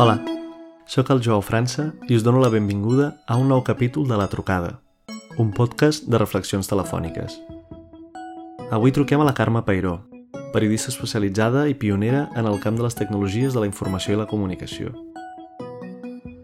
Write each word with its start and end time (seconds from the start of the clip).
Hola, 0.00 0.20
sóc 0.86 1.08
el 1.10 1.18
Joao 1.18 1.42
França 1.42 1.88
i 2.06 2.14
us 2.14 2.22
dono 2.22 2.38
la 2.38 2.52
benvinguda 2.52 3.08
a 3.26 3.34
un 3.34 3.48
nou 3.50 3.64
capítol 3.66 4.04
de 4.06 4.14
La 4.14 4.28
Trucada, 4.30 4.76
un 5.42 5.48
podcast 5.50 6.04
de 6.06 6.20
reflexions 6.22 6.70
telefòniques. 6.70 7.34
Avui 8.70 8.94
truquem 8.94 9.18
a 9.18 9.26
la 9.26 9.32
Carme 9.34 9.64
Pairó, 9.66 9.96
periodista 10.52 10.92
especialitzada 10.92 11.64
i 11.66 11.74
pionera 11.74 12.28
en 12.38 12.46
el 12.46 12.60
camp 12.62 12.78
de 12.78 12.86
les 12.86 12.94
tecnologies 12.94 13.58
de 13.58 13.64
la 13.64 13.66
informació 13.66 14.14
i 14.14 14.20
la 14.20 14.28
comunicació. 14.30 14.94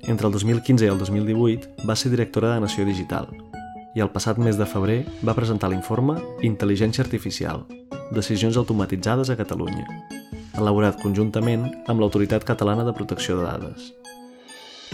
Entre 0.03 0.27
el 0.27 0.35
2015 0.35 0.89
i 0.89 0.91
el 0.91 0.99
2018 0.99 1.87
va 1.87 1.95
ser 1.95 2.11
directora 2.11 2.57
de 2.57 2.67
Nació 2.67 2.83
Digital 2.91 3.31
i 3.95 4.03
el 4.03 4.11
passat 4.11 4.43
mes 4.43 4.59
de 4.59 4.67
febrer 4.67 5.05
va 5.23 5.39
presentar 5.39 5.71
l'informe 5.71 6.19
Intel·ligència 6.43 7.07
Artificial, 7.07 7.69
decisions 8.11 8.59
automatitzades 8.59 9.31
a 9.31 9.39
Catalunya, 9.39 9.87
elaborat 10.59 11.01
conjuntament 11.03 11.67
amb 11.91 12.01
l'Autoritat 12.01 12.45
Catalana 12.47 12.85
de 12.87 12.95
Protecció 12.95 13.39
de 13.39 13.47
Dades. 13.47 13.91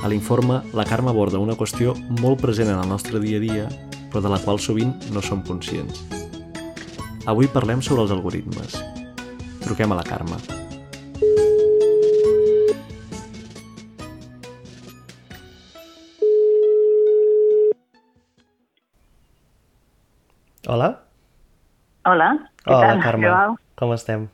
A 0.00 0.08
l'informe, 0.08 0.62
la 0.72 0.86
Carme 0.88 1.12
aborda 1.12 1.42
una 1.42 1.56
qüestió 1.58 1.92
molt 2.22 2.40
present 2.40 2.70
en 2.72 2.80
el 2.80 2.88
nostre 2.88 3.20
dia 3.20 3.36
a 3.36 3.44
dia, 3.44 3.66
però 4.08 4.22
de 4.24 4.32
la 4.32 4.40
qual 4.40 4.58
sovint 4.58 4.94
no 5.12 5.20
som 5.20 5.44
conscients. 5.44 6.00
Avui 7.28 7.50
parlem 7.52 7.84
sobre 7.84 8.06
els 8.06 8.14
algoritmes. 8.16 8.80
Truquem 9.60 9.92
a 9.92 10.00
la 10.00 10.06
Carme. 10.08 10.40
Hola. 20.70 20.90
Hola, 22.06 22.34
què 22.64 22.72
Hola, 22.72 22.86
tal? 22.86 23.00
Carme. 23.04 23.26
Joao? 23.26 23.56
Com 23.76 23.92
estem? 23.92 24.30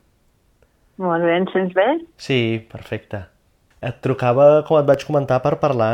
Molt 1.03 1.25
bé, 1.27 1.35
ens 1.43 1.53
sents 1.53 1.75
bé? 1.77 1.87
Sí, 2.21 2.39
perfecte. 2.73 3.27
Et 3.85 3.97
trucava, 4.05 4.63
com 4.69 4.79
et 4.79 4.87
vaig 4.89 5.05
comentar, 5.05 5.43
per 5.45 5.59
parlar 5.61 5.91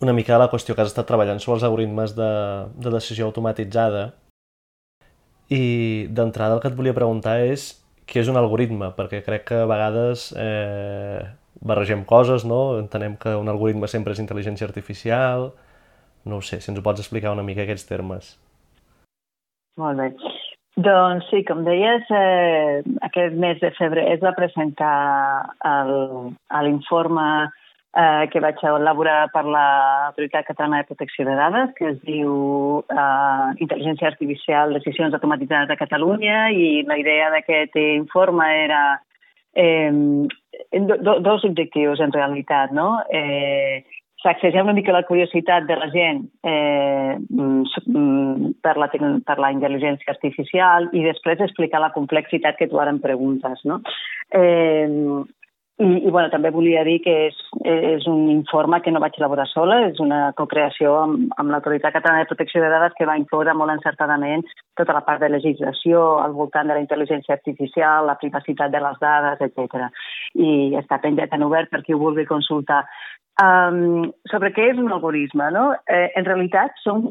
una 0.00 0.14
mica 0.14 0.34
de 0.34 0.38
la 0.40 0.48
qüestió 0.48 0.74
que 0.74 0.84
has 0.84 0.92
estat 0.92 1.08
treballant 1.08 1.40
sobre 1.42 1.58
els 1.58 1.66
algoritmes 1.68 2.14
de, 2.16 2.30
de 2.78 2.92
decisió 2.94 3.28
automatitzada. 3.28 4.06
I 5.52 6.06
d'entrada 6.12 6.56
el 6.56 6.62
que 6.62 6.70
et 6.72 6.78
volia 6.78 6.96
preguntar 6.96 7.38
és 7.44 7.70
què 8.08 8.22
és 8.22 8.30
un 8.32 8.40
algoritme, 8.40 8.92
perquè 8.96 9.20
crec 9.26 9.44
que 9.50 9.60
a 9.64 9.68
vegades 9.68 10.30
eh, 10.36 11.20
barregem 11.60 12.04
coses, 12.08 12.44
no? 12.48 12.78
Entenem 12.80 13.16
que 13.20 13.36
un 13.36 13.52
algoritme 13.52 13.90
sempre 13.90 14.16
és 14.16 14.22
intel·ligència 14.24 14.68
artificial... 14.68 15.52
No 16.28 16.42
ho 16.42 16.42
sé, 16.44 16.58
si 16.60 16.68
ens 16.68 16.76
ho 16.76 16.82
pots 16.84 17.00
explicar 17.00 17.30
una 17.32 17.44
mica 17.46 17.62
aquests 17.62 17.86
termes. 17.88 18.34
Molt 19.80 19.96
bé. 20.02 20.37
Doncs 20.78 21.26
sí, 21.26 21.40
com 21.42 21.64
deies, 21.66 22.04
eh, 22.14 22.82
aquest 23.02 23.34
mes 23.34 23.58
de 23.58 23.72
febrer 23.74 24.04
es 24.12 24.20
va 24.22 24.30
presentar 24.36 25.50
l'informe 26.62 27.24
eh, 27.48 28.28
que 28.30 28.42
vaig 28.44 28.62
elaborar 28.62 29.24
per 29.32 29.42
l'Autoritat 29.42 30.46
Catalana 30.46 30.84
de 30.84 30.86
Protecció 30.92 31.26
de 31.26 31.34
Dades, 31.34 31.74
que 31.80 31.88
es 31.90 31.98
diu 32.06 32.30
eh, 32.94 33.48
Intel·ligència 33.58 34.06
Artificial, 34.12 34.76
Decisions 34.78 35.18
Automatitzades 35.18 35.74
a 35.74 35.80
Catalunya, 35.82 36.46
i 36.54 36.84
la 36.86 37.00
idea 37.02 37.32
d'aquest 37.34 37.74
informe 37.82 38.46
era 38.62 38.82
eh, 39.58 39.90
do, 39.90 41.18
dos 41.26 41.48
objectius, 41.48 41.98
en 42.06 42.14
realitat, 42.14 42.70
no? 42.70 43.00
Eh, 43.10 43.82
sacsejar 44.22 44.64
una 44.64 44.74
mica 44.74 44.92
la 44.92 45.04
curiositat 45.06 45.66
de 45.68 45.76
la 45.78 45.88
gent 45.94 46.24
eh, 46.42 47.16
mm, 47.18 47.62
mm, 47.86 48.52
per, 48.62 48.76
la, 48.80 48.88
per 48.90 49.38
la 49.38 49.52
intel·ligència 49.54 50.14
artificial 50.14 50.90
i 50.92 51.04
després 51.06 51.42
explicar 51.44 51.82
la 51.82 51.92
complexitat 51.94 52.58
que 52.58 52.68
tu 52.70 52.80
ara 52.82 52.94
em 52.94 52.98
preguntes. 53.02 53.62
No? 53.64 53.80
Eh, 54.34 54.88
i, 55.78 55.86
I 56.08 56.10
bueno, 56.10 56.26
també 56.32 56.50
volia 56.50 56.80
dir 56.82 56.96
que 57.04 57.12
és, 57.28 57.36
és 57.62 58.06
un 58.10 58.24
informe 58.32 58.80
que 58.82 58.90
no 58.90 59.02
vaig 59.02 59.14
elaborar 59.18 59.44
sola, 59.46 59.76
és 59.86 60.00
una 60.02 60.32
cocreació 60.38 60.96
amb, 61.04 61.28
amb 61.38 61.52
l'Autoritat 61.54 61.94
Catalana 61.94 62.24
de 62.24 62.30
Protecció 62.32 62.64
de 62.64 62.70
Dades 62.72 62.96
que 62.98 63.06
va 63.06 63.14
incloure 63.20 63.54
molt 63.54 63.76
encertadament 63.76 64.42
tota 64.80 64.96
la 64.96 65.04
part 65.06 65.22
de 65.22 65.30
legislació 65.30 66.02
al 66.24 66.34
voltant 66.34 66.66
de 66.66 66.74
la 66.74 66.82
intel·ligència 66.82 67.36
artificial, 67.38 68.10
la 68.10 68.18
privacitat 68.18 68.74
de 68.74 68.82
les 68.82 68.98
dades, 69.04 69.46
etc. 69.46 69.86
I 70.34 70.74
està 70.82 70.98
penjat 71.04 71.38
en 71.38 71.46
obert 71.46 71.70
per 71.70 71.84
qui 71.86 71.94
ho 71.94 72.02
vulgui 72.02 72.26
consultar. 72.26 72.82
Um, 73.38 74.10
sobre 74.32 74.50
què 74.50 74.72
és 74.72 74.82
un 74.82 74.90
algoritme, 74.90 75.52
no? 75.54 75.70
Eh, 75.86 76.08
en 76.18 76.26
realitat 76.26 76.74
són, 76.82 77.06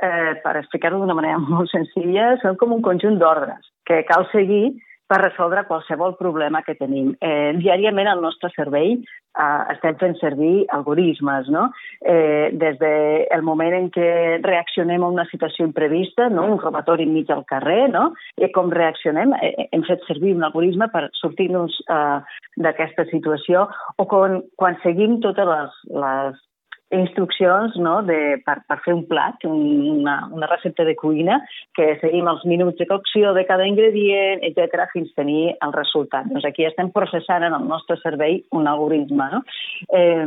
eh, 0.00 0.32
per 0.40 0.56
explicar-ho 0.56 1.02
d'una 1.02 1.16
manera 1.18 1.44
molt 1.52 1.68
senzilla, 1.76 2.38
són 2.40 2.56
com 2.56 2.72
un 2.72 2.80
conjunt 2.80 3.20
d'ordres 3.20 3.68
que 3.84 4.00
cal 4.08 4.24
seguir 4.32 4.78
per 5.08 5.22
resoldre 5.22 5.64
qualsevol 5.66 6.14
problema 6.18 6.60
que 6.66 6.76
tenim. 6.76 7.14
Eh, 7.24 7.54
diàriament 7.56 8.10
al 8.10 8.20
nostre 8.20 8.50
cervell 8.54 8.98
eh, 8.98 9.62
estem 9.74 9.96
fent 10.00 10.16
servir 10.20 10.66
algoritmes, 10.76 11.48
no? 11.54 11.68
Eh, 12.04 12.50
des 12.60 12.76
del 12.82 13.44
moment 13.46 13.76
en 13.78 13.88
què 13.94 14.10
reaccionem 14.44 15.04
a 15.04 15.12
una 15.14 15.24
situació 15.30 15.66
imprevista, 15.68 16.28
no? 16.28 16.44
un 16.52 16.60
robatori 16.60 17.08
enmig 17.08 17.28
del 17.30 17.46
carrer, 17.48 17.88
no? 17.94 18.10
I 18.36 18.50
com 18.52 18.72
reaccionem, 18.74 19.32
eh, 19.40 19.68
hem 19.72 19.86
fet 19.88 20.04
servir 20.08 20.34
un 20.36 20.44
algoritme 20.48 20.90
per 20.92 21.08
sortir-nos 21.20 21.80
eh, 21.88 22.18
d'aquesta 22.60 23.08
situació 23.12 23.66
o 23.96 24.08
quan, 24.10 24.42
quan 24.60 24.76
seguim 24.84 25.18
totes 25.24 25.48
les, 25.48 25.80
les 26.04 26.44
instruccions 26.90 27.76
no, 27.76 27.98
de, 28.02 28.38
per, 28.46 28.58
per 28.68 28.78
fer 28.84 28.94
un 28.96 29.04
plat, 29.08 29.42
un, 29.44 29.60
una, 30.00 30.16
una 30.32 30.48
recepta 30.48 30.86
de 30.88 30.94
cuina, 30.96 31.40
que 31.76 31.90
seguim 32.00 32.28
els 32.30 32.44
minuts 32.48 32.78
de 32.80 32.86
cocció 32.88 33.34
de 33.36 33.44
cada 33.48 33.66
ingredient, 33.68 34.40
etc 34.46 34.86
fins 34.92 35.12
tenir 35.18 35.54
el 35.64 35.74
resultat. 35.76 36.28
Doncs 36.30 36.46
aquí 36.48 36.64
estem 36.64 36.90
processant 36.94 37.44
en 37.44 37.56
el 37.58 37.66
nostre 37.68 37.98
cervell 38.02 38.40
un 38.56 38.68
algoritme. 38.70 39.28
No? 39.34 39.42
Eh, 39.92 40.24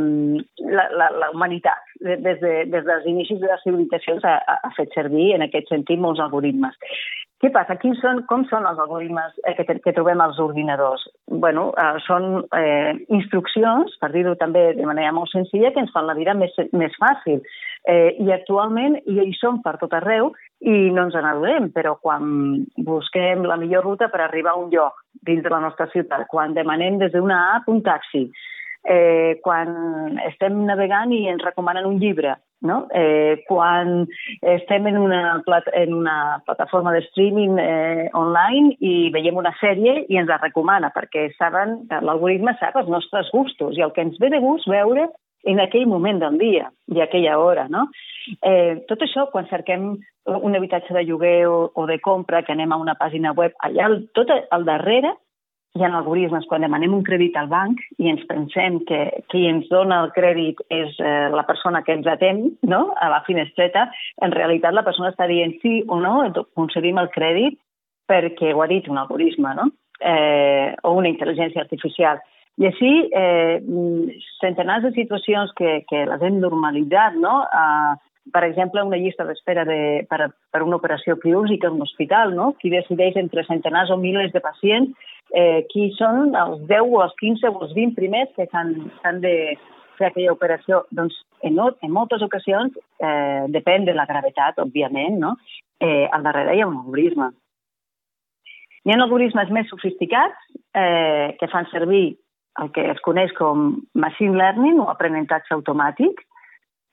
la, 0.69 0.87
la, 0.93 1.09
la 1.23 1.31
humanitat, 1.33 1.81
de- 1.99 2.19
des, 2.21 2.39
de, 2.43 2.53
des 2.69 2.85
dels 2.85 3.07
inicis 3.09 3.39
de 3.41 3.49
les 3.49 3.63
civilitzacions, 3.65 4.23
ha 4.25 4.37
ha 4.61 4.69
fet 4.77 4.93
servir 4.93 5.31
en 5.35 5.45
aquest 5.47 5.69
sentit 5.71 5.99
molts 5.99 6.21
algoritmes. 6.21 6.77
Què 7.41 7.49
passa? 7.49 7.73
Quins 7.81 7.97
són, 8.03 8.21
com 8.29 8.43
són 8.51 8.67
els 8.69 8.79
algoritmes 8.79 9.33
eh, 9.49 9.55
que, 9.57 9.79
que 9.81 9.93
trobem 9.97 10.21
als 10.21 10.37
ordinadors? 10.39 11.07
bueno, 11.41 11.71
eh, 11.77 11.97
són 12.05 12.43
eh, 12.53 12.93
instruccions, 13.09 13.95
per 14.01 14.11
dir-ho 14.13 14.35
també 14.39 14.71
de 14.77 14.85
manera 14.85 15.13
molt 15.15 15.31
senzilla, 15.31 15.71
que 15.73 15.81
ens 15.81 15.91
fan 15.95 16.07
la 16.09 16.15
vida 16.17 16.35
més, 16.37 16.53
més 16.77 16.93
fàcil. 17.01 17.41
Eh, 17.89 18.13
I 18.21 18.29
actualment 18.35 18.99
hi, 19.01 19.17
hi 19.25 19.33
són 19.39 19.61
per 19.65 19.77
tot 19.81 19.95
arreu 19.97 20.31
i 20.61 20.91
no 20.93 21.07
ens 21.07 21.17
n'adonem, 21.17 21.71
però 21.73 21.95
quan 22.03 22.65
busquem 22.77 23.47
la 23.49 23.57
millor 23.57 23.87
ruta 23.87 24.11
per 24.13 24.21
arribar 24.21 24.53
a 24.53 24.61
un 24.61 24.69
lloc 24.73 25.01
dins 25.25 25.41
de 25.41 25.53
la 25.53 25.63
nostra 25.63 25.89
ciutat, 25.95 26.27
quan 26.29 26.53
demanem 26.53 26.99
des 27.01 27.15
d'una 27.15 27.39
app 27.55 27.71
un 27.71 27.81
taxi, 27.85 28.27
eh, 28.85 29.39
quan 29.43 30.17
estem 30.27 30.63
navegant 30.65 31.11
i 31.13 31.27
ens 31.29 31.43
recomanen 31.45 31.85
un 31.85 31.99
llibre, 32.01 32.35
no? 32.61 32.87
eh, 32.93 33.43
quan 33.47 34.07
estem 34.41 34.87
en 34.87 34.97
una, 34.97 35.41
plat 35.45 35.65
en 35.73 35.93
una 35.93 36.41
plataforma 36.45 36.93
de 36.93 37.01
streaming 37.07 37.57
eh, 37.61 38.09
online 38.13 38.75
i 38.79 39.09
veiem 39.13 39.37
una 39.37 39.53
sèrie 39.61 40.05
i 40.09 40.17
ens 40.17 40.29
la 40.29 40.37
recomana, 40.41 40.91
perquè 40.93 41.29
saben, 41.37 41.81
l'algoritme 41.89 42.55
sap 42.59 42.77
els 42.81 42.89
nostres 42.89 43.29
gustos 43.33 43.77
i 43.77 43.81
el 43.85 43.93
que 43.93 44.01
ens 44.05 44.17
ve 44.21 44.29
de 44.33 44.39
gust 44.41 44.69
veure 44.69 45.09
en 45.49 45.59
aquell 45.59 45.87
moment 45.89 46.19
del 46.21 46.37
dia 46.37 46.67
i 46.93 47.01
aquella 47.01 47.39
hora, 47.41 47.65
no? 47.69 47.87
Eh, 48.45 48.83
tot 48.87 49.01
això, 49.01 49.23
quan 49.31 49.47
cerquem 49.49 49.95
un 50.29 50.55
habitatge 50.55 50.93
de 50.93 51.01
lloguer 51.07 51.47
o, 51.49 51.71
o 51.73 51.85
de 51.89 51.97
compra, 51.99 52.43
que 52.45 52.53
anem 52.53 52.71
a 52.71 52.77
una 52.77 52.93
pàgina 52.93 53.31
web, 53.33 53.55
allà 53.65 53.87
al- 53.89 54.03
tot 54.13 54.29
al 54.29 54.65
darrere 54.67 55.15
hi 55.75 55.83
ha 55.83 55.89
algoritmes. 55.95 56.45
Quan 56.49 56.65
demanem 56.65 56.93
un 56.97 57.03
crèdit 57.07 57.37
al 57.39 57.47
banc 57.51 57.79
i 58.01 58.09
ens 58.11 58.23
pensem 58.29 58.81
que 58.89 59.01
qui 59.31 59.45
ens 59.47 59.69
dona 59.71 60.01
el 60.05 60.11
crèdit 60.15 60.59
és 60.69 60.97
eh, 60.99 61.29
la 61.31 61.45
persona 61.47 61.83
que 61.85 61.95
ens 61.95 62.07
atén 62.11 62.43
no? 62.67 62.81
a 62.99 63.09
la 63.13 63.21
finestreta, 63.27 63.87
en 64.21 64.35
realitat 64.35 64.75
la 64.75 64.85
persona 64.87 65.13
està 65.13 65.29
dient 65.31 65.55
sí 65.63 65.79
o 65.87 66.01
no, 66.03 66.17
concedim 66.59 66.99
el 66.99 67.11
crèdit 67.15 67.59
perquè 68.11 68.51
ho 68.51 68.61
ha 68.63 68.67
dit 68.67 68.89
un 68.91 68.99
algoritme, 68.99 69.55
no? 69.55 69.69
eh, 70.01 70.75
o 70.83 70.95
una 70.99 71.09
intel·ligència 71.11 71.63
artificial. 71.63 72.19
I 72.59 72.67
així, 72.67 72.91
eh, 73.15 73.61
centenars 74.41 74.83
de 74.83 74.91
situacions 74.97 75.53
que, 75.55 75.81
que 75.87 76.03
les 76.09 76.25
hem 76.27 76.41
normalitzat, 76.41 77.15
no? 77.15 77.45
Eh, 77.47 77.93
per 78.29 78.43
exemple, 78.45 78.83
una 78.85 78.99
llista 79.01 79.25
d'espera 79.25 79.65
de, 79.65 80.05
per, 80.09 80.29
per 80.53 80.61
una 80.61 80.77
operació 80.77 81.17
quirúrgica 81.19 81.67
en 81.67 81.79
un 81.79 81.87
hospital, 81.87 82.35
no? 82.37 82.51
Qui 82.61 82.69
decideix 82.69 83.17
entre 83.17 83.45
centenars 83.47 83.89
o 83.89 83.97
milers 83.97 84.33
de 84.35 84.43
pacients 84.43 84.93
eh, 85.33 85.65
qui 85.71 85.89
són 85.97 86.35
els 86.37 86.61
10 86.69 86.93
o 86.93 87.01
els 87.01 87.15
15 87.19 87.49
o 87.49 87.63
els 87.65 87.73
20 87.77 87.97
primers 87.97 88.31
que 88.37 88.47
s'han 88.51 89.21
de 89.25 89.35
fer 89.97 90.11
aquella 90.11 90.35
operació. 90.35 90.83
Doncs 90.93 91.17
en, 91.41 91.57
en 91.57 91.91
moltes 91.91 92.21
ocasions, 92.21 92.77
eh, 93.01 93.45
depèn 93.49 93.89
de 93.89 93.97
la 93.97 94.07
gravetat, 94.09 94.61
òbviament, 94.61 95.17
no? 95.21 95.35
eh, 95.81 96.07
al 96.11 96.23
darrere 96.23 96.55
hi 96.55 96.61
ha 96.61 96.69
un 96.69 96.81
algoritme. 96.83 97.31
Hi 98.85 98.93
ha 98.93 98.97
algoritmes 99.03 99.49
més 99.53 99.69
sofisticats 99.69 100.49
eh, 100.77 101.37
que 101.39 101.49
fan 101.49 101.67
servir 101.73 102.17
el 102.61 102.71
que 102.75 102.83
es 102.91 102.99
coneix 103.05 103.31
com 103.37 103.79
machine 103.95 104.37
learning 104.37 104.81
o 104.81 104.89
aprenentatge 104.91 105.53
automàtic, 105.55 106.19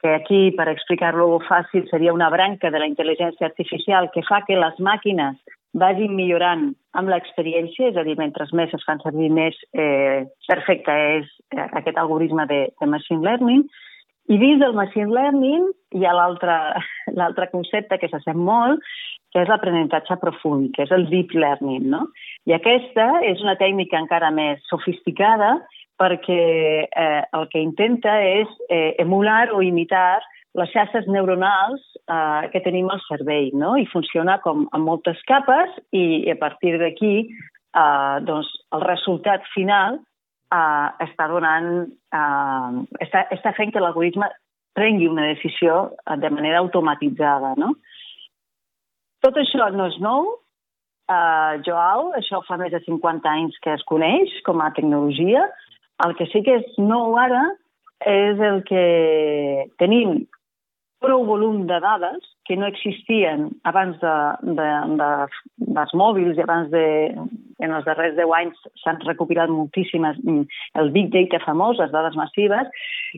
que 0.02 0.14
aquí, 0.14 0.40
per 0.56 0.68
explicar-lo 0.70 1.40
fàcil, 1.48 1.88
seria 1.90 2.14
una 2.14 2.30
branca 2.30 2.70
de 2.70 2.78
la 2.78 2.86
intel·ligència 2.86 3.48
artificial 3.50 4.10
que 4.14 4.22
fa 4.28 4.44
que 4.46 4.58
les 4.58 4.78
màquines 4.78 5.38
vagin 5.78 6.14
millorant 6.16 6.70
amb 6.96 7.10
l'experiència, 7.12 7.90
és 7.90 7.98
a 7.98 8.04
dir, 8.06 8.16
mentre 8.18 8.46
més 8.56 8.72
es 8.74 8.84
fan 8.86 9.02
servir 9.02 9.28
més, 9.34 9.58
eh, 9.74 10.24
perfecte 10.48 10.94
és 11.18 11.28
eh, 11.54 11.68
aquest 11.80 11.98
algoritme 11.98 12.46
de, 12.50 12.62
de 12.80 12.86
machine 12.86 13.22
learning. 13.26 13.66
I 14.28 14.38
dins 14.40 14.60
del 14.60 14.74
machine 14.76 15.12
learning 15.12 15.68
hi 15.96 16.04
ha 16.04 16.14
l'altre 16.14 17.50
concepte 17.54 17.98
que 17.98 18.10
s'assem 18.12 18.38
molt, 18.38 18.82
que 19.32 19.42
és 19.42 19.48
l'aprenentatge 19.50 20.16
profund, 20.22 20.70
que 20.74 20.84
és 20.86 20.92
el 20.94 21.06
deep 21.10 21.34
learning. 21.36 21.88
No? 21.92 22.06
I 22.48 22.56
aquesta 22.56 23.10
és 23.28 23.42
una 23.44 23.58
tècnica 23.60 24.00
encara 24.00 24.30
més 24.32 24.62
sofisticada 24.70 25.58
perquè 25.98 26.42
eh, 26.86 27.22
el 27.34 27.46
que 27.52 27.62
intenta 27.62 28.18
és 28.22 28.50
eh, 28.70 28.94
emular 29.02 29.48
o 29.54 29.62
imitar 29.62 30.20
les 30.58 30.70
xarxes 30.72 31.06
neuronals 31.10 31.82
eh, 32.06 32.48
que 32.52 32.62
tenim 32.64 32.90
al 32.90 33.02
cervell, 33.06 33.50
no? 33.58 33.76
I 33.76 33.86
funciona 33.92 34.38
com 34.44 34.66
amb 34.72 34.88
moltes 34.88 35.20
capes 35.28 35.74
i, 35.92 36.24
i 36.26 36.30
a 36.32 36.38
partir 36.40 36.76
d'aquí 36.80 37.14
eh, 37.26 38.16
doncs, 38.26 38.50
el 38.74 38.84
resultat 38.86 39.46
final 39.54 39.98
eh, 39.98 40.88
està 41.08 41.28
donant, 41.30 41.70
eh, 42.14 42.82
està, 43.04 43.26
està 43.34 43.54
fent 43.58 43.74
que 43.74 43.82
l'algoritme 43.82 44.30
prengui 44.78 45.08
una 45.10 45.26
decisió 45.32 45.88
eh, 46.06 46.18
de 46.22 46.30
manera 46.30 46.62
automatitzada, 46.62 47.54
no? 47.58 47.74
Tot 49.24 49.38
això 49.40 49.66
no 49.74 49.88
és 49.90 49.96
nou, 49.98 50.28
uh, 51.10 51.58
Joao, 51.66 52.12
això 52.18 52.38
fa 52.46 52.58
més 52.60 52.70
de 52.70 52.80
50 52.84 53.30
anys 53.30 53.56
que 53.64 53.72
es 53.74 53.82
coneix 53.88 54.30
com 54.46 54.62
a 54.62 54.70
tecnologia. 54.76 55.42
El 56.04 56.14
que 56.18 56.28
sí 56.32 56.44
que 56.46 56.60
és 56.60 56.76
nou 56.78 57.16
ara 57.18 57.44
és 58.06 58.38
el 58.38 58.62
que 58.66 58.82
tenim 59.82 60.20
prou 61.02 61.24
volum 61.26 61.64
de 61.66 61.78
dades 61.82 62.26
que 62.46 62.56
no 62.56 62.66
existien 62.66 63.48
abans 63.68 63.98
de, 64.00 64.14
de, 64.58 64.68
de, 64.98 65.08
dels 65.76 65.92
mòbils 66.00 66.38
i 66.38 66.42
abans 66.42 66.70
de, 66.72 66.84
en 67.62 67.74
els 67.74 67.86
darrers 67.86 68.16
10 68.16 68.34
anys 68.38 68.62
s'han 68.82 68.98
recopilat 69.04 69.52
moltíssimes, 69.52 70.18
mm, 70.24 70.46
el 70.80 70.90
big 70.94 71.10
data 71.14 71.42
famós, 71.44 71.78
les 71.78 71.92
dades 71.94 72.16
massives, 72.18 72.70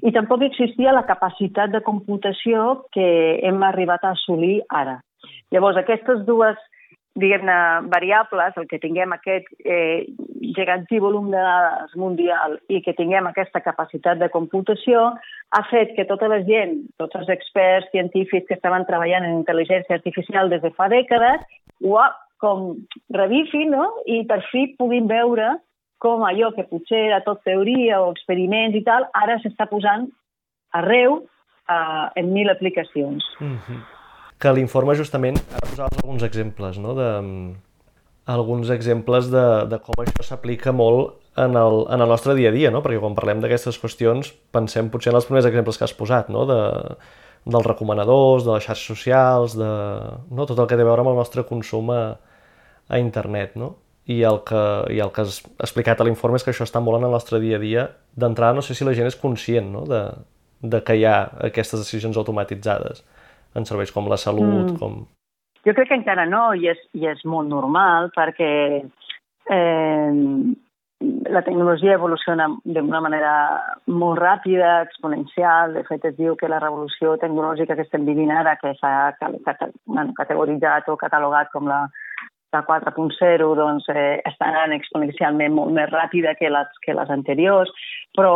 i 0.02 0.12
tampoc 0.16 0.44
existia 0.44 0.96
la 0.96 1.06
capacitat 1.08 1.72
de 1.72 1.82
computació 1.86 2.82
que 2.96 3.06
hem 3.46 3.62
arribat 3.64 4.04
a 4.04 4.16
assolir 4.16 4.60
ara. 4.68 4.98
Llavors, 5.54 5.78
aquestes 5.80 6.24
dues 6.26 6.58
diguem-ne, 7.18 7.88
variables, 7.90 8.56
el 8.56 8.66
que 8.70 8.78
tinguem 8.78 9.12
aquest 9.14 9.48
eh, 9.64 10.06
gegantí 10.54 11.00
volum 11.02 11.30
de 11.32 11.40
dades 11.42 11.96
mundial 11.98 12.58
i 12.70 12.80
que 12.84 12.94
tinguem 12.94 13.26
aquesta 13.26 13.62
capacitat 13.64 14.20
de 14.20 14.30
computació, 14.30 15.10
ha 15.50 15.62
fet 15.70 15.94
que 15.96 16.06
tota 16.06 16.28
la 16.30 16.40
gent, 16.46 16.76
tots 17.02 17.18
els 17.18 17.32
experts 17.34 17.90
científics 17.90 18.46
que 18.48 18.58
estaven 18.58 18.86
treballant 18.86 19.26
en 19.26 19.40
intel·ligència 19.40 19.98
artificial 19.98 20.52
des 20.52 20.62
de 20.62 20.70
fa 20.76 20.88
dècades, 20.92 21.42
ho 21.82 21.98
ha 21.98 22.10
com 22.40 22.86
revifin 23.12 23.74
no? 23.74 23.90
i 24.06 24.22
per 24.28 24.40
fi 24.48 24.70
puguin 24.78 25.10
veure 25.10 25.58
com 26.00 26.22
allò 26.24 26.54
que 26.56 26.64
potser 26.64 27.02
era 27.10 27.20
tot 27.26 27.42
teoria 27.44 28.00
o 28.00 28.08
experiments 28.14 28.78
i 28.78 28.86
tal, 28.86 29.04
ara 29.12 29.36
s'està 29.42 29.66
posant 29.68 30.08
arreu 30.78 31.20
eh, 31.20 32.06
en 32.16 32.32
mil 32.32 32.48
aplicacions. 32.54 33.26
Mm 33.40 33.56
-hmm 33.58 33.99
que 34.40 34.52
l'informe 34.56 34.96
justament, 34.96 35.36
ara 35.52 35.66
posaves 35.68 35.98
alguns 36.00 36.22
exemples, 36.24 36.78
no? 36.80 36.94
de, 36.96 37.08
alguns 38.30 38.70
exemples 38.70 39.28
de, 39.30 39.46
de 39.68 39.78
com 39.84 40.00
això 40.00 40.24
s'aplica 40.24 40.72
molt 40.72 41.18
en 41.40 41.56
el, 41.56 41.84
en 41.92 42.00
el 42.00 42.08
nostre 42.08 42.34
dia 42.38 42.48
a 42.48 42.54
dia, 42.54 42.70
no? 42.72 42.80
perquè 42.84 43.00
quan 43.02 43.16
parlem 43.18 43.42
d'aquestes 43.42 43.78
qüestions 43.80 44.32
pensem 44.54 44.88
potser 44.92 45.12
en 45.12 45.20
els 45.20 45.28
primers 45.28 45.48
exemples 45.48 45.78
que 45.78 45.86
has 45.86 45.96
posat, 45.96 46.32
no? 46.32 46.46
de, 46.48 46.58
dels 47.44 47.68
recomanadors, 47.68 48.46
de 48.46 48.54
les 48.56 48.64
xarxes 48.64 48.88
socials, 48.94 49.58
de 49.60 49.70
no? 50.32 50.48
tot 50.48 50.58
el 50.58 50.68
que 50.70 50.80
té 50.80 50.86
a 50.86 50.88
veure 50.88 51.04
amb 51.04 51.12
el 51.12 51.20
nostre 51.20 51.44
consum 51.48 51.92
a, 51.94 52.02
a 52.88 53.00
internet. 53.02 53.56
No? 53.60 53.74
I, 54.10 54.22
el 54.26 54.40
que, 54.48 54.64
I 54.90 55.04
el 55.04 55.12
que 55.14 55.26
has 55.26 55.42
explicat 55.60 56.00
a 56.00 56.08
l'informe 56.08 56.40
és 56.40 56.46
que 56.46 56.54
això 56.54 56.64
està 56.66 56.80
molt 56.82 57.00
en 57.00 57.08
el 57.08 57.14
nostre 57.14 57.40
dia 57.44 57.60
a 57.60 57.62
dia. 57.62 57.88
D'entrada 58.16 58.56
no 58.56 58.64
sé 58.64 58.74
si 58.76 58.88
la 58.88 58.96
gent 58.96 59.08
és 59.10 59.20
conscient 59.20 59.68
no? 59.76 59.84
de, 59.88 60.04
de 60.64 60.80
que 60.84 60.96
hi 60.96 61.04
ha 61.08 61.18
aquestes 61.52 61.84
decisions 61.84 62.18
automatitzades 62.20 63.04
en 63.54 63.66
serveis 63.66 63.92
com 63.94 64.08
la 64.10 64.20
salut, 64.20 64.72
mm. 64.72 64.78
com... 64.80 65.02
Jo 65.66 65.74
crec 65.76 65.90
que 65.90 65.98
encara 65.98 66.24
no, 66.28 66.50
i 66.56 66.70
és, 66.72 66.80
i 66.96 67.06
és 67.10 67.20
molt 67.28 67.50
normal, 67.50 68.08
perquè 68.16 68.50
eh, 68.80 70.12
la 71.00 71.42
tecnologia 71.42 71.96
evoluciona 71.96 72.46
d'una 72.64 73.00
manera 73.00 73.32
molt 73.86 74.20
ràpida, 74.20 74.80
exponencial. 74.86 75.74
De 75.76 75.84
fet, 75.88 76.04
es 76.08 76.16
diu 76.16 76.36
que 76.36 76.48
la 76.48 76.60
revolució 76.60 77.16
tecnològica 77.20 77.76
que 77.76 77.86
estem 77.86 78.04
vivint 78.08 78.32
ara, 78.32 78.56
que 78.60 78.74
s'ha 78.80 79.12
bueno, 79.20 80.12
categoritzat 80.16 80.88
o 80.88 80.98
catalogat 81.00 81.52
com 81.52 81.68
la, 81.68 81.82
la 82.52 82.64
4.0, 82.66 83.48
doncs 83.56 83.88
eh, 83.94 84.20
està 84.28 84.50
anant 84.50 84.76
exponencialment 84.76 85.56
molt 85.56 85.72
més 85.76 85.88
ràpida 85.92 86.34
que 86.38 86.50
les, 86.52 86.82
que 86.84 86.96
les 86.96 87.12
anteriors, 87.16 87.72
però 88.16 88.34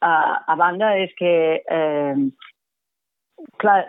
a, 0.00 0.14
a 0.46 0.56
banda 0.60 0.94
és 1.02 1.12
que 1.18 1.34
eh, 1.60 2.14
clar, 3.60 3.80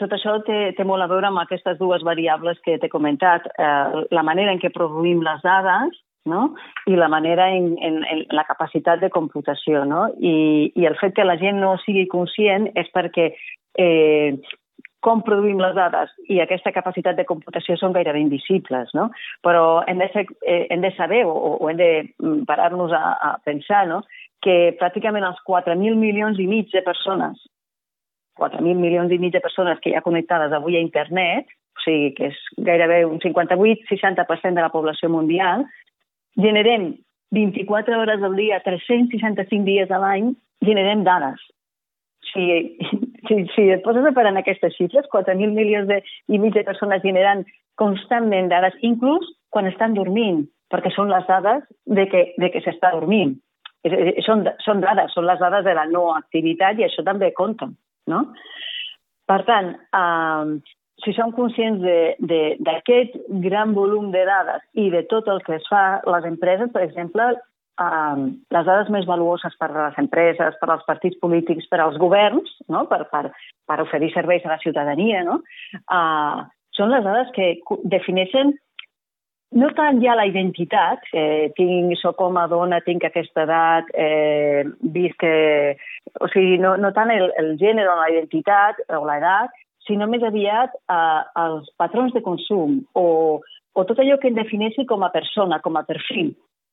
tot 0.00 0.12
això 0.12 0.36
té, 0.44 0.58
té 0.76 0.84
molt 0.84 1.04
a 1.04 1.08
veure 1.10 1.30
amb 1.30 1.40
aquestes 1.42 1.78
dues 1.80 2.04
variables 2.04 2.60
que 2.64 2.76
t'he 2.80 2.92
comentat, 2.92 3.46
eh, 3.56 4.02
la 4.12 4.24
manera 4.26 4.52
en 4.52 4.60
què 4.60 4.72
produïm 4.74 5.22
les 5.24 5.40
dades 5.44 5.96
no? 6.26 6.50
i 6.86 6.98
la 6.98 7.08
manera 7.08 7.48
en, 7.54 7.72
en, 7.80 8.02
en 8.04 8.22
la 8.36 8.44
capacitat 8.44 9.00
de 9.00 9.10
computació. 9.14 9.86
No? 9.88 10.06
I, 10.18 10.72
I 10.74 10.86
el 10.90 10.98
fet 11.00 11.16
que 11.16 11.24
la 11.24 11.38
gent 11.40 11.62
no 11.62 11.76
sigui 11.86 12.04
conscient 12.12 12.68
és 12.76 12.92
perquè 12.92 13.30
eh, 13.80 14.36
com 15.06 15.22
produïm 15.22 15.60
les 15.62 15.74
dades 15.76 16.12
i 16.32 16.40
aquesta 16.42 16.74
capacitat 16.74 17.16
de 17.16 17.26
computació 17.28 17.76
són 17.78 17.94
gairebé 17.94 18.18
invisibles, 18.24 18.90
no? 18.96 19.10
Però 19.46 19.84
hem 19.86 20.00
de, 20.02 20.08
ser, 20.10 20.24
eh, 20.42 20.64
hem 20.74 20.82
de 20.82 20.90
saber 20.96 21.22
o, 21.28 21.34
o 21.56 21.70
hem 21.70 21.78
de 21.78 21.90
mm, 22.02 22.40
parar-nos 22.48 22.92
a, 22.96 23.04
a 23.14 23.36
pensar 23.46 23.84
no? 23.86 24.02
que 24.42 24.74
pràcticament 24.80 25.24
els 25.24 25.38
4.000 25.46 25.94
milions 26.00 26.40
i 26.42 26.48
mig 26.50 26.74
de 26.74 26.82
persones 26.84 27.38
4.000 28.38 28.76
milions 28.80 29.12
i 29.12 29.18
mig 29.18 29.32
de 29.32 29.42
persones 29.44 29.80
que 29.80 29.90
hi 29.90 29.96
ha 29.96 30.04
connectades 30.04 30.52
avui 30.52 30.76
a 30.76 30.84
internet, 30.84 31.48
o 31.76 31.82
sigui 31.84 32.12
que 32.16 32.30
és 32.30 32.38
gairebé 32.68 33.04
un 33.08 33.18
58-60% 33.22 34.54
de 34.54 34.64
la 34.64 34.72
població 34.72 35.10
mundial, 35.12 35.66
generem 36.36 36.94
24 37.36 38.00
hores 38.00 38.22
al 38.22 38.36
dia, 38.36 38.60
365 38.64 39.64
dies 39.64 39.90
a 39.90 40.00
l'any, 40.02 40.34
generem 40.64 41.04
dades. 41.04 41.40
Si, 42.32 42.44
si, 43.28 43.38
si 43.54 43.68
et 43.72 43.82
poses 43.84 44.04
a 44.04 44.12
parar 44.16 44.34
en 44.34 44.42
aquestes 44.42 44.76
xifres, 44.76 45.08
4.000 45.12 45.56
milions 45.56 45.88
de, 45.88 46.02
i 46.28 46.38
mig 46.42 46.54
de 46.54 46.66
persones 46.66 47.02
generen 47.04 47.44
constantment 47.80 48.50
dades, 48.52 48.76
inclús 48.86 49.28
quan 49.52 49.68
estan 49.70 49.96
dormint, 49.96 50.44
perquè 50.72 50.92
són 50.94 51.10
les 51.12 51.26
dades 51.28 51.64
de 51.86 52.06
que, 52.10 52.22
de 52.40 52.50
que 52.52 52.62
s'està 52.64 52.92
dormint. 52.94 53.36
Són, 54.26 54.42
són 54.64 54.80
dades, 54.82 55.12
són 55.14 55.28
les 55.28 55.38
dades 55.38 55.62
de 55.64 55.74
la 55.78 55.84
no 55.86 56.08
activitat 56.16 56.80
i 56.80 56.86
això 56.86 57.04
també 57.06 57.30
compta. 57.36 57.68
No? 58.10 58.22
Per 59.26 59.40
tant, 59.48 59.72
eh, 59.74 60.58
si 61.04 61.12
som 61.16 61.32
conscients 61.36 61.82
d'aquest 61.82 63.18
gran 63.44 63.74
volum 63.76 64.10
de 64.14 64.24
dades 64.24 64.64
i 64.74 64.88
de 64.94 65.02
tot 65.10 65.28
el 65.28 65.42
que 65.44 65.58
es 65.58 65.68
fa 65.70 66.00
les 66.06 66.24
empreses, 66.28 66.70
per 66.72 66.84
exemple, 66.86 67.28
eh, 67.34 68.16
les 68.56 68.68
dades 68.68 68.90
més 68.94 69.08
valuoses 69.08 69.56
per 69.60 69.70
a 69.70 69.78
les 69.78 69.98
empreses, 70.02 70.58
per 70.60 70.70
als 70.70 70.84
partits 70.88 71.18
polítics, 71.20 71.68
per 71.70 71.80
als 71.82 71.98
governs, 72.02 72.52
no? 72.72 72.86
per, 72.90 73.04
per, 73.12 73.30
per 73.66 73.80
oferir 73.84 74.12
serveis 74.14 74.46
a 74.46 74.54
la 74.54 74.62
ciutadania, 74.62 75.24
no? 75.26 75.40
eh, 75.82 76.44
són 76.76 76.92
les 76.92 77.04
dades 77.04 77.32
que 77.36 77.54
defineixen 77.88 78.54
no 79.54 79.68
tant 79.76 80.00
ja 80.02 80.16
la 80.18 80.26
identitat, 80.26 81.04
eh, 81.14 81.52
tinc, 81.56 81.94
soc 82.00 82.20
home, 82.20 82.42
dona, 82.50 82.80
tinc 82.82 83.04
aquesta 83.06 83.44
edat, 83.46 83.92
eh, 83.94 84.64
visc 84.82 85.20
que... 85.22 85.76
O 86.20 86.28
sigui, 86.32 86.56
no, 86.62 86.76
no 86.80 86.92
tant 86.96 87.10
el, 87.12 87.30
el 87.38 87.54
gènere 87.60 87.90
o 87.92 87.96
la 87.98 88.10
identitat 88.10 88.80
o 88.88 89.04
l'edat, 89.06 89.52
sinó 89.86 90.08
més 90.10 90.24
aviat 90.26 90.74
eh, 90.74 91.22
els 91.44 91.68
patrons 91.78 92.14
de 92.14 92.22
consum 92.24 92.80
o, 92.98 93.06
o 93.76 93.84
tot 93.86 94.00
allò 94.02 94.18
que 94.18 94.30
em 94.32 94.38
defineixi 94.38 94.86
com 94.88 95.04
a 95.04 95.12
persona, 95.14 95.60
com 95.62 95.78
a 95.78 95.84
perfil, 95.86 96.32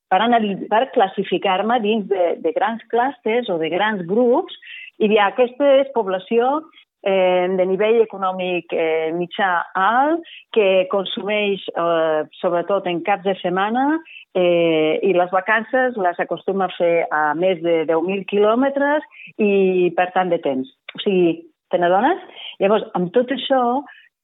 per, 0.10 0.22
per 0.70 0.84
classificar-me 0.94 1.80
dins 1.84 2.08
de, 2.10 2.30
de 2.42 2.54
grans 2.56 2.82
clústers 2.90 3.50
o 3.50 3.60
de 3.62 3.70
grans 3.74 4.04
grups 4.10 4.58
i 5.02 5.10
dir, 5.10 5.20
aquesta 5.22 5.70
és 5.82 5.94
població 5.96 6.62
eh, 7.04 7.48
de 7.58 7.66
nivell 7.68 8.02
econòmic 8.04 8.74
eh, 8.74 9.12
mitjà 9.16 9.52
alt, 9.76 10.28
que 10.56 10.88
consumeix 10.92 11.64
eh, 11.76 12.24
sobretot 12.40 12.88
en 12.90 13.02
caps 13.06 13.28
de 13.28 13.36
setmana 13.42 13.86
eh, 14.34 15.00
i 15.04 15.14
les 15.16 15.32
vacances 15.36 15.98
les 16.00 16.20
acostuma 16.24 16.70
a 16.70 16.76
fer 16.78 17.08
a 17.12 17.24
més 17.38 17.62
de 17.64 17.84
10.000 17.90 18.28
quilòmetres 18.32 19.06
i 19.38 19.92
per 19.98 20.12
tant 20.16 20.32
de 20.34 20.40
temps. 20.44 20.70
O 20.96 21.04
sigui, 21.04 21.42
te 21.72 21.82
n'adones? 21.82 22.22
Llavors, 22.62 22.86
amb 22.98 23.12
tot 23.16 23.32
això, 23.34 23.62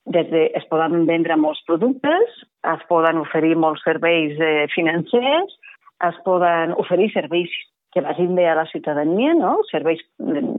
des 0.10 0.30
de, 0.32 0.46
es 0.58 0.66
poden 0.72 1.06
vendre 1.10 1.38
molts 1.38 1.62
productes, 1.68 2.38
es 2.74 2.86
poden 2.90 3.22
oferir 3.22 3.56
molts 3.58 3.84
serveis 3.86 4.38
eh, 4.42 4.68
financers, 4.74 5.58
es 6.08 6.22
poden 6.26 6.74
oferir 6.80 7.10
serveis 7.14 7.52
que 7.93 8.01
vagin 8.05 8.36
bé 8.36 8.48
a 8.48 8.55
la 8.55 8.67
ciutadania, 8.69 9.34
no? 9.34 9.60
serveis, 9.72 10.01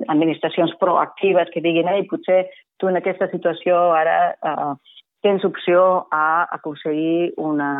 administracions 0.09 0.75
proactives 0.81 1.51
que 1.55 1.63
diguin 1.63 1.89
ei, 1.93 2.07
potser 2.11 2.49
tu 2.79 2.91
en 2.91 2.99
aquesta 2.99 3.29
situació 3.31 3.77
ara 3.95 4.17
eh, 4.35 4.73
tens 5.23 5.45
opció 5.45 6.09
a 6.11 6.49
aconseguir 6.57 7.35
una, 7.37 7.71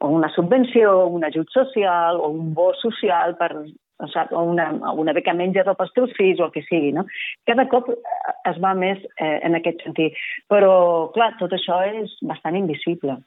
o 0.00 0.08
una 0.08 0.30
subvenció, 0.34 1.06
un 1.06 1.24
ajut 1.24 1.50
social 1.52 2.20
o 2.20 2.30
un 2.32 2.52
bo 2.54 2.72
social 2.80 3.36
per 3.38 3.52
o, 3.98 4.06
o 4.06 4.42
una, 4.42 4.70
una 4.92 5.12
beca 5.14 5.34
menjador 5.36 5.76
pels 5.78 5.92
teus 5.94 6.14
fills 6.18 6.40
o 6.40 6.48
el 6.48 6.54
que 6.54 6.64
sigui. 6.66 6.90
No? 6.96 7.04
Cada 7.46 7.68
cop 7.70 7.92
es 7.92 8.58
va 8.64 8.74
més 8.74 8.98
eh, 9.20 9.38
en 9.46 9.54
aquest 9.54 9.84
sentit. 9.86 10.18
Però, 10.50 11.12
clar, 11.14 11.34
tot 11.38 11.54
això 11.54 11.78
és 11.86 12.16
bastant 12.26 12.58
invisible. 12.58 13.20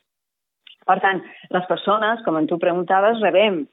Per 0.88 1.00
tant, 1.04 1.24
les 1.52 1.66
persones, 1.68 2.22
com 2.26 2.40
tu 2.48 2.60
preguntaves, 2.60 3.24
rebem 3.24 3.66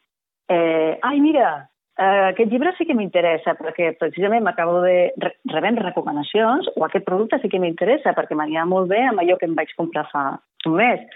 eh, 0.48 0.98
ai, 1.02 1.20
mira, 1.20 1.70
eh, 1.98 2.30
aquest 2.30 2.50
llibre 2.50 2.74
sí 2.78 2.86
que 2.88 2.96
m'interessa 2.96 3.56
perquè 3.58 3.92
precisament 4.00 4.44
m'acabo 4.44 4.80
de 4.84 5.12
rebent 5.52 5.78
recomanacions 5.82 6.68
o 6.74 6.84
aquest 6.84 7.06
producte 7.06 7.38
sí 7.42 7.50
que 7.52 7.60
m'interessa 7.62 8.16
perquè 8.16 8.36
m'anirà 8.38 8.66
molt 8.68 8.90
bé 8.90 9.04
amb 9.04 9.22
allò 9.22 9.38
que 9.38 9.48
em 9.50 9.56
vaig 9.58 9.72
comprar 9.78 10.08
fa 10.10 10.26
un 10.66 10.76
mes. 10.80 11.06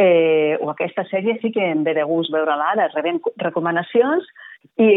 Eh, 0.00 0.56
o 0.62 0.70
aquesta 0.70 1.04
sèrie 1.10 1.36
sí 1.42 1.50
que 1.52 1.64
em 1.72 1.82
ve 1.84 1.92
de 1.94 2.06
gust 2.08 2.32
veure-la 2.32 2.70
ara. 2.72 2.88
Rebem 2.94 3.20
recomanacions 3.42 4.26
i, 4.78 4.92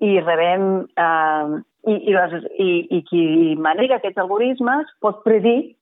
i 0.00 0.18
rebem... 0.20 0.88
Eh, 0.96 1.62
i, 1.84 1.94
i, 2.08 2.12
les, 2.14 2.44
i, 2.60 2.70
I 2.96 3.00
qui 3.08 3.22
manega 3.60 3.98
aquests 3.98 4.20
algoritmes 4.22 4.88
pot 5.04 5.20
predir 5.26 5.74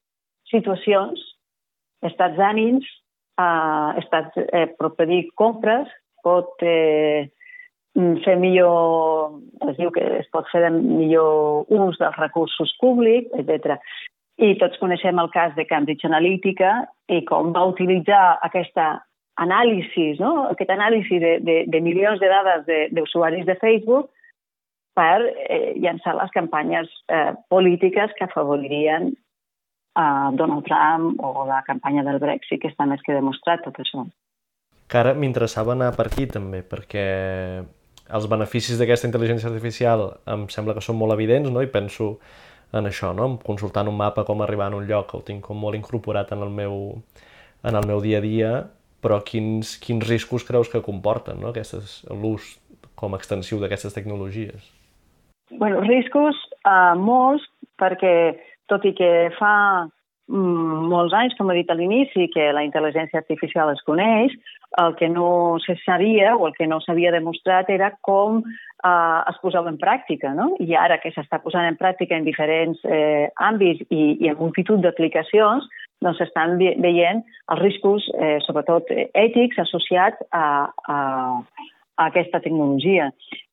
situacions, 0.50 1.20
estats 2.02 2.34
d'ànims, 2.38 2.88
eh, 3.40 3.90
estats, 4.02 4.38
eh, 4.50 4.66
predir 4.98 5.24
compres, 5.38 5.90
pot 6.24 6.62
eh, 6.66 7.28
fer 8.24 8.36
millor, 8.40 9.38
es 9.68 9.76
diu 9.76 9.92
que 9.92 10.04
es 10.20 10.28
pot 10.32 10.48
fer 10.52 10.62
de 10.64 10.72
millor 10.78 11.68
ús 11.68 12.00
dels 12.00 12.18
recursos 12.20 12.72
públics, 12.80 13.30
etc. 13.36 13.76
I 14.40 14.54
tots 14.60 14.80
coneixem 14.80 15.20
el 15.20 15.30
cas 15.34 15.54
de 15.58 15.66
Cambridge 15.68 16.08
Analytica 16.08 16.82
i 17.12 17.20
com 17.28 17.52
va 17.52 17.66
utilitzar 17.68 18.38
aquesta 18.48 19.02
anàlisi, 19.42 20.12
no? 20.20 20.48
aquest 20.52 20.72
anàlisi 20.72 21.18
de, 21.20 21.36
de, 21.44 21.56
de 21.68 21.80
milions 21.80 22.20
de 22.20 22.28
dades 22.28 22.66
d'usuaris 22.92 23.46
de, 23.46 23.54
de 23.54 23.60
Facebook 23.60 24.10
per 24.96 25.20
eh, 25.48 25.72
llançar 25.80 26.16
les 26.18 26.32
campanyes 26.34 26.88
eh, 27.08 27.32
polítiques 27.48 28.12
que 28.18 28.24
afavoririen 28.24 29.12
a 29.96 30.30
Donald 30.32 30.64
Trump 30.64 31.20
o 31.20 31.46
la 31.48 31.62
campanya 31.66 32.04
del 32.04 32.20
Brexit, 32.20 32.60
que 32.60 32.72
està 32.72 32.86
més 32.88 33.00
que 33.04 33.16
demostrat 33.16 33.64
tot 33.64 33.80
això. 33.80 34.04
Que 34.92 35.00
ara 35.00 35.14
m'interessava 35.16 35.72
anar 35.72 35.94
per 35.96 36.10
aquí 36.10 36.26
també, 36.28 36.60
perquè 36.68 37.04
els 38.12 38.26
beneficis 38.28 38.76
d'aquesta 38.76 39.08
intel·ligència 39.08 39.48
artificial 39.48 40.04
em 40.28 40.44
sembla 40.52 40.76
que 40.76 40.84
són 40.84 40.98
molt 41.00 41.14
evidents, 41.16 41.48
no? 41.48 41.62
i 41.64 41.70
penso 41.72 42.18
en 42.76 42.88
això, 42.88 43.14
no? 43.16 43.30
consultant 43.44 43.88
un 43.88 43.96
mapa, 43.96 44.26
com 44.28 44.44
arribar 44.44 44.68
a 44.68 44.76
un 44.76 44.84
lloc, 44.88 45.14
el 45.16 45.24
tinc 45.24 45.48
com 45.48 45.56
molt 45.60 45.78
incorporat 45.78 46.34
en 46.36 46.44
el 46.44 46.52
meu, 46.52 46.76
en 47.64 47.80
el 47.80 47.88
meu 47.88 48.04
dia 48.04 48.20
a 48.20 48.24
dia, 48.24 48.52
però 49.02 49.22
quins, 49.24 49.78
quins 49.80 50.04
riscos 50.08 50.44
creus 50.44 50.68
que 50.68 50.84
comporten 50.84 51.40
no? 51.40 51.56
l'ús 52.20 52.52
com 52.94 53.16
a 53.16 53.20
extensiu 53.20 53.58
d'aquestes 53.64 53.96
tecnologies? 53.96 54.70
bueno, 55.58 55.80
riscos 55.80 56.36
uh, 56.64 56.94
molts, 56.98 57.44
perquè 57.80 58.14
tot 58.70 58.84
i 58.88 58.92
que 58.96 59.10
fa 59.36 59.54
mm, 60.30 60.88
molts 60.92 61.14
anys, 61.16 61.36
com 61.38 61.50
he 61.52 61.58
dit 61.60 61.70
a 61.70 61.76
l'inici, 61.76 62.28
que 62.32 62.50
la 62.54 62.64
intel·ligència 62.66 63.20
artificial 63.20 63.72
es 63.74 63.82
coneix, 63.86 64.34
el 64.78 64.94
que 64.96 65.08
no 65.08 65.58
se 65.64 65.76
sabia 65.84 66.36
o 66.36 66.46
el 66.48 66.54
que 66.54 66.66
no 66.66 66.80
s'havia 66.80 67.12
demostrat 67.12 67.70
era 67.70 67.92
com 68.00 68.40
eh, 68.42 69.20
es 69.30 69.38
posava 69.42 69.70
en 69.70 69.78
pràctica. 69.80 70.32
No? 70.36 70.52
I 70.60 70.74
ara 70.78 70.98
que 71.02 71.12
s'està 71.14 71.40
posant 71.42 71.68
en 71.68 71.78
pràctica 71.80 72.16
en 72.16 72.26
diferents 72.28 72.80
eh, 72.84 73.28
àmbits 73.36 73.84
i, 73.90 74.16
i 74.24 74.32
en 74.32 74.40
multitud 74.40 74.82
d'aplicacions, 74.84 75.68
doncs 76.02 76.18
s'estan 76.18 76.58
veient 76.58 77.22
els 77.22 77.62
riscos, 77.62 78.08
eh, 78.18 78.38
sobretot 78.46 78.90
ètics, 78.90 79.60
associats 79.62 80.20
a, 80.32 80.68
a, 80.88 80.98
a 81.96 82.10
aquesta 82.10 82.42
tecnologia. 82.42 83.12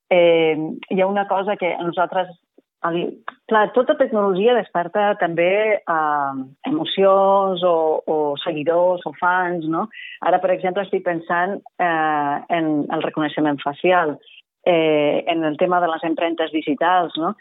Eh, 0.09 0.57
hi 0.89 1.01
ha 1.01 1.07
una 1.07 1.27
cosa 1.29 1.55
que 1.55 1.75
nosaltres 1.83 2.31
Clar, 2.79 3.74
tota 3.75 3.98
tecnologia 4.00 4.53
desperta 4.55 5.09
també 5.19 5.51
eh, 5.75 6.33
emocions 6.69 7.63
o, 7.67 7.75
o 8.07 8.17
seguidors 8.39 9.03
o 9.03 9.12
fans, 9.19 9.65
no? 9.67 9.89
Ara, 10.24 10.39
per 10.39 10.53
exemple, 10.53 10.86
estic 10.88 11.03
pensant 11.03 11.57
eh, 11.59 12.36
en 12.55 12.69
el 12.88 13.03
reconeixement 13.03 13.59
facial, 13.59 14.15
eh, 14.63 15.25
en 15.27 15.43
el 15.43 15.57
tema 15.57 15.81
de 15.83 15.89
les 15.91 16.05
empremtes 16.07 16.53
digitals, 16.55 17.17
no? 17.19 17.33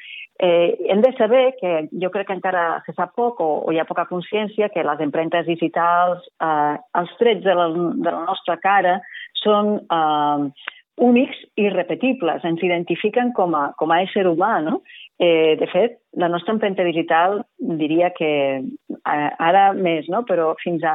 Eh, 0.43 0.75
hem 0.91 1.01
de 1.03 1.13
saber 1.19 1.55
que 1.61 1.89
jo 1.91 2.11
crec 2.15 2.29
que 2.29 2.35
encara 2.37 2.83
se 2.87 2.95
sap 2.95 3.15
poc 3.19 3.41
o, 3.43 3.49
o 3.67 3.73
hi 3.75 3.79
ha 3.79 3.87
poca 3.87 4.07
consciència 4.11 4.71
que 4.75 4.87
les 4.87 5.01
empremtes 5.07 5.47
digitals, 5.47 6.27
eh, 6.43 6.75
els 6.99 7.15
trets 7.23 7.47
de 7.47 7.55
la, 7.59 7.69
de 7.75 8.11
la 8.11 8.25
nostra 8.27 8.59
cara 8.63 8.99
són 9.39 9.77
eh, 9.83 10.67
únics 10.99 11.43
i 11.59 11.69
repetibles, 11.71 12.43
ens 12.47 12.63
identifiquen 12.63 13.33
com 13.35 13.55
a, 13.55 13.69
com 13.79 13.95
a 13.95 14.01
ésser 14.03 14.27
humà, 14.31 14.59
no? 14.67 14.81
Eh, 15.21 15.57
de 15.59 15.67
fet, 15.67 15.97
la 16.13 16.29
nostra 16.29 16.53
empremta 16.55 16.85
digital 16.87 17.41
diria 17.59 18.13
que 18.15 18.31
eh, 18.63 19.31
ara 19.43 19.73
més, 19.75 20.07
no? 20.07 20.23
però 20.29 20.53
fins 20.63 20.85
a, 20.87 20.95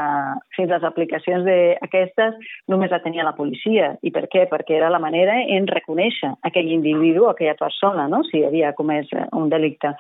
fins 0.56 0.72
a 0.72 0.78
les 0.78 0.86
aplicacions 0.88 1.44
d'aquestes 1.44 2.38
només 2.72 2.92
la 2.92 3.02
tenia 3.04 3.26
la 3.28 3.36
policia. 3.36 3.98
I 4.00 4.14
per 4.16 4.30
què? 4.32 4.46
Perquè 4.52 4.78
era 4.78 4.92
la 4.94 5.02
manera 5.04 5.36
en 5.44 5.68
reconèixer 5.68 6.32
aquell 6.48 6.72
individu, 6.72 7.28
aquella 7.28 7.58
persona, 7.60 8.08
no? 8.08 8.24
si 8.30 8.46
havia 8.48 8.72
comès 8.78 9.12
un 9.36 9.52
delicte. 9.52 9.92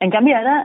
En 0.00 0.14
canvi, 0.14 0.36
ara 0.36 0.60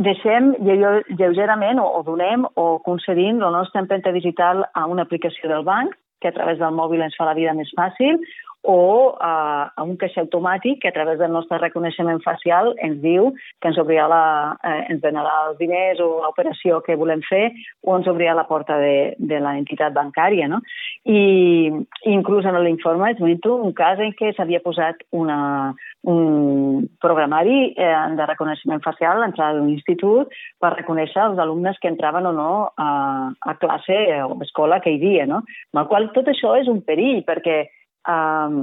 deixem 0.00 0.52
lleugerament 0.60 1.80
o, 1.80 1.88
o 1.98 2.04
donem 2.04 2.44
o 2.60 2.66
concedim 2.84 3.40
la 3.40 3.52
nostra 3.56 3.80
empremta 3.80 4.12
digital 4.12 4.66
a 4.74 4.84
una 4.92 5.08
aplicació 5.08 5.48
del 5.48 5.64
banc 5.64 5.96
que 6.20 6.28
a 6.28 6.36
través 6.36 6.60
del 6.60 6.76
mòbil 6.76 7.00
ens 7.00 7.16
fa 7.16 7.24
la 7.24 7.36
vida 7.36 7.56
més 7.56 7.72
fàcil, 7.76 8.20
o 8.62 9.16
a, 9.18 9.72
a 9.74 9.82
un 9.82 9.96
caixer 9.96 10.20
automàtic 10.24 10.82
que 10.82 10.88
a 10.88 10.92
través 10.92 11.18
del 11.18 11.32
nostre 11.32 11.58
reconeixement 11.58 12.20
facial 12.20 12.74
ens 12.84 12.98
diu 13.00 13.30
que 13.60 13.70
ens 13.70 13.78
obrirà 13.80 14.06
la, 14.10 14.24
eh, 14.60 14.92
ens 14.92 15.00
donarà 15.00 15.32
els 15.48 15.58
diners 15.60 16.00
o 16.04 16.10
l'operació 16.20 16.82
que 16.84 16.98
volem 17.00 17.22
fer 17.28 17.50
o 17.86 17.96
ens 17.96 18.08
obrirà 18.10 18.34
la 18.36 18.44
porta 18.48 18.76
de, 18.80 19.14
de 19.16 19.40
l'entitat 19.40 19.96
bancària. 19.96 20.48
No? 20.52 20.60
I 21.08 21.72
inclús 22.12 22.44
en 22.44 22.60
l'informe 22.60 23.12
es 23.14 23.18
comento 23.18 23.56
un 23.56 23.72
cas 23.72 24.00
en 24.00 24.12
què 24.18 24.34
s'havia 24.36 24.60
posat 24.60 25.00
una, 25.16 25.72
un 26.04 26.86
programari 27.00 27.72
eh, 27.72 27.96
de 28.16 28.28
reconeixement 28.28 28.84
facial 28.84 29.16
a 29.16 29.24
l'entrada 29.24 29.56
d'un 29.56 29.72
institut 29.72 30.28
per 30.60 30.74
reconèixer 30.76 31.24
els 31.24 31.40
alumnes 31.40 31.80
que 31.80 31.88
entraven 31.88 32.28
o 32.28 32.36
no 32.36 32.52
a, 32.76 32.92
a 33.40 33.58
classe 33.60 33.98
o 34.20 34.36
a 34.36 34.44
escola 34.44 34.80
aquell 34.80 35.00
dia. 35.00 35.24
No? 35.24 35.40
Amb 35.72 35.84
el 35.84 35.92
qual 35.92 36.12
tot 36.12 36.28
això 36.28 36.58
és 36.60 36.68
un 36.68 36.84
perill 36.84 37.24
perquè 37.24 37.62
um, 38.08 38.62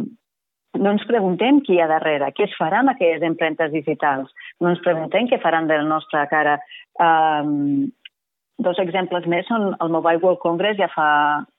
no 0.78 0.94
ens 0.94 1.06
preguntem 1.10 1.62
qui 1.66 1.78
hi 1.78 1.82
ha 1.82 1.90
darrere, 1.90 2.32
què 2.38 2.48
es 2.48 2.56
farà 2.60 2.82
amb 2.82 2.94
aquelles 2.94 3.24
empremtes 3.26 3.72
digitals, 3.74 4.32
no 4.62 4.72
ens 4.74 4.82
preguntem 4.86 5.30
què 5.30 5.42
faran 5.42 5.70
de 5.70 5.80
la 5.80 5.88
nostra 5.88 6.26
cara. 6.32 6.58
Um, 7.02 7.90
dos 8.58 8.80
exemples 8.82 9.26
més 9.30 9.46
són 9.50 9.72
el 9.84 9.94
Mobile 9.94 10.22
World 10.24 10.42
Congress 10.42 10.80
ja 10.80 10.90
fa 10.94 11.10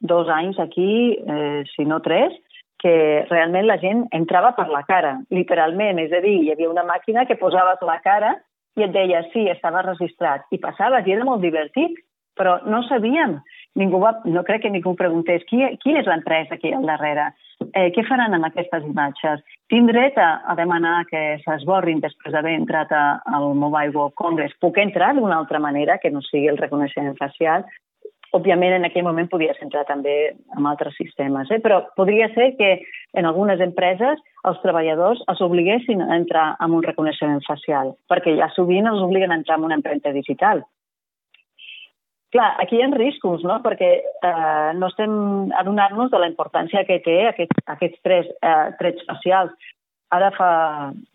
dos 0.01 0.31
anys 0.35 0.59
aquí, 0.59 1.15
eh, 1.15 1.63
si 1.75 1.87
no 1.87 2.01
tres, 2.03 2.35
que 2.83 3.27
realment 3.31 3.67
la 3.67 3.79
gent 3.83 4.05
entrava 4.15 4.53
per 4.57 4.69
la 4.71 4.85
cara, 4.87 5.17
literalment, 5.35 5.99
és 5.99 6.13
a 6.15 6.23
dir, 6.23 6.37
hi 6.43 6.53
havia 6.53 6.71
una 6.71 6.87
màquina 6.87 7.27
que 7.27 7.39
posaves 7.39 7.83
la 7.87 7.99
cara 8.05 8.37
i 8.79 8.85
et 8.87 8.93
deia 8.95 9.25
sí, 9.33 9.49
estava 9.51 9.83
registrat, 9.83 10.47
i 10.55 10.61
passaves, 10.63 11.07
i 11.07 11.15
era 11.15 11.27
molt 11.27 11.43
divertit, 11.43 11.99
però 12.39 12.61
no 12.71 12.85
sabíem, 12.87 13.39
ningú 13.77 14.01
va, 14.01 14.17
no 14.25 14.45
crec 14.47 14.65
que 14.65 14.73
ningú 14.73 14.95
preguntés 14.97 15.45
qui, 15.51 15.61
qui 15.83 15.95
és 15.99 16.07
l'empresa 16.09 16.57
aquí 16.57 16.73
al 16.73 16.87
darrere 16.89 17.29
eh, 17.75 17.89
què 17.95 18.05
faran 18.07 18.37
amb 18.37 18.49
aquestes 18.49 18.87
imatges? 18.87 19.43
Tinc 19.73 19.91
dret 19.91 20.17
a, 20.21 20.29
a 20.49 20.55
demanar 20.59 21.03
que 21.11 21.23
s'esborrin 21.45 22.01
després 22.05 22.35
d'haver 22.35 22.55
entrat 22.59 22.93
a, 22.95 23.03
al 23.35 23.53
Mobile 23.59 23.95
World 23.97 24.17
Congress. 24.21 24.57
Puc 24.63 24.79
entrar 24.83 25.15
d'una 25.17 25.37
altra 25.39 25.61
manera 25.63 25.99
que 26.03 26.13
no 26.15 26.23
sigui 26.25 26.49
el 26.53 26.61
reconeixement 26.61 27.19
facial? 27.21 27.67
Òbviament, 28.37 28.75
en 28.77 28.85
aquell 28.85 29.07
moment 29.07 29.29
podies 29.33 29.61
entrar 29.65 29.87
també 29.89 30.15
amb 30.57 30.69
altres 30.69 30.99
sistemes, 31.01 31.49
eh? 31.49 31.63
però 31.65 31.81
podria 31.97 32.27
ser 32.35 32.51
que 32.59 32.75
en 33.17 33.25
algunes 33.25 33.61
empreses 33.65 34.21
els 34.49 34.59
treballadors 34.61 35.23
els 35.33 35.41
obliguessin 35.45 36.05
a 36.05 36.11
entrar 36.17 36.51
amb 36.61 36.77
un 36.77 36.85
reconeixement 36.85 37.41
facial, 37.47 37.95
perquè 38.13 38.37
ja 38.37 38.51
sovint 38.53 38.91
els 38.91 39.01
obliguen 39.01 39.33
a 39.33 39.41
entrar 39.41 39.57
amb 39.57 39.71
una 39.71 39.81
empremta 39.81 40.13
digital. 40.13 40.61
Clar, 42.31 42.49
aquí 42.61 42.77
hi 42.77 42.83
ha 42.85 42.91
riscos, 42.93 43.41
no? 43.45 43.57
perquè 43.65 43.89
eh, 44.05 44.71
no 44.77 44.91
estem 44.91 45.13
adonant-nos 45.57 46.11
de 46.13 46.19
la 46.21 46.29
importància 46.29 46.85
que 46.85 46.99
té 47.05 47.23
aquests, 47.31 47.63
aquests 47.73 48.03
tres 48.05 48.29
eh, 48.45 48.69
trets 48.81 49.07
facials. 49.09 49.55
Ara 50.13 50.29
fa 50.37 50.51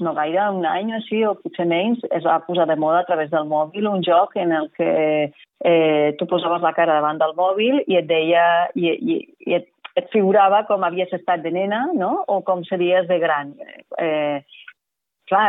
no 0.06 0.14
gaire, 0.18 0.48
un 0.54 0.66
any 0.70 0.90
o 0.92 0.98
així, 0.98 1.24
o 1.26 1.36
potser 1.38 1.66
menys, 1.70 2.02
es 2.14 2.26
va 2.26 2.40
posar 2.46 2.66
de 2.70 2.78
moda 2.82 3.02
a 3.02 3.08
través 3.08 3.30
del 3.30 3.46
mòbil 3.50 3.90
un 3.90 4.02
joc 4.06 4.34
en 4.42 4.54
el 4.54 4.70
que 4.78 4.90
eh, 5.30 6.10
tu 6.18 6.28
posaves 6.30 6.66
la 6.66 6.74
cara 6.78 6.98
davant 6.98 7.22
del 7.22 7.34
mòbil 7.38 7.80
i 7.86 7.98
et 8.02 8.10
deia, 8.10 8.46
i, 8.74 8.90
i, 8.94 9.20
i 9.50 9.58
et, 9.58 9.70
et 9.98 10.10
figurava 10.14 10.64
com 10.70 10.86
havies 10.86 11.14
estat 11.14 11.46
de 11.46 11.54
nena 11.54 11.88
no? 11.94 12.24
o 12.28 12.42
com 12.42 12.66
series 12.66 13.06
de 13.10 13.20
gran. 13.22 13.54
Eh, 14.02 14.42
clar, 15.30 15.48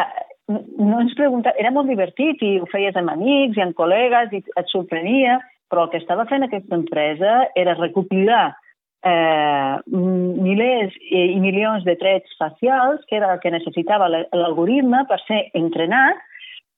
no 0.49 1.01
ens 1.01 1.17
preguntava... 1.17 1.57
Era 1.61 1.73
molt 1.73 1.89
divertit 1.89 2.45
i 2.45 2.59
ho 2.61 2.69
feies 2.69 2.97
amb 3.01 3.13
amics 3.17 3.57
i 3.57 3.65
amb 3.65 3.77
col·legues 3.77 4.33
i 4.37 4.45
et 4.45 4.73
sorprenia, 4.73 5.41
però 5.71 5.87
el 5.87 5.95
que 5.95 6.03
estava 6.03 6.27
fent 6.31 6.47
aquesta 6.47 6.77
empresa 6.77 7.49
era 7.55 7.77
recopilar 7.79 8.45
eh, 9.05 9.75
milers 9.89 10.95
i 11.11 11.41
milions 11.41 11.85
de 11.89 11.97
trets 12.01 12.37
facials, 12.41 13.03
que 13.09 13.19
era 13.21 13.33
el 13.35 13.43
que 13.43 13.53
necessitava 13.55 14.11
l'algoritme 14.13 15.05
per 15.11 15.21
ser 15.27 15.45
entrenat 15.55 16.23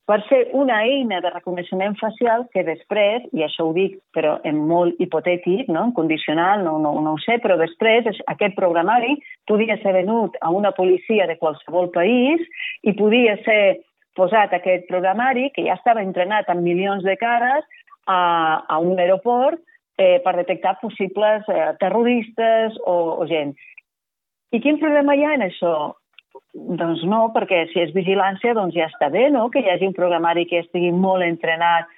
per 0.07 0.21
ser 0.28 0.45
una 0.55 0.78
eina 0.87 1.19
de 1.21 1.31
reconeixement 1.33 1.97
facial 1.99 2.45
que 2.55 2.62
després, 2.62 3.25
i 3.35 3.43
això 3.43 3.66
ho 3.66 3.73
dic 3.75 3.97
però 4.14 4.37
en 4.47 4.61
molt 4.69 5.00
hipotètic, 5.02 5.66
no? 5.66 5.88
en 5.88 5.95
condicional, 5.97 6.62
no, 6.62 6.76
no, 6.78 6.93
no 7.02 7.16
ho 7.16 7.23
sé, 7.25 7.40
però 7.43 7.57
després 7.59 8.07
aquest 8.31 8.55
programari 8.55 9.16
podia 9.50 9.76
ser 9.83 9.97
venut 9.99 10.38
a 10.40 10.52
una 10.55 10.71
policia 10.78 11.26
de 11.26 11.37
qualsevol 11.43 11.90
país 11.90 12.45
i 12.87 12.95
podia 12.95 13.35
ser 13.43 13.83
posat 14.16 14.55
aquest 14.55 14.87
programari, 14.88 15.50
que 15.52 15.66
ja 15.66 15.75
estava 15.75 16.07
entrenat 16.07 16.47
amb 16.49 16.62
milions 16.64 17.02
de 17.05 17.19
cares, 17.21 17.66
a, 18.07 18.65
a 18.69 18.79
un 18.79 18.99
aeroport 18.99 19.61
eh, 19.99 20.21
per 20.25 20.37
detectar 20.37 20.79
possibles 20.81 21.47
eh, 21.49 21.75
terroristes 21.81 22.79
o, 22.85 22.97
o 23.21 23.27
gent. 23.27 23.55
I 24.55 24.61
quin 24.63 24.81
problema 24.81 25.17
hi 25.17 25.25
ha 25.27 25.35
en 25.37 25.47
això? 25.49 25.77
Doncs 26.55 27.03
no, 27.09 27.27
perquè 27.35 27.67
si 27.73 27.83
és 27.83 27.95
vigilància 27.97 28.55
doncs 28.57 28.77
ja 28.77 28.89
està 28.89 29.11
bé, 29.13 29.29
no?, 29.33 29.49
que 29.53 29.61
hi 29.61 29.71
hagi 29.73 29.89
un 29.89 29.97
programari 29.97 30.47
que 30.49 30.63
estigui 30.65 30.93
molt 30.93 31.25
entrenat. 31.27 31.89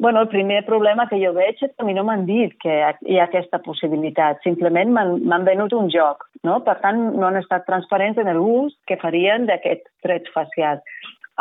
bueno, 0.00 0.22
el 0.22 0.28
primer 0.28 0.64
problema 0.64 1.04
que 1.08 1.18
jo 1.20 1.34
veig 1.36 1.58
és 1.60 1.72
que 1.76 1.82
a 1.82 1.84
mi 1.84 1.92
no 1.92 2.06
m'han 2.08 2.22
dit 2.24 2.54
que 2.62 2.72
hi 3.04 3.18
ha 3.18 3.26
aquesta 3.26 3.58
possibilitat. 3.60 4.38
Simplement 4.42 4.94
m'han 4.94 5.44
venut 5.44 5.74
un 5.76 5.90
joc, 5.92 6.24
no? 6.42 6.54
Per 6.64 6.78
tant, 6.80 7.02
no 7.20 7.26
han 7.26 7.36
estat 7.36 7.66
transparents 7.66 8.16
en 8.16 8.30
el 8.32 8.38
ús 8.40 8.72
que 8.88 8.96
farien 8.96 9.44
d'aquest 9.44 9.84
tret 10.00 10.30
facial. 10.32 10.80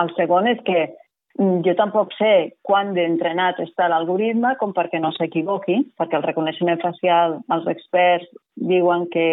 El 0.03 0.11
segon 0.17 0.51
és 0.51 0.59
que 0.67 0.89
jo 1.39 1.73
tampoc 1.79 2.11
sé 2.17 2.59
quan 2.67 2.91
d'entrenat 2.95 3.61
està 3.63 3.87
l'algoritme 3.87 4.55
com 4.59 4.73
perquè 4.75 4.99
no 4.99 5.13
s'equivoqui, 5.15 5.77
perquè 5.99 6.17
el 6.19 6.25
reconeixement 6.25 6.81
facial, 6.81 7.39
els 7.55 7.67
experts 7.71 8.27
diuen 8.59 9.07
que 9.13 9.29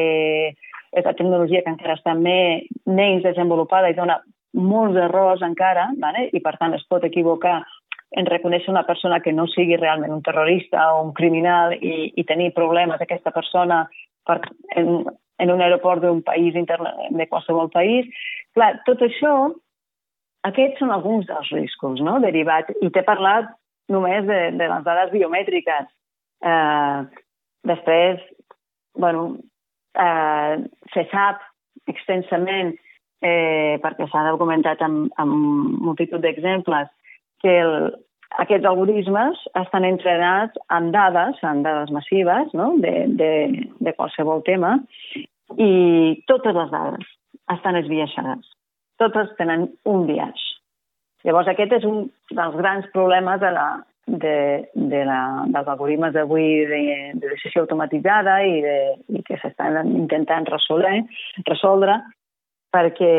és 0.97 1.05
la 1.05 1.17
tecnologia 1.19 1.65
que 1.65 1.73
encara 1.73 1.97
està 1.99 2.15
més, 2.15 2.69
menys 2.87 3.27
desenvolupada 3.27 3.91
i 3.91 3.99
dona 3.99 4.21
molts 4.57 4.97
errors 4.97 5.43
encara, 5.43 5.91
vale? 6.01 6.31
i 6.33 6.41
per 6.41 6.55
tant 6.61 6.75
es 6.79 6.87
pot 6.89 7.05
equivocar 7.05 7.59
en 8.17 8.31
reconèixer 8.31 8.71
una 8.71 8.87
persona 8.87 9.19
que 9.21 9.35
no 9.35 9.49
sigui 9.51 9.77
realment 9.77 10.15
un 10.15 10.23
terrorista 10.25 10.87
o 10.95 11.03
un 11.09 11.13
criminal 11.13 11.75
i, 11.75 12.13
i 12.15 12.25
tenir 12.25 12.55
problemes 12.55 13.03
aquesta 13.03 13.35
persona 13.35 13.83
per, 14.25 14.39
en, 14.79 15.05
en 15.43 15.53
un 15.53 15.61
aeroport 15.61 16.07
d'un 16.07 16.23
país 16.23 16.55
interne, 16.55 17.11
de 17.11 17.27
qualsevol 17.29 17.69
país. 17.75 18.07
Clar, 18.55 18.77
tot 18.87 19.03
això, 19.05 19.35
aquests 20.49 20.81
són 20.83 20.93
alguns 20.95 21.27
dels 21.29 21.51
riscos 21.55 22.03
no? 22.05 22.19
derivats. 22.23 22.75
I 22.83 22.91
t'he 22.95 23.05
parlat 23.07 23.51
només 23.93 24.25
de, 24.29 24.41
de 24.59 24.71
les 24.71 24.87
dades 24.87 25.13
biomètriques. 25.15 25.91
Eh, 26.47 26.99
després, 27.67 28.23
bueno, 28.99 29.29
eh, 29.99 30.57
se 30.95 31.07
sap 31.13 31.43
extensament, 31.91 32.75
eh, 33.23 33.77
perquè 33.83 34.09
s'ha 34.11 34.27
documentat 34.31 34.83
amb, 34.85 35.13
amb 35.23 35.37
multitud 35.87 36.23
d'exemples, 36.23 36.91
que 37.43 37.55
el, 37.63 37.77
aquests 38.43 38.67
algoritmes 38.69 39.43
estan 39.63 39.87
entrenats 39.89 40.59
amb 40.75 40.93
dades, 40.95 41.39
amb 41.47 41.67
dades 41.67 41.93
massives 41.95 42.53
no? 42.59 42.75
de, 42.83 42.95
de, 43.21 43.33
de 43.81 43.97
qualsevol 43.99 44.45
tema, 44.49 44.77
i 45.57 45.73
totes 46.27 46.57
les 46.59 46.73
dades 46.75 47.17
estan 47.55 47.79
esbiaixades. 47.79 48.56
Totes 49.01 49.33
tenen 49.39 49.69
un 49.85 50.07
biaix. 50.09 50.41
Llavors, 51.27 51.51
aquest 51.51 51.73
és 51.81 51.85
un 51.89 52.07
dels 52.31 52.57
grans 52.57 52.87
problemes 52.95 53.41
de 53.43 53.51
la, 53.53 53.67
de, 54.07 54.37
de 54.75 55.03
la, 55.05 55.21
dels 55.51 55.69
algoritmes 55.69 56.15
d'avui 56.15 56.65
de, 56.71 56.83
de 57.19 57.33
decisió 57.33 57.65
automatitzada 57.65 58.39
i, 58.47 58.61
de, 58.63 58.77
i 59.19 59.23
que 59.27 59.39
s'estan 59.43 59.91
intentant 59.91 60.47
resoldre, 60.53 61.01
resoldre 61.49 61.99
perquè, 62.75 63.15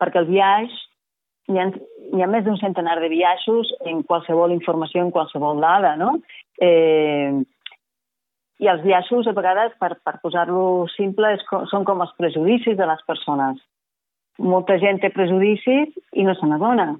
perquè 0.00 0.22
el 0.22 0.30
viatge 0.30 0.88
hi 1.48 1.60
ha, 1.60 1.68
hi 2.16 2.24
ha 2.24 2.28
més 2.30 2.44
d'un 2.44 2.58
centenar 2.60 2.98
de 3.00 3.08
viatges 3.12 3.70
en 3.88 4.02
qualsevol 4.08 4.52
informació, 4.52 5.04
en 5.04 5.12
qualsevol 5.14 5.60
dada, 5.64 5.94
no? 6.00 6.18
Eh, 6.60 7.32
I 8.58 8.66
els 8.66 8.82
viatges, 8.82 9.28
a 9.30 9.32
vegades, 9.36 9.72
per, 9.80 9.94
per 10.04 10.16
posar-lo 10.20 10.88
simple, 10.96 11.30
és, 11.36 11.44
són 11.70 11.84
com 11.88 12.02
els 12.04 12.12
prejudicis 12.18 12.76
de 12.76 12.88
les 12.90 13.04
persones. 13.06 13.60
Molta 14.38 14.78
gent 14.78 15.00
té 15.02 15.10
prejudicis 15.10 15.94
i 16.14 16.24
no 16.26 16.34
se 16.38 16.46
n'adona 16.46 16.92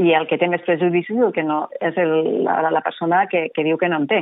i 0.00 0.14
el 0.16 0.26
que 0.30 0.38
té 0.40 0.48
més 0.48 0.62
prejudicis 0.64 1.18
el 1.20 1.32
que 1.36 1.44
no, 1.44 1.64
és 1.84 1.96
el, 2.00 2.12
la, 2.46 2.60
la 2.72 2.82
persona 2.84 3.24
que, 3.30 3.48
que 3.54 3.64
diu 3.66 3.78
que 3.80 3.90
no 3.90 4.00
en 4.00 4.06
té. 4.10 4.20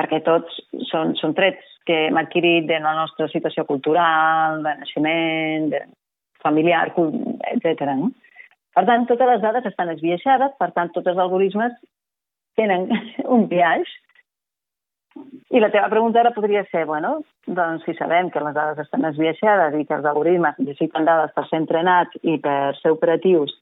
Perquè 0.00 0.22
tots 0.26 0.56
són, 0.90 1.12
són 1.20 1.34
trets 1.36 1.74
que 1.86 2.06
hem 2.08 2.18
adquirit 2.18 2.66
de 2.70 2.80
la 2.82 2.94
nostra 2.96 3.28
situació 3.30 3.66
cultural, 3.68 4.62
de 4.64 4.72
naixement, 4.80 5.68
de 5.74 5.82
familiar, 6.44 6.86
etc. 6.94 7.84
No? 7.98 8.10
Per 8.74 8.86
tant, 8.88 9.04
totes 9.10 9.30
les 9.30 9.44
dades 9.44 9.68
estan 9.68 9.92
esbiaixades, 9.92 10.56
per 10.58 10.70
tant, 10.76 10.90
tots 10.94 11.12
els 11.12 11.20
algoritmes 11.20 11.76
tenen 12.58 12.88
un 13.36 13.46
viatge 13.52 14.00
i 15.54 15.60
la 15.62 15.70
teva 15.70 15.90
pregunta 15.92 16.20
ara 16.20 16.32
podria 16.34 16.64
ser, 16.70 16.84
bueno, 16.88 17.20
doncs 17.46 17.84
si 17.86 17.94
sabem 17.98 18.30
que 18.34 18.42
les 18.42 18.54
dades 18.56 18.80
estan 18.82 19.04
esbiaixades 19.10 19.76
i 19.78 19.84
que 19.86 19.94
els 19.94 20.08
algoritmes 20.10 20.58
necessiten 20.58 21.06
dades 21.06 21.34
per 21.36 21.46
ser 21.50 21.60
entrenats 21.62 22.18
i 22.22 22.38
per 22.42 22.74
ser 22.80 22.94
operatius 22.96 23.54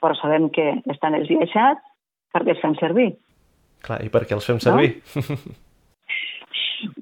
però 0.00 0.16
sabem 0.18 0.48
que 0.52 0.66
estan 0.92 1.16
esbiaixats 1.18 1.82
perquè 2.34 2.54
els 2.54 2.62
fem 2.62 2.74
servir. 2.80 3.12
Clar, 3.86 4.02
i 4.04 4.10
per 4.12 4.24
què 4.26 4.36
els 4.36 4.46
fem 4.48 4.60
servir? 4.62 4.96
No? 5.16 5.46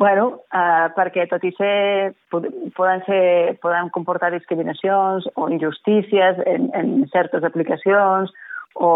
bueno, 0.03 0.27
uh, 0.55 0.87
perquè 0.97 1.27
tot 1.31 1.45
i 1.47 1.53
ser, 1.59 2.15
poden, 2.31 3.05
ser, 3.09 3.57
poden 3.63 3.91
comportar 3.95 4.33
discriminacions 4.35 5.27
o 5.35 5.49
injustícies 5.51 6.43
en, 6.47 6.71
en 6.79 6.97
certes 7.13 7.47
aplicacions 7.47 8.33
o, 8.75 8.91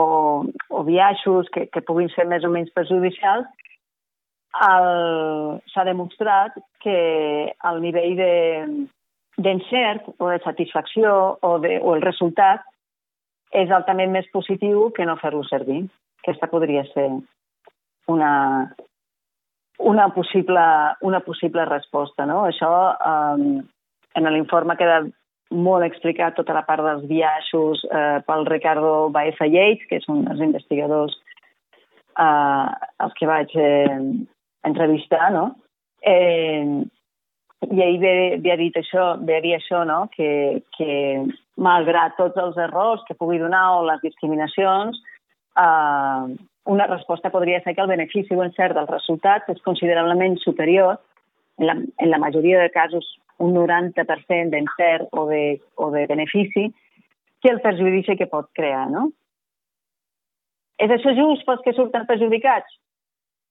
o 0.46 0.84
viatges 0.86 1.50
que, 1.54 1.66
que 1.72 1.84
puguin 1.86 2.10
ser 2.14 2.26
més 2.30 2.46
o 2.46 2.52
menys 2.54 2.70
perjudicials, 2.74 3.46
s'ha 4.58 5.84
demostrat 5.86 6.56
que 6.82 6.98
el 7.70 7.80
nivell 7.82 8.16
d'encert 9.38 10.06
de, 10.06 10.14
o 10.18 10.30
de 10.32 10.40
satisfacció 10.44 11.12
o, 11.42 11.58
de, 11.62 11.78
o 11.78 11.94
el 11.94 12.02
resultat 12.02 12.64
és 13.54 13.70
altament 13.70 14.12
més 14.12 14.28
positiu 14.32 14.90
que 14.96 15.06
no 15.08 15.16
fer-lo 15.20 15.44
servir. 15.48 15.84
Aquesta 16.22 16.50
podria 16.50 16.82
ser 16.90 17.08
una, 18.08 18.32
una, 19.78 20.08
possible, 20.14 20.64
una 21.02 21.20
possible 21.20 21.64
resposta. 21.64 22.26
No? 22.26 22.42
Això 22.48 22.72
eh, 22.92 23.62
en 24.18 24.30
l'informe 24.34 24.76
queda 24.76 25.04
molt 25.54 25.86
explicat 25.86 26.36
tota 26.36 26.52
la 26.52 26.64
part 26.66 26.84
dels 26.84 27.06
viatges 27.08 27.84
eh, 27.88 28.18
pel 28.26 28.44
Ricardo 28.50 29.08
Baeza 29.14 29.46
Yates, 29.48 29.86
que 29.88 30.02
és 30.02 30.08
un 30.12 30.26
dels 30.26 30.42
investigadors 30.44 31.14
eh, 32.18 32.66
els 33.04 33.16
que 33.16 33.30
vaig 33.30 33.54
eh, 33.56 34.00
entrevistar, 34.64 35.32
no? 35.32 35.56
Eh, 36.02 36.84
i 37.66 37.82
ell 37.82 37.98
ve, 37.98 38.38
ve 38.42 38.52
a 38.52 38.56
dir 38.58 38.70
això, 38.78 39.16
ve 39.26 39.38
a 39.38 39.42
dir 39.42 39.56
això, 39.56 39.82
no? 39.86 40.06
que, 40.14 40.62
que 40.76 41.26
malgrat 41.58 42.14
tots 42.16 42.38
els 42.38 42.56
errors 42.68 43.02
que 43.08 43.16
pugui 43.18 43.40
donar 43.42 43.64
o 43.74 43.84
les 43.88 44.00
discriminacions, 44.04 45.00
eh, 45.58 46.36
una 46.68 46.86
resposta 46.86 47.32
podria 47.34 47.60
ser 47.64 47.74
que 47.74 47.82
el 47.82 47.90
benefici 47.90 48.36
o 48.36 48.44
encert 48.44 48.76
del 48.76 48.86
resultat 48.86 49.48
és 49.50 49.62
considerablement 49.64 50.38
superior, 50.44 51.00
en 51.58 51.66
la, 51.66 51.74
en 51.74 52.10
la 52.10 52.18
majoria 52.22 52.60
de 52.62 52.70
casos 52.70 53.06
un 53.42 53.54
90% 53.54 54.52
d'encert 54.52 55.08
o, 55.12 55.26
de, 55.26 55.60
o 55.74 55.90
de 55.90 56.06
benefici, 56.06 56.68
que 57.42 57.50
el 57.50 57.60
perjudici 57.62 58.16
que 58.18 58.30
pot 58.30 58.50
crear, 58.54 58.86
no? 58.90 59.08
És 60.78 60.90
això 60.94 61.14
just 61.14 61.46
pels 61.46 61.62
que 61.64 61.74
surten 61.74 62.06
perjudicats? 62.06 62.78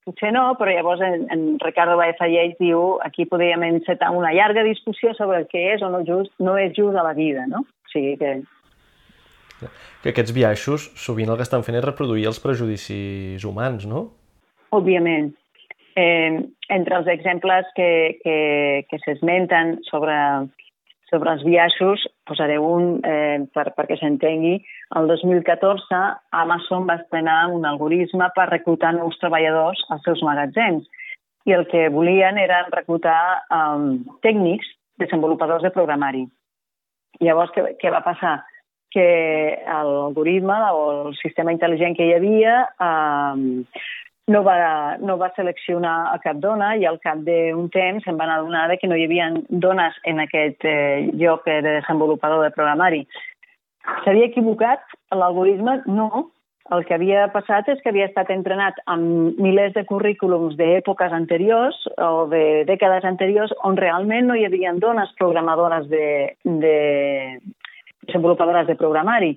Potser 0.08 0.30
no, 0.32 0.54
però 0.56 0.72
llavors 0.72 1.02
en, 1.04 1.26
en 1.28 1.40
Ricardo 1.60 1.98
Baeza 2.00 2.24
Lleis 2.30 2.54
diu 2.56 2.96
aquí 3.04 3.26
podríem 3.28 3.66
encetar 3.66 4.08
una 4.16 4.30
llarga 4.32 4.62
discussió 4.64 5.12
sobre 5.18 5.42
el 5.42 5.48
que 5.50 5.66
és 5.74 5.82
o 5.84 5.90
no, 5.92 6.00
just, 6.06 6.32
no 6.40 6.54
és 6.56 6.72
just 6.72 6.96
a 6.96 7.04
la 7.04 7.12
vida, 7.18 7.44
no? 7.50 7.60
O 7.60 7.92
sigui 7.92 8.14
que... 8.20 8.38
Que 10.00 10.14
aquests 10.14 10.32
biaixos 10.32 10.86
sovint 10.96 11.28
el 11.28 11.36
que 11.36 11.44
estan 11.44 11.64
fent 11.66 11.76
és 11.76 11.84
reproduir 11.84 12.28
els 12.30 12.40
prejudicis 12.40 13.44
humans, 13.44 13.84
no? 13.90 14.06
Òbviament. 14.72 15.32
Eh, 15.98 16.38
entre 16.72 17.00
els 17.02 17.10
exemples 17.12 17.68
que, 17.76 17.90
que, 18.22 18.38
que 18.88 19.00
s'esmenten 19.02 19.80
sobre 19.90 20.16
sobre 21.08 21.32
els 21.32 21.44
biaixos, 21.44 22.04
posaré 22.28 22.58
un 22.60 22.98
eh, 23.00 23.40
per, 23.54 23.70
perquè 23.76 23.96
s'entengui. 23.96 24.58
El 24.96 25.06
2014 25.06 25.96
Amazon 26.32 26.86
va 26.88 26.96
estrenar 27.02 27.50
un 27.52 27.66
algoritme 27.68 28.30
per 28.36 28.48
reclutar 28.48 28.94
nous 28.96 29.18
treballadors 29.20 29.82
als 29.92 30.06
seus 30.08 30.22
magatzems 30.24 30.88
i 31.48 31.52
el 31.56 31.66
que 31.68 31.88
volien 31.92 32.38
era 32.40 32.62
reclutar 32.72 33.42
um, 33.52 34.00
tècnics, 34.24 34.68
desenvolupadors 35.00 35.64
de 35.64 35.72
programari. 35.74 36.24
Llavors, 37.20 37.52
què, 37.54 37.74
què 37.80 37.92
va 37.92 38.02
passar? 38.04 38.38
Que 38.92 39.06
l'algoritme 39.68 40.56
o 40.72 40.82
el 41.08 41.16
sistema 41.20 41.52
intel·ligent 41.52 41.96
que 41.96 42.08
hi 42.08 42.14
havia 42.16 42.54
eh, 42.64 43.64
no, 44.28 44.42
va, 44.44 44.56
no 45.00 45.16
va 45.20 45.30
seleccionar 45.36 45.96
a 46.12 46.18
cap 46.24 46.40
dona 46.40 46.74
i 46.76 46.86
al 46.88 47.00
cap 47.04 47.20
d'un 47.24 47.68
temps 47.74 48.04
se'n 48.04 48.20
van 48.20 48.32
adonar 48.32 48.78
que 48.80 48.88
no 48.88 48.96
hi 48.96 49.04
havia 49.08 49.28
dones 49.48 49.96
en 50.04 50.24
aquest 50.24 50.64
eh, 50.68 51.08
lloc 51.20 51.44
de 51.48 51.60
desenvolupador 51.64 52.44
de 52.44 52.54
programari. 52.56 53.02
S'havia 54.04 54.28
equivocat 54.28 54.84
l'algoritme? 55.14 55.78
No, 55.86 56.28
el 56.74 56.84
que 56.84 56.94
havia 56.98 57.26
passat 57.32 57.68
és 57.72 57.78
que 57.80 57.88
havia 57.88 58.08
estat 58.10 58.30
entrenat 58.34 58.76
amb 58.92 59.38
milers 59.40 59.72
de 59.76 59.86
currículums 59.88 60.56
d'èpoques 60.58 61.14
anteriors 61.16 61.78
o 61.96 62.26
de 62.28 62.64
dècades 62.68 63.06
anteriors 63.08 63.54
on 63.64 63.78
realment 63.80 64.28
no 64.28 64.36
hi 64.36 64.44
havia 64.44 64.74
dones 64.76 65.14
programadores 65.20 65.88
de, 65.88 66.34
de 66.44 66.74
desenvolupadores 68.04 68.68
de 68.68 68.76
programari. 68.76 69.32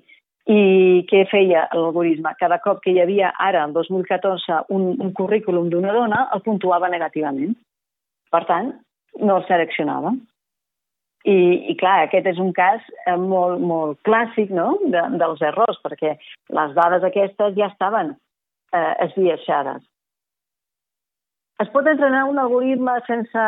I 0.52 1.06
què 1.08 1.22
feia 1.30 1.68
l'algoritme? 1.72 2.34
Cada 2.40 2.58
cop 2.60 2.82
que 2.82 2.92
hi 2.92 3.00
havia 3.00 3.30
ara, 3.38 3.64
el 3.64 3.72
2014, 3.76 4.64
un, 4.74 4.88
un 4.98 5.12
currículum 5.16 5.70
d'una 5.70 5.94
dona, 5.94 6.26
el 6.34 6.42
puntuava 6.42 6.90
negativament. 6.90 7.54
Per 8.32 8.42
tant, 8.48 8.72
no 9.22 9.38
el 9.38 9.46
seleccionava. 9.46 10.12
I, 11.22 11.36
i 11.70 11.76
clar, 11.78 12.08
aquest 12.08 12.26
és 12.32 12.38
un 12.42 12.50
cas 12.56 12.82
eh, 13.06 13.14
molt, 13.14 13.60
molt 13.62 14.00
clàssic 14.08 14.50
no? 14.50 14.72
de, 14.90 15.04
dels 15.22 15.42
errors, 15.46 15.78
perquè 15.84 16.16
les 16.58 16.74
dades 16.74 17.06
aquestes 17.06 17.54
ja 17.58 17.70
estaven 17.70 18.14
eh, 18.74 18.92
esbiaixades. 19.06 19.84
Es 21.62 21.70
pot 21.70 21.86
entrenar 21.86 22.24
un 22.26 22.40
algoritme 22.42 22.96
sense 23.06 23.42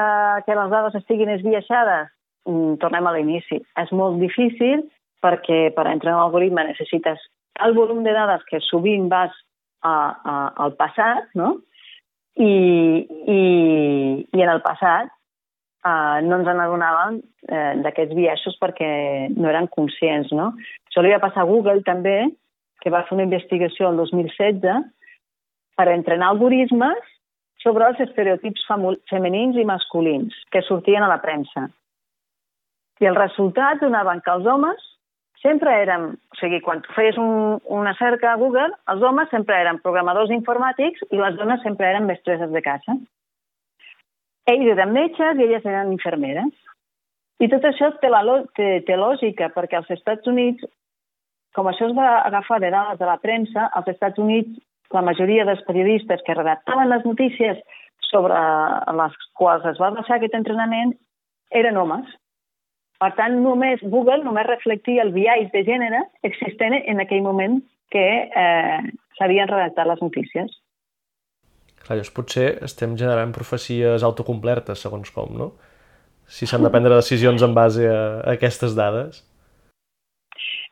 que 0.46 0.54
les 0.54 0.70
dades 0.70 0.94
estiguin 1.00 1.32
esbiaixades? 1.34 2.12
Mm, 2.46 2.76
tornem 2.82 3.08
a 3.08 3.14
l'inici. 3.16 3.58
És 3.80 3.90
molt 3.96 4.20
difícil 4.22 4.84
perquè 5.24 5.72
per 5.74 5.88
entrenar 5.88 6.20
un 6.20 6.26
algoritme 6.28 6.66
necessites 6.68 7.22
el 7.64 7.74
volum 7.74 8.02
de 8.04 8.12
dades 8.12 8.42
que 8.50 8.60
sovint 8.66 9.08
vas 9.10 9.34
a, 9.82 9.94
a, 9.94 10.34
al 10.64 10.74
passat, 10.78 11.30
no? 11.38 11.56
I, 12.34 12.50
i, 13.30 13.40
i 14.34 14.42
en 14.42 14.50
el 14.50 14.62
passat 14.64 15.10
eh, 15.84 16.18
no 16.26 16.40
ens 16.40 16.48
n'adonàvem 16.48 17.20
eh, 17.20 17.74
d'aquests 17.84 18.16
biaixos 18.16 18.58
perquè 18.62 18.88
no 19.36 19.50
eren 19.50 19.68
conscients. 19.74 20.32
No? 20.32 20.52
Això 20.88 21.04
li 21.04 21.12
va 21.14 21.22
passar 21.22 21.44
a 21.44 21.50
Google 21.50 21.84
també, 21.86 22.18
que 22.82 22.92
va 22.92 23.04
fer 23.08 23.16
una 23.16 23.26
investigació 23.26 23.90
el 23.90 24.00
2016 24.02 24.64
per 25.74 25.88
entrenar 25.90 26.32
algoritmes 26.32 27.12
sobre 27.64 27.86
els 27.88 28.00
estereotips 28.04 28.66
femenins 29.10 29.56
i 29.56 29.64
masculins 29.64 30.36
que 30.52 30.62
sortien 30.66 31.02
a 31.02 31.08
la 31.08 31.22
premsa. 31.22 31.70
I 33.00 33.08
el 33.08 33.16
resultat 33.16 33.80
donaven 33.80 34.20
que 34.24 34.34
els 34.34 34.46
homes 34.46 34.90
sempre 35.44 35.72
érem, 35.82 36.06
o 36.14 36.38
sigui, 36.40 36.60
quan 36.64 36.80
tu 36.84 36.92
feies 36.96 37.16
un, 37.20 37.58
una 37.78 37.92
cerca 37.98 38.32
a 38.32 38.38
Google, 38.40 38.70
els 38.92 39.02
homes 39.04 39.28
sempre 39.32 39.58
eren 39.60 39.80
programadors 39.84 40.32
informàtics 40.32 41.04
i 41.10 41.20
les 41.20 41.36
dones 41.40 41.60
sempre 41.64 41.90
eren 41.90 42.08
mestresses 42.08 42.52
de 42.52 42.62
casa. 42.64 42.96
Ells 44.50 44.70
eren 44.74 44.92
metges 44.92 45.38
i 45.38 45.46
elles 45.46 45.64
eren 45.64 45.92
infermeres. 45.94 46.52
I 47.42 47.48
tot 47.50 47.64
això 47.66 47.90
té, 48.00 48.10
la, 48.12 48.22
té, 48.56 48.68
té 48.86 48.96
lògica, 48.96 49.50
perquè 49.54 49.78
als 49.78 49.90
Estats 49.90 50.28
Units, 50.30 50.64
com 51.56 51.68
això 51.70 51.88
es 51.88 51.96
va 51.96 52.20
agafar 52.26 52.60
de 52.62 52.70
dades 52.74 53.00
de 53.00 53.08
la 53.08 53.18
premsa, 53.22 53.70
als 53.74 53.88
Estats 53.94 54.20
Units 54.22 54.60
la 54.94 55.02
majoria 55.02 55.46
dels 55.48 55.62
periodistes 55.66 56.22
que 56.26 56.36
redactaven 56.36 56.90
les 56.92 57.04
notícies 57.04 57.58
sobre 58.10 58.38
les 59.00 59.16
quals 59.38 59.64
es 59.66 59.80
va 59.82 59.90
basar 59.96 60.18
aquest 60.18 60.36
entrenament 60.38 60.94
eren 61.50 61.78
homes. 61.80 62.06
Per 63.02 63.10
tant, 63.18 63.40
només 63.42 63.82
Google 63.82 64.22
només 64.22 64.46
reflectia 64.46 65.02
el 65.02 65.12
biaix 65.16 65.50
de 65.52 65.64
gènere 65.66 66.04
existent 66.28 66.76
en 66.78 67.02
aquell 67.02 67.24
moment 67.26 67.58
que 67.90 68.04
eh, 68.26 68.78
s'havien 69.18 69.50
redactat 69.50 69.90
les 69.90 70.02
notícies. 70.02 70.54
Clar, 71.84 71.98
llavors 71.98 72.14
potser 72.16 72.46
estem 72.64 72.96
generant 72.96 73.32
profecies 73.36 74.04
autocomplertes, 74.06 74.80
segons 74.86 75.12
com, 75.12 75.32
no? 75.36 75.52
Si 76.24 76.48
s'han 76.48 76.64
de 76.64 76.70
prendre 76.72 76.96
decisions 76.96 77.44
en 77.44 77.52
base 77.56 77.84
a, 77.84 78.00
a 78.24 78.36
aquestes 78.38 78.72
dades. 78.78 79.20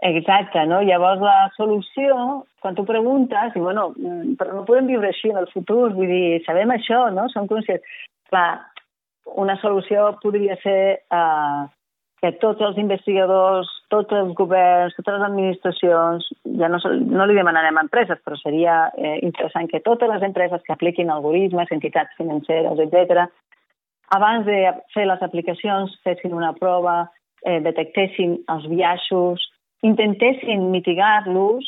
Exacte, 0.03 0.65
no? 0.67 0.81
Llavors 0.83 1.21
la 1.23 1.51
solució, 1.55 2.17
quan 2.65 2.75
tu 2.75 2.87
preguntes, 2.89 3.53
i 3.55 3.61
bueno, 3.63 3.91
mm, 3.93 4.33
però 4.41 4.57
no 4.57 4.65
podem 4.67 4.89
viure 4.91 5.13
així 5.13 5.31
en 5.31 5.39
el 5.43 5.47
futur, 5.53 5.93
vull 5.95 6.09
dir, 6.11 6.41
sabem 6.47 6.73
això, 6.75 7.05
no? 7.15 7.29
Som 7.31 7.47
conscients. 7.51 7.85
Clar, 8.33 8.49
una 9.45 9.59
solució 9.61 10.09
podria 10.25 10.57
ser 10.65 10.81
eh, 10.97 11.63
que 12.23 12.31
tots 12.39 12.63
els 12.63 12.77
investigadors, 12.79 13.67
tots 13.91 14.15
els 14.15 14.31
governs, 14.39 14.95
totes 14.95 15.17
les 15.17 15.25
administracions, 15.27 16.29
ja 16.61 16.69
no, 16.71 16.79
no 17.19 17.27
li 17.27 17.35
demanarem 17.35 17.81
a 17.81 17.83
empreses, 17.83 18.21
però 18.23 18.39
seria 18.39 18.77
eh, 18.95 19.17
interessant 19.27 19.67
que 19.73 19.83
totes 19.83 20.11
les 20.13 20.23
empreses 20.29 20.63
que 20.63 20.75
apliquin 20.77 21.11
algoritmes, 21.11 21.73
entitats 21.75 22.15
financeres, 22.21 22.79
etc., 22.87 23.27
abans 24.15 24.47
de 24.47 24.61
fer 24.95 25.09
les 25.09 25.23
aplicacions 25.25 25.99
fessin 26.07 26.37
una 26.39 26.53
prova, 26.55 27.09
eh, 27.43 27.59
detectessin 27.65 28.39
els 28.55 28.71
biaixos, 28.71 29.43
intentessin 29.83 30.69
mitigar-los 30.71 31.67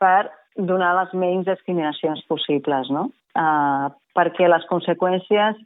per 0.00 0.30
donar 0.56 0.94
les 0.96 1.12
menys 1.12 1.44
discriminacions 1.46 2.24
possibles, 2.30 2.88
no? 2.94 3.10
Uh, 3.38 3.92
perquè 4.16 4.48
les 4.48 4.64
conseqüències 4.70 5.58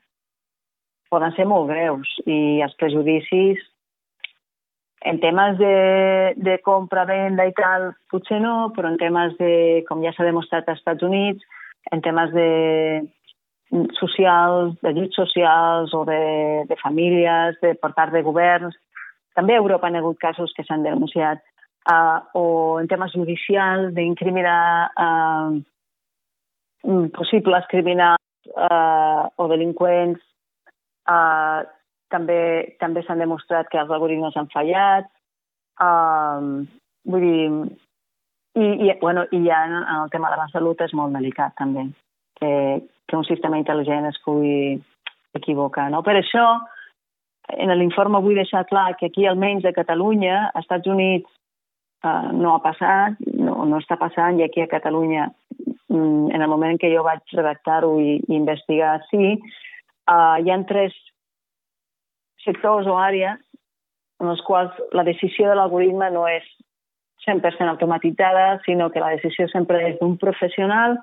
poden 1.13 1.33
ser 1.37 1.47
molt 1.49 1.71
greus 1.71 2.09
i 2.27 2.61
els 2.65 2.75
prejudicis 2.81 3.63
en 5.05 5.19
temes 5.21 5.59
de, 5.59 5.75
de 6.37 6.59
compra-venda 6.63 7.47
i 7.49 7.55
tal, 7.57 7.91
potser 8.11 8.39
no, 8.43 8.71
però 8.77 8.93
en 8.93 9.01
temes 9.01 9.35
de, 9.41 9.83
com 9.89 10.03
ja 10.05 10.13
s'ha 10.15 10.27
demostrat 10.29 10.69
als 10.69 10.83
Estats 10.83 11.03
Units, 11.07 11.43
en 11.91 12.03
temes 12.05 12.31
de 12.35 12.49
socials, 13.99 14.77
d'ajuts 14.85 15.17
socials 15.17 15.95
o 15.97 16.05
de, 16.07 16.23
de 16.69 16.77
famílies, 16.83 17.59
de, 17.63 17.75
per 17.81 17.93
part 17.97 18.13
de 18.15 18.23
governs, 18.23 18.77
també 19.35 19.57
a 19.57 19.63
Europa 19.63 19.89
han 19.89 19.97
hagut 19.97 20.19
casos 20.21 20.53
que 20.57 20.65
s'han 20.67 20.85
denunciat, 20.85 21.41
uh, 21.91 22.21
o 22.37 22.45
en 22.81 22.89
temes 22.89 23.15
judicials, 23.17 23.95
d'incriminar 23.97 24.93
uh, 25.01 25.57
possibles 27.17 27.65
criminals 27.71 28.53
uh, 28.53 29.31
o 29.41 29.49
delinqüents, 29.49 30.21
uh, 31.09 31.65
també 32.13 32.39
també 32.81 33.03
s'han 33.03 33.23
demostrat 33.25 33.71
que 33.73 33.81
els 33.81 33.91
algoritmes 33.91 34.37
han 34.37 34.51
fallat. 34.53 35.09
Um, 35.83 36.69
vull 37.09 37.25
dir, 37.25 37.49
i, 38.55 38.65
i, 38.87 38.93
bueno, 39.01 39.25
i 39.33 39.43
ja 39.47 39.65
en 39.65 39.75
el 39.81 40.11
tema 40.11 40.31
de 40.31 40.37
la 40.37 40.49
salut 40.53 40.81
és 40.85 40.93
molt 40.95 41.15
delicat 41.17 41.55
també, 41.59 41.87
que, 42.39 42.53
que 43.09 43.17
un 43.17 43.25
sistema 43.25 43.59
intel·ligent 43.61 44.09
es 44.11 44.21
pugui 44.25 44.77
equivocar. 45.35 45.89
No? 45.91 46.03
Per 46.05 46.15
això, 46.19 46.45
en 47.57 47.73
l'informe 47.79 48.21
vull 48.23 48.39
deixar 48.39 48.67
clar 48.69 48.93
que 48.99 49.09
aquí, 49.09 49.27
almenys 49.27 49.65
a 49.65 49.75
Catalunya, 49.77 50.51
als 50.53 50.67
Estats 50.67 50.91
Units 50.93 51.29
uh, 52.05 52.29
no 52.37 52.55
ha 52.55 52.61
passat, 52.65 53.17
no, 53.33 53.63
no 53.69 53.81
està 53.81 53.97
passant, 54.01 54.39
i 54.39 54.45
aquí 54.45 54.63
a 54.63 54.71
Catalunya, 54.71 55.31
mm, 55.89 56.31
en 56.37 56.45
el 56.45 56.53
moment 56.53 56.79
que 56.81 56.93
jo 56.93 57.05
vaig 57.09 57.25
redactar-ho 57.33 57.97
i, 58.01 58.19
i 58.29 58.37
investigar, 58.37 58.99
sí, 59.09 59.39
uh, 60.13 60.37
hi 60.39 60.53
han 60.53 60.69
tres 60.69 60.97
sectors 62.45 62.87
o 62.87 62.99
àrees 62.99 63.41
en 64.23 64.31
els 64.31 64.43
quals 64.47 64.75
la 64.95 65.05
decisió 65.07 65.49
de 65.51 65.57
l'algoritme 65.59 66.11
no 66.15 66.27
és 66.31 66.47
100% 67.27 67.69
automatitzada, 67.71 68.61
sinó 68.67 68.91
que 68.91 69.01
la 69.01 69.13
decisió 69.15 69.49
sempre 69.51 69.83
és 69.89 69.99
d'un 70.01 70.17
professional 70.19 70.99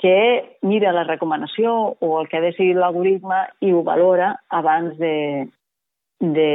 que 0.00 0.56
mira 0.62 0.92
la 0.92 1.04
recomanació 1.04 1.96
o 2.00 2.20
el 2.20 2.28
que 2.28 2.38
ha 2.38 2.44
decidit 2.44 2.76
l'algoritme 2.76 3.46
i 3.64 3.72
ho 3.72 3.82
valora 3.84 4.34
abans 4.52 4.96
de, 5.00 5.48
de, 6.20 6.50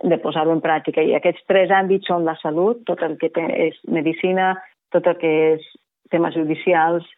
de 0.00 0.18
posar-ho 0.20 0.52
en 0.52 0.60
pràctica. 0.64 1.00
I 1.00 1.16
aquests 1.16 1.44
tres 1.48 1.72
àmbits 1.72 2.08
són 2.08 2.28
la 2.28 2.36
salut, 2.42 2.84
tot 2.88 3.00
el 3.04 3.16
que 3.20 3.32
és 3.32 3.80
medicina, 3.88 4.54
tot 4.92 5.08
el 5.08 5.16
que 5.20 5.32
és 5.54 5.68
temes 6.12 6.36
judicials 6.36 7.08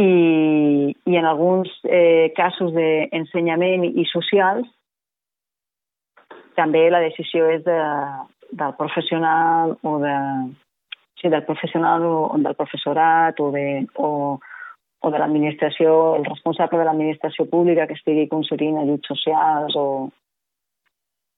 i, 0.00 0.94
i 1.04 1.20
en 1.20 1.28
alguns 1.28 1.68
eh, 1.84 2.32
casos 2.36 2.72
d'ensenyament 2.72 3.84
i 3.88 4.08
socials 4.08 4.68
també 6.58 6.88
la 6.90 7.02
decisió 7.04 7.46
és 7.54 7.62
de, 7.66 7.78
del 8.50 8.74
professional 8.78 9.76
o 9.86 9.98
de, 10.02 10.14
sí, 11.20 11.28
del 11.28 11.44
professional 11.44 12.04
o, 12.04 12.14
del 12.36 12.56
professorat 12.58 13.40
o 13.40 13.50
de, 13.54 13.86
o, 13.96 14.38
o 15.00 15.10
de 15.10 15.20
l'administració, 15.20 16.16
el 16.18 16.26
responsable 16.26 16.80
de 16.80 16.88
l'administració 16.88 17.46
pública 17.50 17.86
que 17.86 17.96
estigui 17.98 18.28
concedint 18.30 18.80
ajuts 18.82 19.14
socials 19.14 19.76
o, 19.78 19.88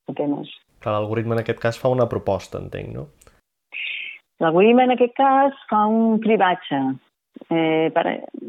o 0.08 0.16
temes. 0.16 0.52
Clar, 0.80 0.96
l'algoritme 0.96 1.36
en 1.36 1.42
aquest 1.44 1.60
cas 1.60 1.80
fa 1.80 1.92
una 1.92 2.08
proposta, 2.08 2.60
entenc, 2.62 2.94
no? 2.96 3.08
L'algoritme 4.40 4.86
en 4.86 4.94
aquest 4.96 5.12
cas 5.18 5.56
fa 5.68 5.84
un 5.86 6.20
cribatge. 6.24 6.80
Eh, 7.50 7.90
per, 7.94 8.04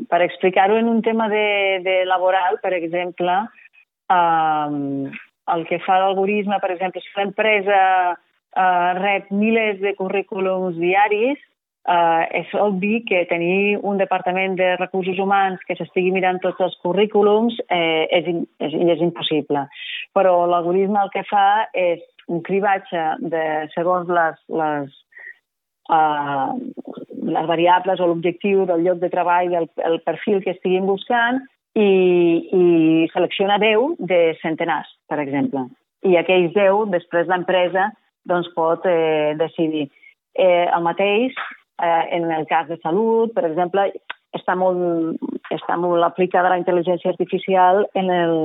per 0.10 0.20
explicar-ho 0.24 0.78
en 0.80 0.88
un 0.90 1.02
tema 1.04 1.28
de, 1.32 1.82
de 1.84 1.98
laboral, 2.08 2.58
per 2.64 2.72
exemple, 2.78 3.36
eh, 4.12 5.12
el 5.50 5.66
que 5.68 5.80
fa 5.86 6.00
l'algoritme, 6.00 6.60
per 6.62 6.72
exemple, 6.76 7.02
si 7.02 7.14
l'empresa 7.18 7.80
eh, 8.14 8.92
rep 9.00 9.32
milers 9.34 9.82
de 9.82 9.96
currículums 9.98 10.78
diaris, 10.80 11.40
eh, 11.90 12.24
és 12.42 12.54
obvi 12.54 13.02
que 13.08 13.26
tenir 13.30 13.80
un 13.82 13.98
departament 13.98 14.56
de 14.60 14.76
recursos 14.78 15.20
humans 15.20 15.62
que 15.68 15.76
s'estigui 15.80 16.14
mirant 16.14 16.40
tots 16.44 16.62
els 16.62 16.78
currículums 16.84 17.58
eh, 17.70 18.08
és, 18.12 18.32
és, 18.62 18.78
és 18.96 19.04
impossible. 19.04 19.66
Però 20.14 20.36
l'algoritme 20.50 21.02
el 21.02 21.14
que 21.14 21.26
fa 21.30 21.68
és 21.74 22.04
un 22.32 22.42
cribatge 22.46 23.06
de, 23.20 23.46
segons 23.74 24.10
les, 24.12 24.38
les, 24.62 24.92
uh, 25.92 26.54
les 27.36 27.48
variables 27.50 28.00
o 28.00 28.08
l'objectiu 28.08 28.66
del 28.70 28.86
lloc 28.86 29.02
de 29.02 29.10
treball, 29.12 29.56
el, 29.58 29.68
el 29.90 30.00
perfil 30.06 30.40
que 30.44 30.54
estiguin 30.56 30.88
buscant 30.88 31.42
i, 31.76 31.90
i 32.52 32.64
selecciona 33.14 33.58
10 33.62 33.98
de 34.12 34.22
centenars, 34.42 34.90
per 35.08 35.20
exemple. 35.24 35.68
I 36.04 36.18
aquells 36.20 36.54
10, 36.56 36.92
després 36.92 37.30
l'empresa 37.30 37.90
doncs, 38.28 38.50
pot 38.56 38.86
eh, 38.90 39.34
decidir. 39.40 39.88
Eh, 40.34 40.68
el 40.68 40.84
mateix 40.86 41.36
eh, 41.82 42.06
en 42.18 42.32
el 42.32 42.46
cas 42.50 42.68
de 42.70 42.78
salut, 42.82 43.34
per 43.34 43.46
exemple, 43.50 43.88
està 44.38 44.56
molt, 44.56 45.20
està 45.52 45.78
molt 45.80 46.06
aplicada 46.08 46.52
la 46.52 46.60
intel·ligència 46.62 47.12
artificial 47.12 47.84
en, 48.00 48.12
el, 48.14 48.36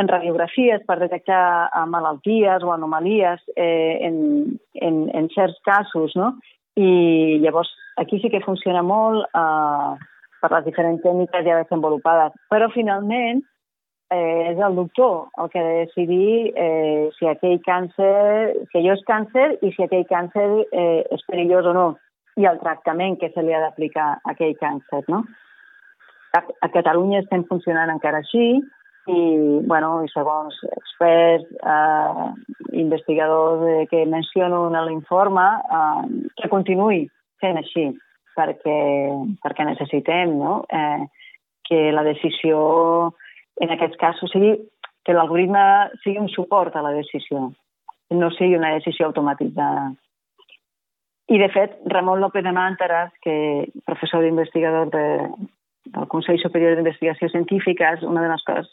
en 0.00 0.08
radiografies 0.08 0.84
per 0.88 0.98
detectar 1.02 1.68
malalties 1.90 2.64
o 2.64 2.72
anomalies 2.72 3.42
eh, 3.56 3.98
en, 4.06 4.16
en, 4.74 5.04
en 5.12 5.30
certs 5.34 5.60
casos, 5.66 6.16
no? 6.16 6.34
I 6.74 7.38
llavors 7.44 7.70
aquí 8.00 8.18
sí 8.18 8.30
que 8.30 8.42
funciona 8.42 8.82
molt 8.82 9.28
eh, 9.30 9.92
per 10.44 10.52
les 10.52 10.68
diferents 10.68 11.00
tècniques 11.00 11.46
ja 11.46 11.58
desenvolupades. 11.62 12.36
Però 12.52 12.68
finalment 12.74 13.40
eh, 14.12 14.52
és 14.52 14.60
el 14.60 14.76
doctor 14.76 15.30
el 15.40 15.48
que 15.50 15.62
ha 15.62 15.68
de 15.70 15.78
decidir 15.86 16.52
eh, 16.52 17.08
si 17.16 17.30
aquell 17.30 17.62
càncer, 17.64 18.66
si 18.68 18.80
allò 18.82 18.98
és 18.98 19.04
càncer 19.08 19.46
i 19.64 19.72
si 19.72 19.86
aquell 19.86 20.04
càncer 20.10 20.48
eh, 20.68 21.00
és 21.16 21.24
perillós 21.30 21.72
o 21.72 21.74
no 21.76 21.88
i 22.36 22.46
el 22.50 22.60
tractament 22.60 23.16
que 23.20 23.30
se 23.32 23.42
li 23.46 23.54
ha 23.54 23.62
d'aplicar 23.62 24.08
a 24.18 24.34
aquell 24.34 24.56
càncer, 24.60 25.04
no? 25.08 25.22
A, 26.34 26.40
a 26.66 26.68
Catalunya 26.74 27.22
estem 27.22 27.44
funcionant 27.46 27.92
encara 27.92 28.20
així, 28.24 28.58
i, 29.06 29.18
bueno, 29.70 30.00
i 30.02 30.10
segons 30.10 30.56
experts, 30.74 31.46
eh, 31.62 32.24
investigadors 32.80 33.62
eh, 33.70 33.84
que 33.90 34.02
menciono 34.06 34.66
en 34.66 34.80
l'informe, 34.88 35.46
eh, 35.78 36.32
que 36.40 36.50
continuï 36.50 37.04
sent 37.44 37.60
així, 37.60 37.86
perquè, 38.36 38.78
perquè 39.42 39.66
necessitem 39.66 40.36
no? 40.38 40.62
eh, 40.68 41.06
que 41.64 41.90
la 41.92 42.04
decisió 42.06 43.14
en 43.62 43.74
aquests 43.74 43.98
casos 44.00 44.32
sigui 44.34 44.56
que 45.04 45.14
l'algoritme 45.16 45.64
sigui 46.02 46.20
un 46.22 46.30
suport 46.32 46.76
a 46.76 46.82
la 46.84 46.94
decisió, 46.96 47.50
no 48.10 48.30
sigui 48.38 48.56
una 48.56 48.72
decisió 48.74 49.10
automatitzada. 49.10 49.92
I, 51.28 51.38
de 51.40 51.48
fet, 51.52 51.76
Ramon 51.88 52.20
López 52.20 52.44
de 52.44 52.52
Màntaras, 52.52 53.12
que 53.24 53.68
professor 53.86 54.24
d'investigador 54.24 54.90
de, 54.92 55.04
del 55.92 56.08
Consell 56.12 56.40
Superior 56.40 56.76
d'Investigació 56.76 57.30
Científica, 57.32 57.94
una 58.02 58.24
de 58.24 58.32
les 58.32 58.44
coses 58.44 58.72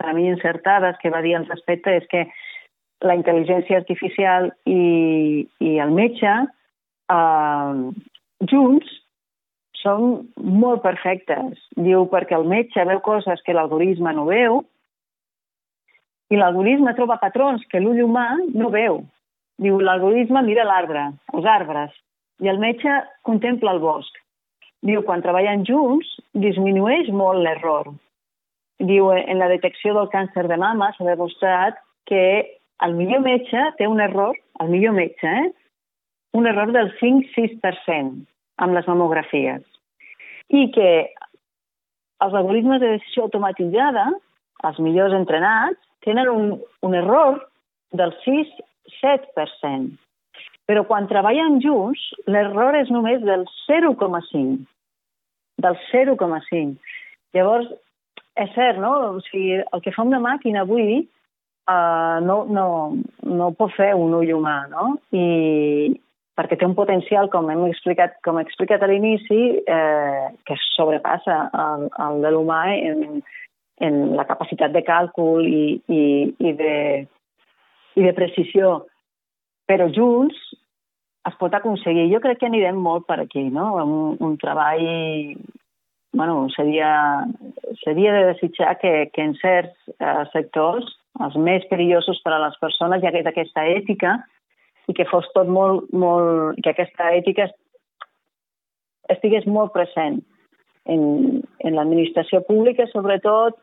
per 0.00 0.08
a 0.08 0.14
mi 0.16 0.28
encertades 0.28 0.96
que 1.02 1.12
va 1.12 1.20
dir 1.20 1.34
al 1.36 1.44
respecte 1.48 1.92
és 1.98 2.06
que 2.08 2.24
la 3.04 3.16
intel·ligència 3.16 3.80
artificial 3.80 4.48
i, 4.64 5.44
i 5.60 5.76
el 5.84 5.92
metge 5.96 6.32
eh, 7.12 7.74
junts 8.48 8.88
són 9.80 10.28
molt 10.36 10.82
perfectes. 10.84 11.60
Diu, 11.76 12.06
perquè 12.12 12.36
el 12.36 12.48
metge 12.48 12.84
veu 12.88 13.00
coses 13.04 13.42
que 13.46 13.56
l'algoritme 13.56 14.12
no 14.16 14.26
veu 14.28 14.60
i 16.30 16.38
l'algoritme 16.38 16.94
troba 16.94 17.18
patrons 17.18 17.64
que 17.70 17.80
l'ull 17.82 18.04
humà 18.04 18.28
no 18.54 18.70
veu. 18.70 19.00
Diu, 19.60 19.80
l'algoritme 19.82 20.44
mira 20.46 20.64
l'arbre, 20.64 21.10
els 21.34 21.48
arbres, 21.48 21.90
i 22.40 22.48
el 22.48 22.60
metge 22.62 23.00
contempla 23.26 23.74
el 23.74 23.82
bosc. 23.82 24.14
Diu, 24.86 25.02
quan 25.04 25.20
treballen 25.20 25.66
junts, 25.68 26.14
disminueix 26.32 27.10
molt 27.12 27.42
l'error 27.44 27.90
diu 28.80 29.10
en 29.12 29.38
la 29.38 29.48
detecció 29.48 29.94
del 29.94 30.08
càncer 30.12 30.46
de 30.48 30.56
mama 30.56 30.90
s'ha 30.96 31.04
demostrat 31.04 31.78
que 32.08 32.24
el 32.84 32.96
millor 32.96 33.20
metge 33.24 33.64
té 33.78 33.86
un 33.86 34.00
error, 34.00 34.36
el 34.60 34.72
millor 34.72 34.96
metge, 34.96 35.28
eh? 35.28 35.50
un 36.32 36.46
error 36.46 36.72
del 36.72 36.92
5-6% 37.00 38.24
amb 38.60 38.76
les 38.76 38.88
mamografies. 38.88 39.64
I 40.50 40.66
que 40.74 40.90
els 42.24 42.34
algoritmes 42.36 42.80
de 42.82 42.96
decisió 42.96 43.26
automatitzada, 43.26 44.06
els 44.68 44.80
millors 44.84 45.16
entrenats, 45.16 45.80
tenen 46.04 46.28
un, 46.28 46.50
un 46.86 46.96
error 46.96 47.40
del 47.96 48.12
6-7%. 48.24 49.96
Però 50.70 50.84
quan 50.86 51.08
treballen 51.10 51.58
junts, 51.64 52.02
l'error 52.30 52.76
és 52.78 52.90
només 52.94 53.22
del 53.24 53.46
0,5. 53.66 54.60
Del 55.64 55.78
0,5. 55.90 56.76
Llavors, 57.34 57.72
és 58.38 58.52
cert, 58.54 58.78
no? 58.82 58.92
O 59.16 59.24
sigui, 59.26 59.58
el 59.60 59.82
que 59.84 59.92
fa 59.94 60.06
una 60.06 60.20
màquina 60.22 60.62
avui 60.62 61.00
uh, 61.00 62.18
no, 62.24 62.44
no, 62.48 62.66
no 63.26 63.50
pot 63.58 63.74
fer 63.76 63.90
un 63.98 64.14
ull 64.20 64.30
humà, 64.36 64.60
no? 64.70 64.94
I 65.10 65.26
perquè 66.40 66.56
té 66.56 66.64
un 66.64 66.74
potencial, 66.78 67.28
com 67.28 67.50
hem 67.52 67.66
explicat, 67.68 68.16
com 68.24 68.38
he 68.40 68.44
explicat 68.46 68.80
a 68.80 68.88
l'inici, 68.88 69.40
eh, 69.60 70.30
que 70.48 70.56
sobrepassa 70.70 71.42
el, 71.52 71.88
el 72.06 72.24
de 72.24 72.30
l'humà 72.32 72.62
en, 72.78 73.20
en 73.84 74.00
la 74.16 74.24
capacitat 74.28 74.72
de 74.72 74.80
càlcul 74.86 75.44
i, 75.44 75.64
i, 75.92 76.02
i, 76.32 76.54
de, 76.56 76.78
i 78.00 78.06
de 78.06 78.14
precisió. 78.16 78.72
Però 79.68 79.90
junts 79.92 80.40
es 81.28 81.36
pot 81.36 81.52
aconseguir. 81.54 82.08
Jo 82.08 82.22
crec 82.24 82.40
que 82.40 82.48
anirem 82.48 82.80
molt 82.80 83.04
per 83.04 83.20
aquí, 83.20 83.44
no? 83.52 83.74
Un, 83.84 84.16
un 84.24 84.38
treball 84.40 84.88
bueno, 86.16 86.48
seria, 86.56 87.26
seria 87.84 88.16
de 88.16 88.24
desitjar 88.32 88.78
que, 88.80 89.10
que 89.12 89.22
en 89.28 89.36
certs 89.38 89.92
eh, 90.00 90.24
sectors, 90.32 90.88
els 91.20 91.36
més 91.36 91.68
perillosos 91.70 92.18
per 92.24 92.32
a 92.34 92.40
les 92.48 92.56
persones, 92.62 93.02
hi 93.02 93.10
hagués 93.10 93.28
aquesta 93.28 93.68
ètica 93.68 94.16
i 94.90 94.94
que 94.96 95.06
fos 95.10 95.28
tot 95.36 95.48
molt, 95.50 95.88
molt, 95.94 96.58
que 96.64 96.72
aquesta 96.72 97.12
ètica 97.14 97.46
estigués 99.14 99.46
molt 99.46 99.72
present 99.74 100.20
en, 100.90 101.02
en 101.62 101.76
l'administració 101.76 102.42
pública, 102.48 102.88
sobretot, 102.90 103.58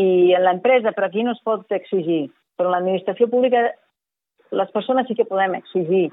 i 0.00 0.34
en 0.34 0.42
l'empresa, 0.42 0.92
però 0.94 1.06
aquí 1.06 1.22
no 1.22 1.34
es 1.36 1.42
pot 1.46 1.70
exigir. 1.74 2.26
Però 2.58 2.70
en 2.70 2.74
l'administració 2.74 3.28
pública 3.30 3.68
les 4.54 4.70
persones 4.74 5.06
sí 5.08 5.16
que 5.18 5.26
podem 5.28 5.56
exigir 5.58 6.08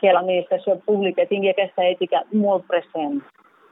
que 0.00 0.12
l'administració 0.12 0.78
pública 0.86 1.28
tingui 1.28 1.52
aquesta 1.52 1.84
ètica 1.84 2.24
molt 2.32 2.66
present 2.68 3.20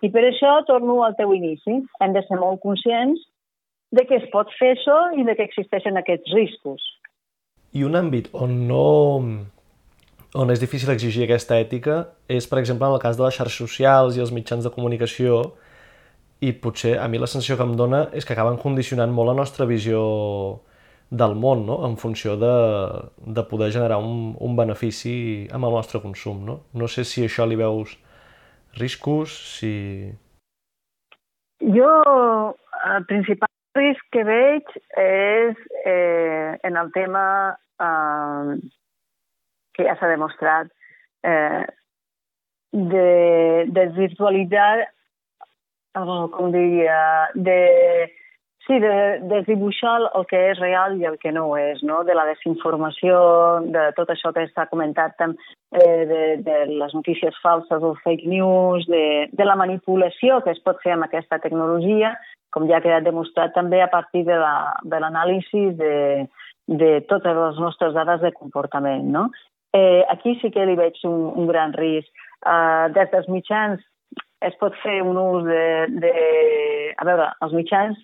i 0.05 0.11
per 0.15 0.23
això 0.29 0.61
torno 0.69 1.01
al 1.03 1.17
teu 1.19 1.33
inici. 1.35 1.81
Hem 2.03 2.15
de 2.15 2.23
ser 2.29 2.39
molt 2.39 2.63
conscients 2.63 3.21
de 3.97 4.05
que 4.07 4.21
es 4.21 4.27
pot 4.35 4.51
fer 4.59 4.75
això 4.77 4.99
i 5.17 5.25
de 5.27 5.35
que 5.35 5.47
existeixen 5.49 5.99
aquests 5.99 6.35
riscos. 6.37 6.85
I 7.75 7.85
un 7.85 7.99
àmbit 7.99 8.31
on 8.33 8.55
no 8.69 8.85
on 10.35 10.51
és 10.53 10.61
difícil 10.61 10.91
exigir 10.93 11.25
aquesta 11.25 11.57
ètica 11.57 12.03
és, 12.29 12.47
per 12.49 12.59
exemple, 12.61 12.87
en 12.87 12.97
el 12.97 13.03
cas 13.03 13.17
de 13.17 13.25
les 13.25 13.37
xarxes 13.37 13.59
socials 13.63 14.17
i 14.17 14.23
els 14.25 14.33
mitjans 14.35 14.65
de 14.65 14.73
comunicació 14.75 15.41
i 16.45 16.53
potser 16.53 16.99
a 17.01 17.09
mi 17.09 17.19
la 17.19 17.27
sensació 17.27 17.57
que 17.57 17.67
em 17.67 17.75
dona 17.77 18.05
és 18.15 18.27
que 18.27 18.35
acaben 18.35 18.61
condicionant 18.61 19.13
molt 19.15 19.33
la 19.33 19.39
nostra 19.41 19.67
visió 19.67 20.03
del 21.11 21.35
món, 21.35 21.65
no? 21.67 21.81
en 21.87 21.97
funció 21.97 22.37
de, 22.37 22.55
de 23.17 23.45
poder 23.49 23.73
generar 23.73 23.99
un, 24.05 24.37
un 24.39 24.57
benefici 24.57 25.49
amb 25.53 25.65
el 25.65 25.73
nostre 25.73 26.03
consum. 26.05 26.45
No? 26.45 26.61
no 26.75 26.89
sé 26.89 27.05
si 27.09 27.25
això 27.25 27.49
li 27.49 27.57
veus 27.57 27.97
riscos? 28.77 29.33
Si... 29.59 29.73
Jo, 31.59 31.93
el 32.93 33.07
principal 33.09 33.51
risc 33.79 34.05
que 34.13 34.25
veig 34.29 34.69
és 35.01 35.57
eh, 35.87 36.59
en 36.69 36.77
el 36.77 36.93
tema 36.95 37.25
eh, 37.81 38.59
que 39.79 39.87
ja 39.87 39.97
s'ha 39.97 40.11
demostrat 40.11 40.71
eh, 41.25 41.65
de 42.73 43.09
desvirtualitzar, 43.73 44.85
eh, 44.85 46.25
com 46.35 46.53
diria, 46.53 47.01
de 47.35 47.59
Sí, 48.69 48.79
de, 48.81 49.21
de 49.25 49.39
dibuixar 49.47 49.95
el 50.19 50.27
que 50.29 50.39
és 50.51 50.59
real 50.61 50.99
i 51.01 51.07
el 51.09 51.15
que 51.23 51.31
no 51.33 51.47
ho 51.49 51.55
és, 51.57 51.79
no? 51.89 52.03
de 52.05 52.13
la 52.13 52.27
desinformació, 52.29 53.15
de 53.65 53.87
tot 53.97 54.11
això 54.13 54.29
que 54.37 54.45
està 54.45 54.67
comentat, 54.69 55.17
eh, 55.25 56.03
de, 56.11 56.21
de 56.45 56.57
les 56.69 56.93
notícies 56.93 57.39
falses 57.41 57.81
o 57.81 57.95
fake 58.03 58.29
news, 58.29 58.85
de, 58.93 59.31
de 59.33 59.47
la 59.49 59.57
manipulació 59.57 60.43
que 60.45 60.53
es 60.53 60.61
pot 60.61 60.85
fer 60.85 60.93
amb 60.99 61.09
aquesta 61.09 61.41
tecnologia, 61.41 62.13
com 62.53 62.69
ja 62.69 62.77
ha 62.77 62.85
quedat 62.85 63.09
demostrat 63.09 63.57
també 63.57 63.81
a 63.81 63.89
partir 63.89 64.27
de 64.29 64.37
l'anàlisi 64.37 65.65
la, 65.71 65.79
de, 65.81 65.95
de 66.69 66.93
totes 67.09 67.41
les 67.41 67.65
nostres 67.65 67.97
dades 67.97 68.21
de 68.21 68.35
comportament. 68.37 69.09
No? 69.17 69.31
Eh, 69.77 70.05
aquí 70.09 70.39
sí 70.41 70.51
que 70.51 70.65
li 70.67 70.77
veig 70.79 70.99
un, 71.05 71.29
un 71.37 71.49
gran 71.51 71.75
risc. 71.77 72.11
Eh, 72.47 72.87
des 72.97 73.11
dels 73.13 73.29
mitjans 73.29 73.83
es 74.47 74.55
pot 74.61 74.77
fer 74.85 75.01
un 75.03 75.19
ús 75.19 75.45
de, 75.49 75.65
de... 76.03 76.13
A 76.99 77.07
veure, 77.09 77.33
els 77.45 77.57
mitjans 77.57 77.99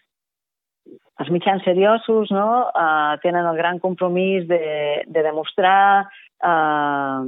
els 1.22 1.31
mitjans 1.31 1.62
seriosos 1.62 2.31
no, 2.35 2.48
uh, 2.74 3.14
tenen 3.22 3.46
el 3.46 3.57
gran 3.57 3.79
compromís 3.79 4.48
de, 4.50 5.05
de 5.07 5.22
demostrar 5.22 6.09
uh, 6.42 7.22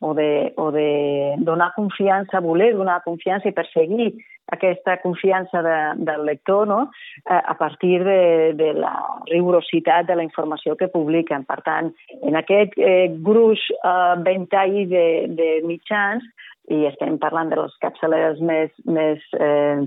o, 0.00 0.14
de, 0.14 0.52
o 0.56 0.70
de 0.72 0.90
donar 1.44 1.72
confiança, 1.76 2.40
voler 2.40 2.72
donar 2.74 3.02
confiança 3.04 3.48
i 3.48 3.56
perseguir 3.56 4.14
aquesta 4.50 4.96
confiança 4.98 5.62
de, 5.62 5.78
del 6.04 6.24
lector 6.26 6.66
no? 6.66 6.80
a 7.24 7.54
partir 7.54 8.02
de, 8.02 8.52
de 8.58 8.72
la 8.74 8.94
rigorositat 9.30 10.08
de 10.08 10.16
la 10.16 10.26
informació 10.26 10.74
que 10.76 10.90
publiquen. 10.90 11.44
Per 11.46 11.60
tant, 11.62 11.92
en 12.26 12.38
aquest 12.40 12.74
eh, 12.80 13.12
gruix 13.22 13.62
uh, 13.84 14.18
ventall 14.24 14.80
de, 14.90 15.06
de 15.38 15.50
mitjans, 15.68 16.26
i 16.70 16.86
estem 16.86 17.18
parlant 17.18 17.50
de 17.50 17.58
les 17.58 17.74
capçaleres 17.82 18.38
més, 18.46 18.70
més 18.86 19.22
eh, 19.34 19.82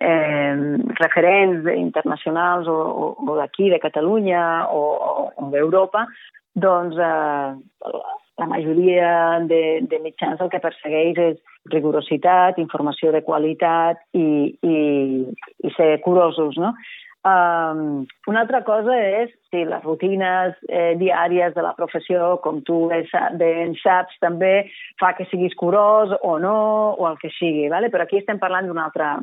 eh, 0.00 0.56
referents 1.00 1.68
internacionals 1.72 2.68
o, 2.68 2.76
o, 2.76 3.06
o 3.24 3.36
d'aquí, 3.38 3.70
de 3.72 3.80
Catalunya 3.80 4.42
o, 4.68 4.82
o 5.32 5.48
d'Europa, 5.54 6.04
doncs 6.54 7.00
eh, 7.00 7.94
la 8.38 8.46
majoria 8.50 9.40
de, 9.46 9.62
de 9.90 9.98
mitjans 10.02 10.40
el 10.42 10.50
que 10.50 10.62
persegueix 10.62 11.20
és 11.22 11.38
rigorositat, 11.72 12.58
informació 12.58 13.12
de 13.14 13.22
qualitat 13.24 14.02
i, 14.12 14.26
i, 14.58 14.78
i 15.64 15.74
ser 15.78 15.94
curosos, 16.04 16.58
no? 16.60 16.74
Um, 17.24 18.02
una 18.28 18.42
altra 18.44 18.60
cosa 18.66 18.92
és 19.00 19.30
si 19.48 19.62
les 19.64 19.80
rutines 19.80 20.58
eh, 20.68 20.92
diàries 21.00 21.54
de 21.56 21.62
la 21.64 21.72
professió, 21.72 22.34
com 22.44 22.58
tu 22.68 22.82
ben 22.90 23.72
saps, 23.80 24.18
també 24.20 24.66
fa 25.00 25.14
que 25.16 25.24
siguis 25.30 25.56
curós 25.56 26.12
o 26.20 26.34
no, 26.42 26.58
o 27.00 27.08
el 27.08 27.16
que 27.22 27.32
sigui, 27.38 27.70
¿vale? 27.72 27.88
però 27.88 28.04
aquí 28.04 28.20
estem 28.20 28.36
parlant 28.42 28.68
d'un 28.68 28.82
altre, 28.82 29.14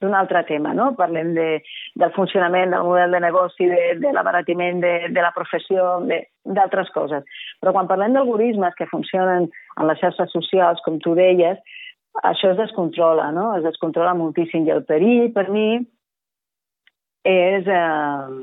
d'un 0.00 0.14
altre 0.16 0.42
tema, 0.48 0.72
no? 0.76 0.90
Parlem 0.98 1.34
de, 1.36 1.48
del 2.00 2.12
funcionament 2.16 2.72
del 2.74 2.86
model 2.86 3.16
de 3.16 3.20
negoci, 3.24 3.68
de, 3.68 3.82
de 4.00 4.12
l'abaratiment 4.16 4.80
de, 4.82 4.94
de 5.12 5.24
la 5.24 5.32
professió, 5.36 5.98
d'altres 6.58 6.90
coses. 6.94 7.26
Però 7.60 7.74
quan 7.76 7.90
parlem 7.90 8.16
d'algoritmes 8.16 8.76
que 8.78 8.88
funcionen 8.90 9.50
en 9.50 9.90
les 9.90 10.00
xarxes 10.00 10.32
socials, 10.32 10.82
com 10.86 10.98
tu 11.04 11.14
deies, 11.18 11.60
això 12.24 12.54
es 12.54 12.58
descontrola, 12.58 13.30
no? 13.36 13.50
Es 13.58 13.66
descontrola 13.66 14.16
moltíssim. 14.18 14.66
I 14.66 14.74
el 14.78 14.86
perill, 14.88 15.28
per 15.36 15.46
mi, 15.52 15.68
és, 17.28 17.68
eh, 17.68 18.42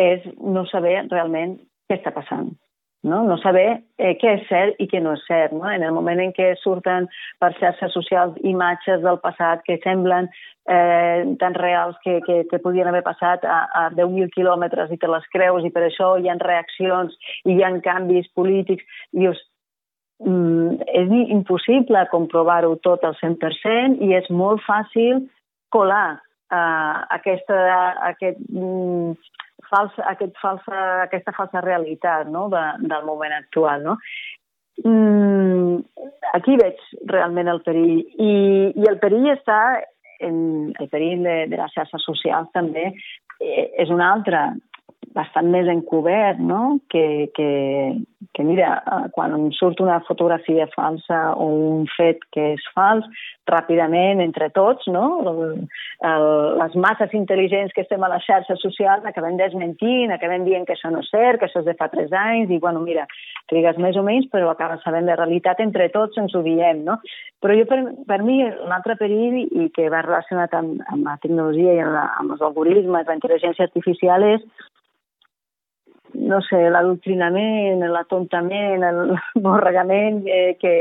és 0.00 0.28
no 0.40 0.64
saber 0.72 1.02
realment 1.12 1.58
què 1.86 2.00
està 2.00 2.14
passant 2.16 2.54
no? 3.02 3.22
no 3.26 3.36
saber 3.42 3.82
eh, 3.98 4.14
què 4.20 4.36
és 4.38 4.46
cert 4.48 4.78
i 4.82 4.86
què 4.90 5.00
no 5.02 5.16
és 5.16 5.24
cert. 5.26 5.52
No? 5.56 5.66
En 5.68 5.84
el 5.84 5.94
moment 5.94 6.22
en 6.22 6.32
què 6.36 6.52
surten 6.62 7.08
per 7.42 7.52
xarxes 7.58 7.94
socials 7.96 8.38
imatges 8.46 9.02
del 9.04 9.18
passat 9.22 9.64
que 9.66 9.78
semblen 9.84 10.30
eh, 10.70 11.24
tan 11.40 11.58
reals 11.58 11.98
que, 12.04 12.20
que, 12.26 12.42
que 12.50 12.62
podien 12.62 12.88
haver 12.88 13.02
passat 13.06 13.44
a, 13.44 13.62
a 13.82 13.84
10.000 13.96 14.30
quilòmetres 14.36 14.92
i 14.94 15.00
te 15.02 15.10
les 15.10 15.26
creus 15.34 15.66
i 15.66 15.72
per 15.74 15.86
això 15.88 16.14
hi 16.18 16.30
ha 16.30 16.38
reaccions 16.40 17.16
i 17.44 17.56
hi 17.56 17.62
ha 17.66 17.72
canvis 17.84 18.30
polítics, 18.38 18.86
dius, 19.12 19.40
mm, 20.24 20.82
és 21.02 21.14
impossible 21.34 22.06
comprovar-ho 22.14 22.76
tot 22.86 23.04
al 23.04 23.18
100% 23.20 24.02
i 24.06 24.14
és 24.18 24.30
molt 24.30 24.62
fàcil 24.66 25.26
colar 25.74 26.20
eh, 26.52 26.94
aquesta, 27.18 27.58
aquest, 28.12 28.38
mm, 28.52 29.16
falsa, 29.72 30.04
aquest 30.12 30.36
falsa, 30.42 30.82
aquesta 31.06 31.34
falsa 31.36 31.64
realitat 31.64 32.28
no? 32.30 32.48
de, 32.52 32.62
del 32.92 33.08
moment 33.08 33.34
actual. 33.38 33.82
No? 33.86 33.96
Mm, 34.84 35.80
aquí 36.36 36.56
veig 36.60 36.80
realment 37.10 37.50
el 37.52 37.62
perill. 37.66 38.02
I, 38.16 38.32
i 38.76 38.90
el 38.90 39.00
perill 39.02 39.30
està 39.34 39.62
en 40.22 40.36
el 40.78 40.88
perill 40.92 41.24
de, 41.26 41.36
de 41.50 41.58
les 41.58 41.74
xarxes 41.74 42.04
socials 42.06 42.50
també 42.54 42.92
eh, 42.92 43.66
és 43.82 43.90
un 43.90 44.02
altre 44.04 44.44
bastant 45.14 45.50
més 45.52 45.68
encobert, 45.68 46.40
no? 46.40 46.78
Que, 46.92 47.30
que, 47.36 47.48
que 48.32 48.44
mira, 48.46 48.74
eh, 48.80 49.10
quan 49.14 49.34
surt 49.56 49.80
una 49.84 50.00
fotografia 50.06 50.68
falsa 50.72 51.20
o 51.36 51.48
un 51.76 51.86
fet 51.96 52.24
que 52.32 52.52
és 52.54 52.66
fals, 52.76 53.06
ràpidament, 53.50 54.22
entre 54.22 54.48
tots, 54.54 54.86
no? 54.92 55.04
El, 55.26 55.40
el, 56.08 56.26
les 56.60 56.76
masses 56.84 57.12
intel·ligents 57.18 57.74
que 57.74 57.84
estem 57.84 58.02
a 58.02 58.10
les 58.12 58.24
xarxes 58.26 58.62
socials 58.64 59.06
acabem 59.08 59.36
desmentint, 59.40 60.14
acabem 60.14 60.46
dient 60.48 60.66
que 60.68 60.76
això 60.76 60.92
no 60.92 61.02
és 61.02 61.10
cert, 61.12 61.40
que 61.40 61.50
això 61.50 61.62
és 61.62 61.68
de 61.68 61.76
fa 61.78 61.90
tres 61.92 62.12
anys, 62.16 62.50
i 62.50 62.60
bueno, 62.62 62.80
mira, 62.84 63.06
trigues 63.52 63.80
més 63.82 63.98
o 63.98 64.06
menys, 64.06 64.28
però 64.32 64.50
acabes 64.52 64.84
sabent 64.86 65.10
de 65.10 65.18
realitat, 65.18 65.60
entre 65.64 65.90
tots 65.94 66.18
ens 66.22 66.34
ho 66.34 66.44
diem, 66.46 66.84
no? 66.88 66.98
Però 67.42 67.56
jo, 67.58 67.66
per, 67.68 67.80
per 68.08 68.22
mi, 68.24 68.40
un 68.46 68.72
altre 68.72 68.96
perill, 69.00 69.42
i 69.44 69.68
que 69.74 69.90
va 69.92 70.04
relacionat 70.06 70.54
amb, 70.56 70.80
amb 70.92 71.08
la 71.08 71.18
tecnologia 71.22 71.74
i 71.74 71.82
amb, 71.82 71.96
la, 71.96 72.06
amb 72.22 72.36
els 72.36 72.44
algoritmes, 72.48 73.08
la 73.08 73.18
intel·ligència 73.18 73.66
artificial, 73.68 74.30
és 74.36 74.70
no 76.14 76.40
sé, 76.46 76.58
l'adoctrinament, 76.70 77.82
l'atontament, 77.92 78.84
el 78.86 79.16
borregament 79.44 80.22
eh, 80.26 80.56
que, 80.60 80.74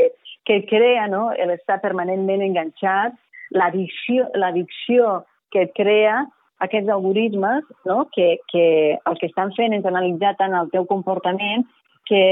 que 0.48 0.62
crea 0.70 1.08
no? 1.12 1.30
l'estar 1.48 1.80
permanentment 1.84 2.44
enganxat, 2.46 3.18
l'addicció 3.52 5.22
que 5.52 5.68
crea 5.76 6.22
aquests 6.64 6.90
algoritmes 6.94 7.66
no? 7.86 8.06
que, 8.16 8.38
que 8.52 8.66
el 8.96 9.20
que 9.20 9.30
estan 9.30 9.52
fent 9.58 9.76
és 9.76 9.88
analitzar 9.88 10.36
tant 10.40 10.56
el 10.56 10.70
teu 10.74 10.86
comportament 10.90 11.66
que 12.08 12.24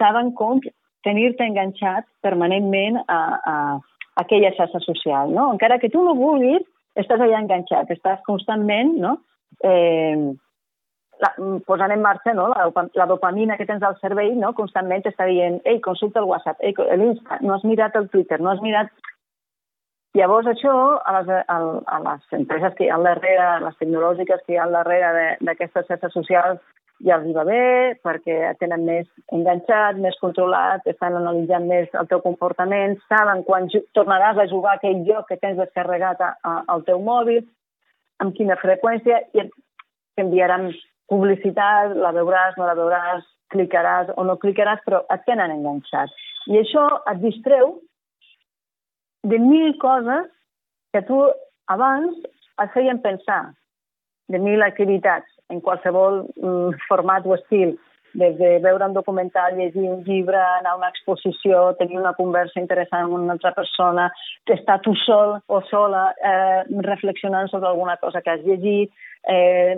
saben 0.00 0.32
com 0.38 0.60
tenir-te 1.06 1.46
enganxat 1.46 2.06
permanentment 2.24 2.98
a, 3.00 3.04
a, 3.08 3.54
a 3.54 3.56
aquella 4.22 4.52
xarxa 4.56 4.80
social. 4.84 5.32
No? 5.34 5.52
Encara 5.54 5.78
que 5.78 5.90
tu 5.92 6.02
no 6.04 6.16
vulguis, 6.18 6.64
estàs 6.98 7.22
allà 7.22 7.40
enganxat, 7.42 7.90
estàs 7.94 8.22
constantment 8.26 8.96
no? 8.98 9.18
eh, 9.64 10.34
la, 11.22 11.32
posant 11.66 11.92
en 11.92 12.02
marxa 12.02 12.34
no? 12.34 12.48
la, 12.52 12.86
la 12.94 13.06
dopamina 13.10 13.56
que 13.58 13.66
tens 13.66 13.82
al 13.82 13.98
cervell 14.02 14.38
no? 14.38 14.54
constantment 14.56 15.06
està 15.10 15.26
dient 15.28 15.60
ei, 15.64 15.80
consulta 15.84 16.22
el 16.22 16.30
WhatsApp, 16.30 16.60
ei, 16.62 16.74
l'Insta, 17.00 17.40
no 17.42 17.56
has 17.56 17.64
mirat 17.66 17.96
el 18.00 18.10
Twitter, 18.14 18.40
no 18.40 18.54
has 18.54 18.64
mirat... 18.64 18.92
Llavors 20.16 20.48
això, 20.50 20.72
a 21.04 21.12
les, 21.18 21.28
a, 21.52 21.56
a 21.94 21.98
les 22.02 22.32
empreses 22.38 22.72
que 22.78 22.86
hi 22.86 22.88
ha 22.88 22.96
al 22.96 23.04
darrere, 23.06 23.48
les 23.62 23.76
tecnològiques 23.78 24.40
que 24.46 24.54
hi 24.54 24.56
ha 24.58 24.64
al 24.64 24.72
darrere 24.74 25.26
d'aquestes 25.44 25.84
xarxes 25.86 26.14
socials, 26.16 26.62
ja 27.04 27.18
els 27.18 27.28
hi 27.28 27.34
va 27.36 27.44
bé 27.46 27.60
perquè 28.02 28.38
tenen 28.58 28.86
més 28.88 29.06
enganxat, 29.36 30.00
més 30.02 30.16
controlat, 30.22 30.82
estan 30.90 31.14
analitzant 31.20 31.68
més 31.70 31.92
el 32.00 32.08
teu 32.10 32.22
comportament, 32.24 32.96
saben 33.12 33.44
quan 33.46 33.68
tornaràs 33.94 34.40
a 34.40 34.48
jugar 34.50 34.74
aquell 34.78 35.04
joc 35.06 35.28
que 35.28 35.38
tens 35.44 35.60
descarregat 35.60 36.24
a, 36.24 36.32
a, 36.42 36.56
al 36.74 36.82
teu 36.88 37.04
mòbil, 37.04 37.44
amb 38.24 38.34
quina 38.34 38.58
freqüència, 38.58 39.20
i 39.36 39.44
enviaran 40.18 40.72
publicitat, 41.08 41.96
la 41.96 42.12
veuràs, 42.16 42.56
no 42.58 42.68
la 42.68 42.76
veuràs, 42.78 43.26
clicaràs 43.52 44.12
o 44.16 44.24
no 44.28 44.36
clicaràs, 44.40 44.80
però 44.86 45.02
et 45.14 45.24
tenen 45.26 45.54
enganxat. 45.54 46.12
I 46.48 46.60
això 46.60 46.84
et 47.10 47.20
distreu 47.22 47.78
de 49.28 49.38
mil 49.42 49.74
coses 49.82 50.28
que 50.92 51.02
tu 51.08 51.20
abans 51.72 52.16
et 52.62 52.72
feien 52.74 53.00
pensar, 53.04 53.52
de 54.28 54.38
mil 54.38 54.62
activitats 54.62 55.28
en 55.52 55.60
qualsevol 55.64 56.24
mm, 56.36 56.80
format 56.88 57.26
o 57.26 57.34
estil, 57.36 57.76
des 58.14 58.36
de 58.38 58.58
veure 58.64 58.86
un 58.86 58.94
documental, 58.94 59.56
llegir 59.56 59.84
un 59.90 60.02
llibre, 60.04 60.38
anar 60.38 60.72
a 60.72 60.78
una 60.78 60.88
exposició, 60.88 61.74
tenir 61.78 61.98
una 62.00 62.14
conversa 62.16 62.60
interessant 62.60 63.06
amb 63.06 63.18
una 63.18 63.34
altra 63.36 63.52
persona, 63.56 64.08
estar 64.46 64.80
tu 64.80 64.94
sol 65.04 65.38
o 65.46 65.60
sola 65.68 66.08
eh, 66.24 66.62
reflexionant 66.86 67.50
sobre 67.50 67.68
alguna 67.68 67.96
cosa 67.96 68.22
que 68.22 68.30
has 68.30 68.44
llegit, 68.46 68.92
eh, 69.28 69.76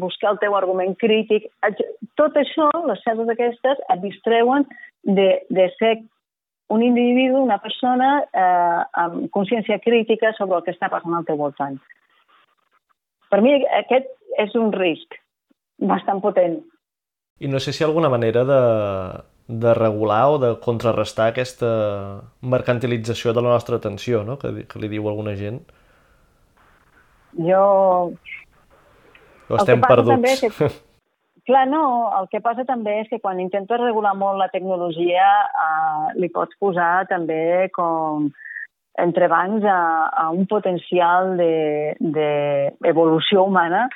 buscar 0.00 0.32
el 0.32 0.38
teu 0.38 0.56
argument 0.56 0.96
crític. 0.98 1.50
Tot 2.16 2.36
això, 2.40 2.70
les 2.88 3.02
xarxes 3.04 3.34
aquestes, 3.34 3.82
et 3.92 4.00
distreuen 4.04 4.64
de, 5.04 5.30
de 5.50 5.68
ser 5.76 5.98
un 6.68 6.82
individu, 6.82 7.40
una 7.40 7.58
persona 7.58 8.08
eh, 8.32 8.80
amb 9.04 9.28
consciència 9.32 9.78
crítica 9.84 10.32
sobre 10.36 10.58
el 10.58 10.66
que 10.66 10.74
està 10.76 10.90
passant 10.92 11.14
al 11.16 11.28
teu 11.28 11.38
voltant. 11.40 11.78
Per 13.28 13.40
mi 13.44 13.54
aquest 13.82 14.08
és 14.40 14.54
un 14.56 14.72
risc 14.72 15.16
bastant 15.78 16.20
potent. 16.24 16.58
I 17.40 17.48
no 17.48 17.60
sé 17.62 17.72
si 17.72 17.82
hi 17.82 17.84
ha 17.84 17.88
alguna 17.88 18.10
manera 18.10 18.44
de, 18.44 18.60
de 19.48 19.74
regular 19.74 20.24
o 20.34 20.38
de 20.42 20.54
contrarrestar 20.60 21.30
aquesta 21.30 21.68
mercantilització 22.42 23.32
de 23.32 23.42
la 23.42 23.54
nostra 23.54 23.78
atenció, 23.78 24.24
no? 24.24 24.38
que, 24.38 24.66
que 24.66 24.82
li 24.82 24.88
diu 24.90 25.08
alguna 25.08 25.36
gent. 25.38 25.62
Jo 27.38 27.62
o 29.48 29.56
estem 29.56 29.80
perduts? 29.80 30.40
Que, 30.40 30.50
clar, 31.48 31.66
no, 31.68 32.10
el 32.20 32.28
que 32.32 32.40
passa 32.44 32.64
també 32.68 33.00
és 33.02 33.08
que 33.08 33.20
quan 33.22 33.40
intentes 33.40 33.80
regular 33.80 34.14
molt 34.18 34.38
la 34.40 34.48
tecnologia 34.52 35.28
eh, 35.48 36.06
li 36.20 36.28
pots 36.34 36.56
posar 36.60 37.06
també 37.08 37.70
com 37.74 38.30
entrebancs 38.98 39.64
a, 39.64 40.10
a 40.24 40.30
un 40.34 40.46
potencial 40.50 41.36
d'evolució 41.38 43.38
de, 43.38 43.40
de 43.40 43.46
humana 43.46 43.88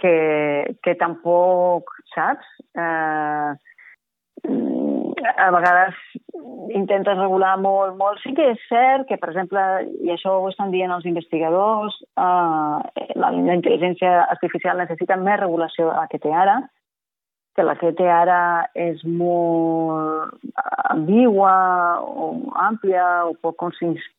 que, 0.00 0.76
que 0.82 0.94
tampoc, 1.00 1.92
saps? 2.14 2.46
Eh, 2.74 3.52
a 5.36 5.50
vegades 5.52 5.94
intentes 6.74 7.18
regular 7.18 7.56
molt, 7.60 7.96
molt. 7.98 8.20
Sí 8.24 8.32
que 8.36 8.50
és 8.54 8.66
cert 8.70 9.06
que, 9.08 9.18
per 9.20 9.30
exemple, 9.32 9.62
i 10.04 10.12
això 10.14 10.38
ho 10.40 10.48
estan 10.48 10.72
dient 10.72 10.92
els 10.94 11.06
investigadors, 11.08 11.96
eh, 12.16 13.06
la, 13.20 13.30
la 13.30 13.56
intel·ligència 13.56 14.26
artificial 14.28 14.80
necessita 14.80 15.18
més 15.20 15.40
regulació 15.40 15.90
de 15.90 15.96
la 15.96 16.06
que 16.10 16.22
té 16.22 16.32
ara, 16.32 16.60
que 17.56 17.66
la 17.66 17.74
que 17.76 17.90
té 17.98 18.06
ara 18.08 18.40
és 18.78 19.02
molt 19.04 20.36
ambigua 20.90 21.54
o 22.00 22.30
àmplia 22.62 23.06
o 23.26 23.34
poc 23.42 23.58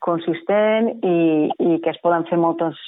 consistent 0.03 0.91
i, 0.99 1.49
i 1.49 1.79
que 1.81 1.93
es 1.93 2.01
poden 2.03 2.27
fer 2.29 2.39
moltes 2.41 2.79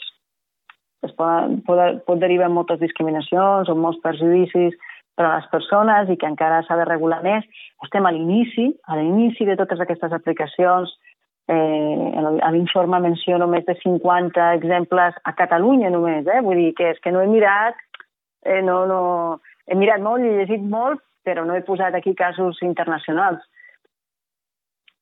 es 1.04 1.14
poden, 1.20 1.60
pot, 1.68 1.80
pot 2.08 2.20
derivar 2.22 2.49
moltes 2.51 2.80
discriminacions 2.82 3.70
o 3.70 3.76
molts 3.76 4.01
perjudicis 4.04 4.76
per 5.18 5.28
a 5.28 5.34
les 5.36 5.47
persones 5.51 6.10
i 6.10 6.18
que 6.18 6.30
encara 6.30 6.64
s'ha 6.66 6.78
de 6.80 6.88
regular 6.89 7.22
més. 7.26 7.45
Estem 7.86 8.06
a 8.06 8.12
l'inici, 8.14 8.72
a 8.89 8.97
l'inici 8.97 9.45
de 9.45 9.58
totes 9.60 9.82
aquestes 9.84 10.14
aplicacions. 10.16 10.93
Eh, 11.51 12.12
a 12.47 12.49
l'informe 12.56 13.01
menciono 13.04 13.49
més 13.51 13.66
de 13.68 13.76
50 13.82 14.45
exemples 14.56 15.18
a 15.28 15.34
Catalunya 15.36 15.89
només, 15.91 16.24
eh? 16.24 16.39
vull 16.39 16.62
dir 16.62 16.72
que 16.78 16.93
és 16.93 17.01
que 17.04 17.12
no 17.12 17.20
he 17.20 17.28
mirat, 17.28 17.76
eh, 18.47 18.62
no, 18.64 18.86
no, 18.88 19.01
he 19.68 19.76
mirat 19.76 19.99
molt 19.99 20.24
i 20.24 20.30
he 20.30 20.38
llegit 20.38 20.64
molt, 20.64 21.04
però 21.28 21.43
no 21.43 21.58
he 21.58 21.66
posat 21.68 21.95
aquí 21.99 22.16
casos 22.16 22.62
internacionals. 22.64 23.43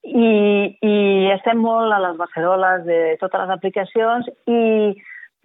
I, 0.02 0.34
i 0.82 0.95
estem 1.36 1.62
molt 1.62 1.93
a 1.93 2.02
les 2.02 2.18
beceroles 2.18 2.86
de 2.89 2.99
totes 3.22 3.43
les 3.43 3.54
aplicacions 3.54 4.30
i 4.49 4.62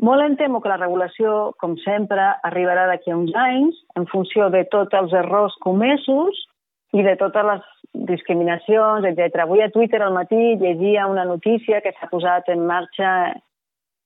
molt 0.02 0.22
em 0.22 0.34
temo 0.36 0.60
que 0.60 0.68
la 0.68 0.80
regulació, 0.80 1.54
com 1.62 1.76
sempre, 1.80 2.20
arribarà 2.44 2.84
d'aquí 2.90 3.10
a 3.10 3.16
uns 3.16 3.32
anys 3.40 3.78
en 3.96 4.04
funció 4.10 4.50
de 4.52 4.64
tots 4.72 4.92
els 4.98 5.14
errors 5.16 5.56
comesos 5.64 6.42
i 6.92 7.02
de 7.02 7.16
totes 7.20 7.46
les 7.48 7.64
discriminacions, 8.10 9.06
etc. 9.08 9.40
Avui 9.44 9.62
a 9.64 9.70
Twitter 9.72 10.02
al 10.02 10.12
matí 10.12 10.56
llegia 10.60 11.08
una 11.08 11.24
notícia 11.24 11.80
que 11.80 11.94
s'ha 11.96 12.10
posat 12.12 12.48
en 12.52 12.66
marxa, 12.68 13.10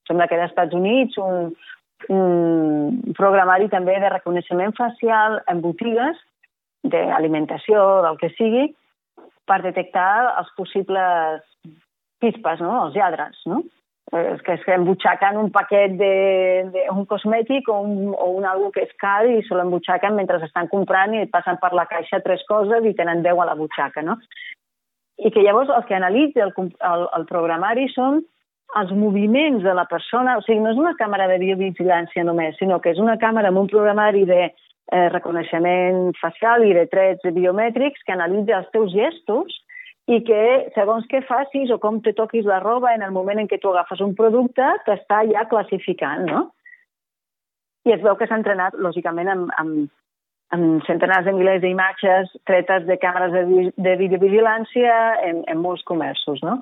sembla 0.06 0.28
que 0.28 0.38
als 0.38 0.50
Estats 0.52 0.74
Units, 0.78 1.18
un, 1.18 1.50
un 2.08 3.14
programari 3.18 3.68
també 3.68 3.98
de 4.00 4.12
reconeixement 4.14 4.74
facial 4.78 5.40
en 5.50 5.60
botigues 5.64 6.22
d'alimentació, 6.86 7.82
del 8.06 8.16
que 8.22 8.30
sigui, 8.38 8.70
per 9.44 9.60
detectar 9.66 10.38
els 10.38 10.54
possibles 10.56 11.42
pispes, 12.22 12.62
no? 12.62 12.86
els 12.86 12.96
lladres. 12.96 13.42
No? 13.50 13.64
És 14.10 14.40
que, 14.42 14.54
és 14.58 14.64
que 14.66 14.76
un 15.38 15.50
paquet 15.54 15.92
de, 15.98 16.14
de 16.72 16.86
un 16.90 17.04
cosmètic 17.06 17.68
o 17.68 17.80
un, 17.80 18.14
o 18.14 18.30
un 18.38 18.44
algo 18.44 18.70
que 18.74 18.82
és 18.82 18.94
car 18.98 19.26
i 19.26 19.42
se 19.46 19.54
l'embutxaquen 19.54 20.16
mentre 20.16 20.40
estan 20.42 20.66
comprant 20.68 21.14
i 21.14 21.26
passen 21.30 21.60
per 21.62 21.72
la 21.72 21.86
caixa 21.86 22.22
tres 22.24 22.42
coses 22.48 22.84
i 22.84 22.94
tenen 22.94 23.22
10 23.22 23.38
a 23.38 23.46
la 23.46 23.54
butxaca, 23.54 24.02
no? 24.02 24.18
I 25.18 25.30
que 25.30 25.44
llavors 25.44 25.70
el 25.70 25.84
que 25.86 25.94
analitza 25.94 26.42
el, 26.42 26.52
el, 26.58 27.06
el 27.18 27.26
programari 27.28 27.86
són 27.94 28.22
els 28.80 28.90
moviments 28.94 29.62
de 29.62 29.74
la 29.74 29.86
persona, 29.86 30.36
o 30.38 30.42
sigui, 30.42 30.58
no 30.62 30.72
és 30.72 30.78
una 30.78 30.96
càmera 30.98 31.28
de 31.30 31.38
biovigilància 31.42 32.24
només, 32.26 32.58
sinó 32.58 32.80
que 32.82 32.90
és 32.94 32.98
una 33.02 33.18
càmera 33.18 33.50
amb 33.50 33.62
un 33.62 33.70
programari 33.70 34.24
de 34.26 34.42
eh, 34.46 35.08
reconeixement 35.14 36.10
facial 36.18 36.66
i 36.66 36.74
de 36.74 36.86
trets 36.90 37.26
biomètrics 37.34 38.02
que 38.06 38.14
analitza 38.14 38.58
els 38.58 38.70
teus 38.74 38.94
gestos 38.94 39.54
i 40.10 40.18
que 40.26 40.42
segons 40.74 41.06
què 41.10 41.20
facis 41.28 41.70
o 41.70 41.78
com 41.82 42.00
te 42.02 42.12
toquis 42.18 42.48
la 42.48 42.58
roba 42.62 42.94
en 42.96 43.04
el 43.06 43.14
moment 43.14 43.38
en 43.38 43.48
què 43.50 43.60
tu 43.62 43.70
agafes 43.70 44.02
un 44.02 44.16
producte, 44.18 44.66
t'està 44.86 45.22
ja 45.30 45.46
classificant, 45.50 46.26
no? 46.26 46.42
I 47.86 47.94
es 47.94 48.02
veu 48.02 48.16
que 48.18 48.26
s'ha 48.26 48.40
entrenat, 48.40 48.74
lògicament, 48.86 49.30
amb, 49.32 49.52
amb, 49.62 49.92
amb 50.56 50.82
centenars 50.88 51.28
de 51.28 51.36
milers 51.36 51.62
d'imatges 51.62 52.34
tretes 52.50 52.88
de 52.88 52.98
càmeres 53.00 53.36
de, 53.36 53.70
de 53.76 53.94
videovigilància 54.02 54.98
en, 55.28 55.44
en 55.46 55.62
molts 55.62 55.86
comerços, 55.88 56.42
no? 56.44 56.58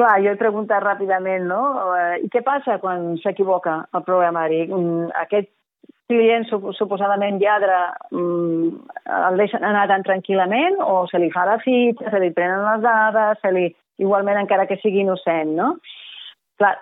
Clar, 0.00 0.16
jo 0.24 0.32
he 0.32 0.40
preguntat 0.40 0.82
ràpidament, 0.82 1.46
no? 1.46 1.62
Eh, 1.94 2.20
I 2.26 2.28
què 2.32 2.42
passa 2.42 2.78
quan 2.82 3.14
s'equivoca 3.22 3.84
el 3.94 4.04
programari? 4.06 4.64
Mm, 4.66 5.10
aquest 5.26 5.50
client 6.10 6.44
suposadament 6.50 7.38
lladre 7.40 7.78
mm, 8.10 8.68
el 9.16 9.40
deixen 9.40 9.64
anar 9.66 9.86
tan 9.90 10.04
tranquil·lament 10.06 10.80
o 10.84 11.06
se 11.10 11.22
li 11.22 11.30
fa 11.32 11.46
la 11.48 11.56
fita, 11.62 12.10
se 12.10 12.20
li 12.22 12.32
prenen 12.36 12.66
les 12.66 12.84
dades, 12.84 13.40
se 13.40 13.52
li, 13.54 13.68
igualment 14.02 14.40
encara 14.42 14.66
que 14.68 14.80
sigui 14.82 15.04
innocent, 15.04 15.54
no? 15.56 15.74
Clar, 16.60 16.74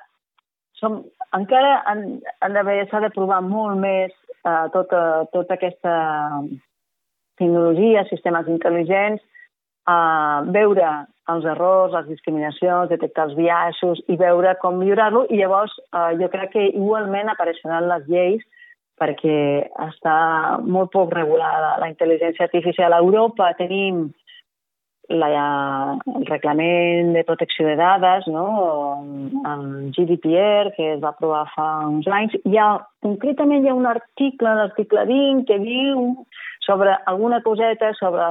som, 0.81 1.03
encara 1.37 1.83
han, 1.91 2.05
han 2.43 2.57
d'haver, 2.57 2.81
s'ha 2.89 3.03
de 3.05 3.13
provar 3.15 3.43
molt 3.47 3.79
més 3.83 4.15
eh, 4.47 4.67
tota, 4.75 5.03
tota 5.35 5.59
aquesta 5.59 5.95
tecnologia, 7.39 8.07
sistemes 8.09 8.51
intel·ligents, 8.51 9.23
eh, 9.23 10.39
veure 10.57 10.93
els 11.29 11.45
errors, 11.45 11.93
les 11.93 12.07
discriminacions, 12.09 12.91
detectar 12.91 13.29
els 13.29 13.37
biaixos 13.39 14.01
i 14.09 14.17
veure 14.21 14.55
com 14.63 14.79
millorar-lo 14.81 15.27
i 15.29 15.41
llavors 15.43 15.75
eh, 15.81 16.15
jo 16.21 16.31
crec 16.33 16.55
que 16.55 16.71
igualment 16.71 17.33
apareixeran 17.33 17.91
les 17.91 18.07
lleis 18.09 18.47
perquè 18.99 19.39
està 19.89 20.17
molt 20.63 20.93
poc 20.95 21.13
regulada 21.15 21.77
la 21.81 21.91
intel·ligència 21.91 22.49
artificial. 22.49 22.93
A 22.93 23.03
Europa 23.05 23.53
tenim 23.59 24.09
la, 25.09 25.99
el 26.07 26.27
reglament 26.29 27.15
de 27.15 27.25
protecció 27.25 27.67
de 27.67 27.77
dades, 27.77 28.27
no? 28.29 28.47
el 29.49 29.91
GDPR, 29.97 30.73
que 30.77 30.93
es 30.95 31.03
va 31.03 31.15
aprovar 31.15 31.47
fa 31.55 31.69
uns 31.89 32.09
anys. 32.13 32.37
Hi 32.45 32.59
ha, 32.61 32.71
concretament 33.05 33.65
hi 33.65 33.73
ha 33.73 33.77
un 33.79 33.89
article, 33.89 34.55
l'article 34.61 35.07
20, 35.09 35.47
que 35.49 35.59
diu 35.65 36.11
sobre 36.67 36.97
alguna 37.07 37.41
coseta 37.43 37.95
sobre 37.97 38.27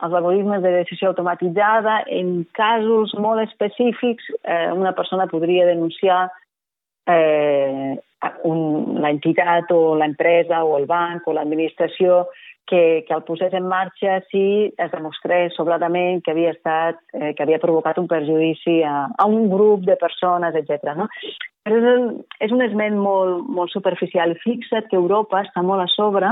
els 0.00 0.14
algoritmes 0.14 0.62
de 0.62 0.70
decisió 0.78 1.10
automatitzada. 1.10 2.04
En 2.06 2.44
casos 2.56 3.12
molt 3.18 3.42
específics, 3.48 4.30
eh, 4.44 4.70
una 4.72 4.94
persona 4.94 5.26
podria 5.26 5.66
denunciar 5.66 6.28
eh, 7.14 7.98
l'entitat 8.44 9.70
o 9.72 9.96
l'empresa 9.96 10.62
o 10.64 10.76
el 10.78 10.86
banc 10.86 11.26
o 11.26 11.34
l'administració 11.34 12.26
que, 12.70 13.04
que 13.06 13.14
el 13.14 13.24
posés 13.26 13.52
en 13.56 13.66
marxa 13.66 14.20
si 14.30 14.70
es 14.78 14.90
demostrés 14.92 15.56
sobradament 15.58 16.22
que 16.22 16.30
havia 16.30 16.52
estat, 16.54 17.00
eh, 17.12 17.32
que 17.34 17.42
havia 17.42 17.58
provocat 17.62 17.98
un 17.98 18.06
perjudici 18.10 18.80
a, 18.86 19.08
a 19.10 19.26
un 19.26 19.48
grup 19.50 19.82
de 19.88 19.96
persones, 19.98 20.54
etc. 20.54 20.94
No? 20.96 21.08
Però 21.66 21.80
és, 21.80 22.20
és 22.46 22.54
un 22.54 22.62
esment 22.64 22.96
molt, 23.00 23.48
molt 23.50 23.74
superficial. 23.74 24.36
Fixa't 24.44 24.86
que 24.90 25.00
Europa 25.00 25.42
està 25.42 25.64
molt 25.66 25.82
a 25.82 25.88
sobre, 25.96 26.30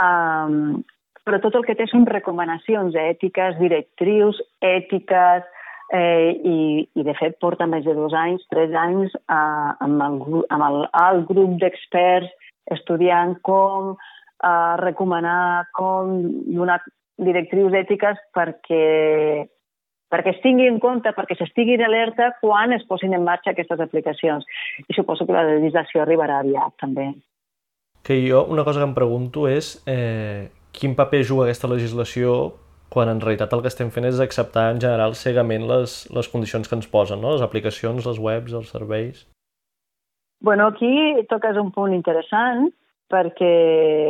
um, 0.00 0.80
però 1.22 1.38
tot 1.42 1.58
el 1.58 1.66
que 1.68 1.76
té 1.78 1.86
són 1.90 2.08
recomanacions 2.08 2.96
ètiques, 2.98 3.60
directrius 3.60 4.40
ètiques, 4.64 5.44
eh, 5.92 6.32
i, 6.32 6.58
i 6.96 7.04
de 7.04 7.14
fet 7.18 7.38
porta 7.42 7.68
més 7.68 7.84
de 7.84 7.94
dos 7.96 8.14
anys, 8.16 8.44
tres 8.50 8.72
anys, 8.78 9.14
eh, 9.20 9.70
amb, 9.86 10.02
el, 10.06 10.42
amb 10.48 10.66
el 10.68 10.80
alt 10.98 11.28
grup 11.28 11.58
d'experts 11.60 12.32
estudiant 12.72 13.36
com 13.44 13.94
eh, 13.94 14.74
recomanar, 14.80 15.68
com 15.76 16.14
donar 16.48 16.80
directrius 17.22 17.74
ètiques 17.76 18.20
perquè 18.34 19.48
perquè 20.12 20.34
es 20.34 20.40
tingui 20.44 20.66
en 20.68 20.76
compte, 20.80 21.08
perquè 21.16 21.38
s'estigui 21.38 21.78
alerta 21.80 22.34
quan 22.42 22.74
es 22.76 22.82
posin 22.84 23.14
en 23.16 23.22
marxa 23.24 23.54
aquestes 23.54 23.80
aplicacions. 23.80 24.44
I 24.84 24.92
suposo 24.92 25.24
que 25.24 25.32
la 25.32 25.46
legislació 25.48 26.02
arribarà 26.02 26.42
aviat, 26.42 26.74
també. 26.82 27.06
Que 28.04 28.18
jo 28.26 28.42
una 28.52 28.64
cosa 28.66 28.82
que 28.82 28.90
em 28.90 28.92
pregunto 28.92 29.46
és 29.48 29.78
eh, 29.88 30.50
quin 30.76 30.92
paper 30.98 31.22
juga 31.24 31.46
aquesta 31.46 31.70
legislació 31.70 32.52
quan 32.92 33.08
en 33.08 33.20
realitat 33.22 33.52
el 33.56 33.62
que 33.64 33.70
estem 33.72 33.90
fent 33.94 34.06
és 34.08 34.20
acceptar 34.20 34.68
en 34.74 34.80
general 34.84 35.16
cegament 35.18 35.64
les, 35.70 35.94
les 36.12 36.28
condicions 36.32 36.68
que 36.68 36.76
ens 36.78 36.90
posen, 36.92 37.22
no? 37.24 37.34
les 37.34 37.44
aplicacions, 37.44 38.04
les 38.08 38.20
webs, 38.20 38.52
els 38.58 38.72
serveis. 38.74 39.24
Bueno, 40.42 40.66
aquí 40.72 40.92
toques 41.30 41.56
un 41.56 41.70
punt 41.72 41.94
interessant 41.94 42.68
perquè 43.12 43.54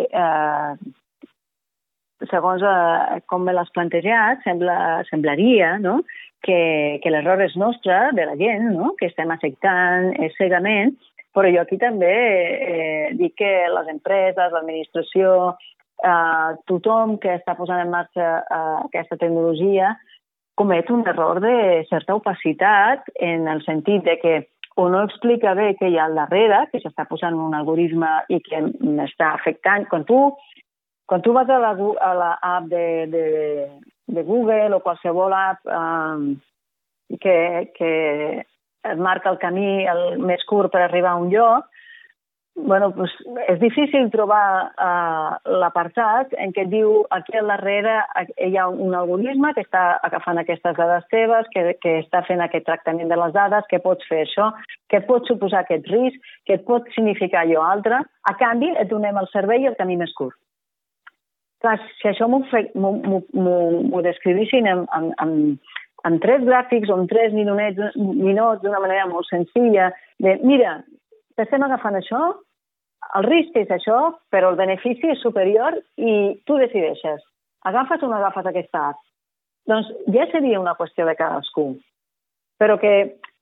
eh, 0.09 0.74
segons 2.30 2.62
eh, 2.66 3.22
com 3.30 3.47
me 3.47 3.55
l'has 3.55 3.70
plantejat, 3.74 4.43
sembla, 4.47 4.76
semblaria 5.11 5.76
no? 5.83 6.01
que, 6.43 6.99
que 7.03 7.12
l'error 7.12 7.43
és 7.45 7.57
nostre, 7.61 7.99
de 8.16 8.26
la 8.28 8.37
gent, 8.41 8.70
no? 8.74 8.95
que 8.99 9.11
estem 9.11 9.30
acceptant 9.35 10.12
eh, 10.16 10.30
cegament, 10.39 10.95
però 11.33 11.51
jo 11.53 11.62
aquí 11.62 11.78
també 11.80 12.12
eh, 12.12 13.12
dic 13.18 13.37
que 13.41 13.53
les 13.72 13.93
empreses, 13.93 14.53
l'administració, 14.53 15.55
eh, 16.05 16.50
tothom 16.70 17.16
que 17.22 17.36
està 17.38 17.57
posant 17.59 17.82
en 17.82 17.92
marxa 17.92 18.30
eh, 18.42 18.78
aquesta 18.88 19.18
tecnologia 19.20 19.94
comet 20.55 20.90
un 20.90 21.07
error 21.09 21.40
de 21.40 21.84
certa 21.88 22.14
opacitat 22.14 23.09
en 23.16 23.48
el 23.48 23.62
sentit 23.64 24.05
de 24.05 24.18
que 24.20 24.34
o 24.76 24.88
no 24.88 25.03
explica 25.05 25.53
bé 25.55 25.72
què 25.76 25.90
hi 25.90 25.98
ha 26.00 26.07
al 26.09 26.16
darrere, 26.16 26.62
que 26.72 26.80
s'està 26.80 27.05
posant 27.09 27.36
un 27.36 27.53
algoritme 27.57 28.09
i 28.32 28.38
que 28.40 28.62
m'està 28.80 29.34
afectant. 29.36 29.84
Quan 29.90 30.07
tu, 30.09 30.20
quan 31.09 31.24
tu 31.24 31.34
vas 31.36 31.50
a 31.53 31.59
la, 31.61 31.74
a 31.76 32.12
la 32.16 32.30
app 32.55 32.70
de, 32.70 32.86
de, 33.12 33.26
de 34.16 34.24
Google 34.24 34.72
o 34.72 34.80
qualsevol 34.84 35.36
app 35.36 35.68
eh, 35.68 37.18
que, 37.20 37.36
que 37.76 37.92
et 38.82 38.98
marca 38.98 39.30
el 39.30 39.38
camí 39.42 39.84
el 39.86 40.18
més 40.24 40.42
curt 40.48 40.72
per 40.72 40.86
arribar 40.86 41.14
a 41.14 41.20
un 41.20 41.28
lloc, 41.34 41.68
bueno, 42.55 42.92
pues 42.92 43.11
és 43.48 43.59
difícil 43.61 44.11
trobar 44.12 44.72
uh, 44.76 45.36
l'apartat 45.61 46.34
en 46.36 46.53
què 46.53 46.66
diu 46.68 47.03
aquí 47.11 47.38
al 47.38 47.48
darrere 47.48 47.94
hi 48.36 48.57
ha 48.61 48.66
un 48.68 48.94
algoritme 48.94 49.55
que 49.57 49.64
està 49.64 49.84
agafant 50.05 50.38
aquestes 50.40 50.76
dades 50.76 51.07
teves, 51.11 51.48
que, 51.55 51.78
que 51.80 51.96
està 52.03 52.22
fent 52.28 52.44
aquest 52.44 52.66
tractament 52.68 53.09
de 53.09 53.18
les 53.18 53.32
dades, 53.32 53.66
que 53.70 53.80
pots 53.80 54.07
fer 54.09 54.22
això, 54.26 54.50
que 54.92 55.00
pot 55.09 55.26
suposar 55.30 55.64
aquest 55.64 55.88
risc, 55.88 56.20
que 56.46 56.61
pot 56.68 56.88
significar 56.94 57.46
allò 57.46 57.64
altre. 57.64 58.03
A 58.28 58.36
canvi, 58.38 58.70
et 58.76 58.90
donem 58.92 59.16
el 59.16 59.28
servei 59.32 59.64
i 59.64 59.72
el 59.72 59.78
camí 59.80 59.96
més 59.96 60.12
curt. 60.18 60.36
Clar, 61.62 61.78
si 62.00 62.09
això 62.11 62.26
m'ho 62.28 62.42
descrivissin 64.03 64.66
en, 64.66 64.86
en, 64.98 65.12
en, 65.24 65.36
en 66.09 66.16
tres 66.20 66.42
gràfics 66.44 66.90
o 66.90 66.96
en 66.98 67.07
tres 67.09 67.32
minuts 67.32 68.64
d'una 68.64 68.80
manera 68.82 69.07
molt 69.07 69.30
senzilla, 69.30 69.92
de, 70.18 70.40
mira, 70.42 70.80
t'estem 71.37 71.62
agafant 71.66 71.97
això, 71.99 72.22
el 73.18 73.26
risc 73.28 73.57
és 73.59 73.70
això, 73.74 73.99
però 74.33 74.53
el 74.53 74.59
benefici 74.61 75.11
és 75.12 75.22
superior 75.22 75.78
i 75.99 76.12
tu 76.47 76.59
decideixes. 76.61 77.22
Agafes 77.68 78.03
o 78.03 78.11
no 78.11 78.18
agafes 78.18 78.47
aquesta 78.49 78.89
app? 78.93 79.01
Doncs 79.68 79.91
ja 80.14 80.26
seria 80.33 80.61
una 80.61 80.74
qüestió 80.78 81.07
de 81.07 81.14
cadascú. 81.18 81.66
Però 82.59 82.78
que 82.78 82.93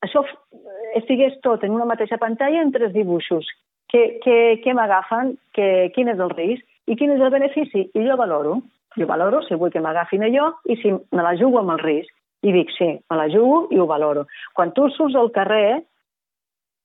això 0.05 0.25
estigués 0.99 1.37
tot 1.45 1.65
en 1.65 1.77
una 1.77 1.89
mateixa 1.89 2.19
pantalla 2.21 2.63
en 2.65 2.73
tres 2.73 2.93
dibuixos. 2.97 3.49
Què, 3.93 4.03
què, 4.25 4.37
què 4.65 4.75
m'agafen? 4.77 5.35
Quin 5.57 6.13
és 6.13 6.21
el 6.21 6.33
risc? 6.37 6.67
I 6.91 6.97
quin 6.99 7.15
és 7.15 7.23
el 7.23 7.33
benefici? 7.33 7.89
I 7.95 8.07
jo 8.07 8.17
valoro. 8.21 8.61
Jo 8.99 9.07
valoro 9.07 9.43
si 9.47 9.55
vull 9.59 9.73
que 9.73 9.83
m'agafin 9.83 10.25
allò 10.27 10.51
i 10.67 10.77
si 10.81 10.93
me 10.93 11.23
la 11.23 11.37
jugo 11.39 11.61
amb 11.61 11.77
el 11.77 11.85
risc. 11.85 12.13
I 12.43 12.55
dic, 12.55 12.71
sí, 12.73 12.89
me 12.97 13.17
la 13.19 13.29
jugo 13.29 13.67
i 13.71 13.79
ho 13.79 13.87
valoro. 13.87 14.25
Quan 14.57 14.73
tu 14.77 14.89
surts 14.95 15.17
al 15.21 15.29
carrer, 15.35 15.83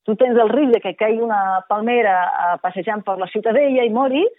tu 0.05 0.15
tens 0.19 0.37
el 0.37 0.51
risc 0.53 0.73
de 0.75 0.81
que 0.83 0.95
caigui 0.99 1.23
una 1.25 1.61
palmera 1.69 2.15
uh, 2.25 2.57
passejant 2.63 3.03
per 3.05 3.17
la 3.21 3.29
ciutadella 3.31 3.85
i 3.85 3.93
moris, 3.93 4.31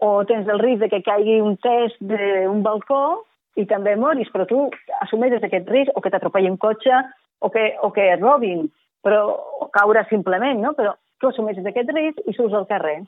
o 0.00 0.22
tens 0.28 0.48
el 0.48 0.60
risc 0.62 0.84
de 0.84 0.90
que 0.92 1.02
caigui 1.02 1.40
un 1.42 1.56
test 1.64 1.98
d'un 2.00 2.62
balcó 2.62 3.24
i 3.58 3.64
també 3.66 3.96
moris, 3.98 4.28
però 4.30 4.46
tu 4.46 4.68
assumeixes 5.02 5.42
aquest 5.42 5.70
risc 5.74 5.96
o 5.96 6.02
que 6.04 6.12
t'atropelli 6.14 6.50
un 6.52 6.60
cotxe 6.60 7.00
o 7.40 7.50
que, 7.50 7.72
o 7.82 7.90
que 7.94 8.04
et 8.12 8.22
robin, 8.22 8.68
però 9.02 9.24
o 9.64 9.70
caure 9.74 10.04
simplement, 10.10 10.60
no? 10.62 10.74
Però 10.78 10.94
tu 11.18 11.30
assumeixes 11.30 11.66
aquest 11.66 11.90
risc 11.94 12.20
i 12.26 12.34
surts 12.36 12.54
al 12.54 12.68
carrer, 12.70 13.00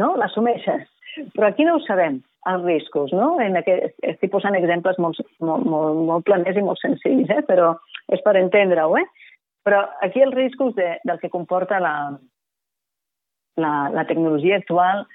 no? 0.00 0.14
L'assumeixes. 0.20 0.88
Però 1.34 1.48
aquí 1.48 1.66
no 1.66 1.76
ho 1.76 1.82
sabem, 1.84 2.22
els 2.50 2.64
riscos, 2.64 3.12
no? 3.12 3.34
En 3.40 3.56
aquest, 3.60 3.94
estic 4.04 4.32
posant 4.32 4.56
exemples 4.58 4.98
molt, 5.00 5.20
molt, 5.40 5.66
molt, 5.68 6.00
molt 6.08 6.26
planers 6.28 6.58
i 6.60 6.64
molt 6.64 6.80
senzills, 6.82 7.30
eh? 7.30 7.44
però 7.48 7.72
és 8.12 8.22
per 8.24 8.36
entendre-ho, 8.40 8.96
eh? 9.00 9.06
Però 9.64 9.80
aquí 10.04 10.22
els 10.22 10.34
riscos 10.34 10.74
de, 10.76 10.98
del 11.08 11.18
que 11.20 11.32
comporta 11.32 11.80
la, 11.80 11.94
la, 13.56 13.74
la 13.94 14.04
tecnologia 14.06 14.58
actual 14.60 15.06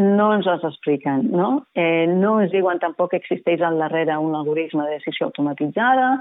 no 0.00 0.30
ens 0.32 0.46
els 0.48 0.64
expliquen, 0.64 1.26
no? 1.36 1.66
Eh, 1.76 2.06
no 2.08 2.38
ens 2.40 2.52
diuen 2.54 2.80
tampoc 2.80 3.12
que 3.12 3.20
existeix 3.20 3.60
al 3.60 3.78
darrere 3.82 4.16
un 4.16 4.34
algoritme 4.38 4.86
de 4.86 4.96
decisió 4.96 5.28
automatitzada 5.28 6.14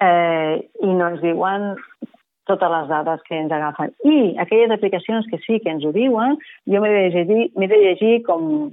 eh, 0.00 0.62
i 0.80 0.92
no 0.96 1.10
ens 1.12 1.20
diuen 1.20 1.74
totes 2.48 2.72
les 2.72 2.88
dades 2.88 3.20
que 3.28 3.36
ens 3.38 3.52
agafen. 3.52 3.92
I 4.08 4.34
aquelles 4.42 4.72
aplicacions 4.74 5.28
que 5.30 5.38
sí 5.44 5.60
que 5.60 5.70
ens 5.70 5.84
ho 5.84 5.92
diuen, 5.94 6.38
jo 6.66 6.80
m'he 6.82 6.90
de, 6.90 7.04
llegir, 7.14 7.50
de 7.54 7.82
llegir 7.84 8.14
com 8.26 8.72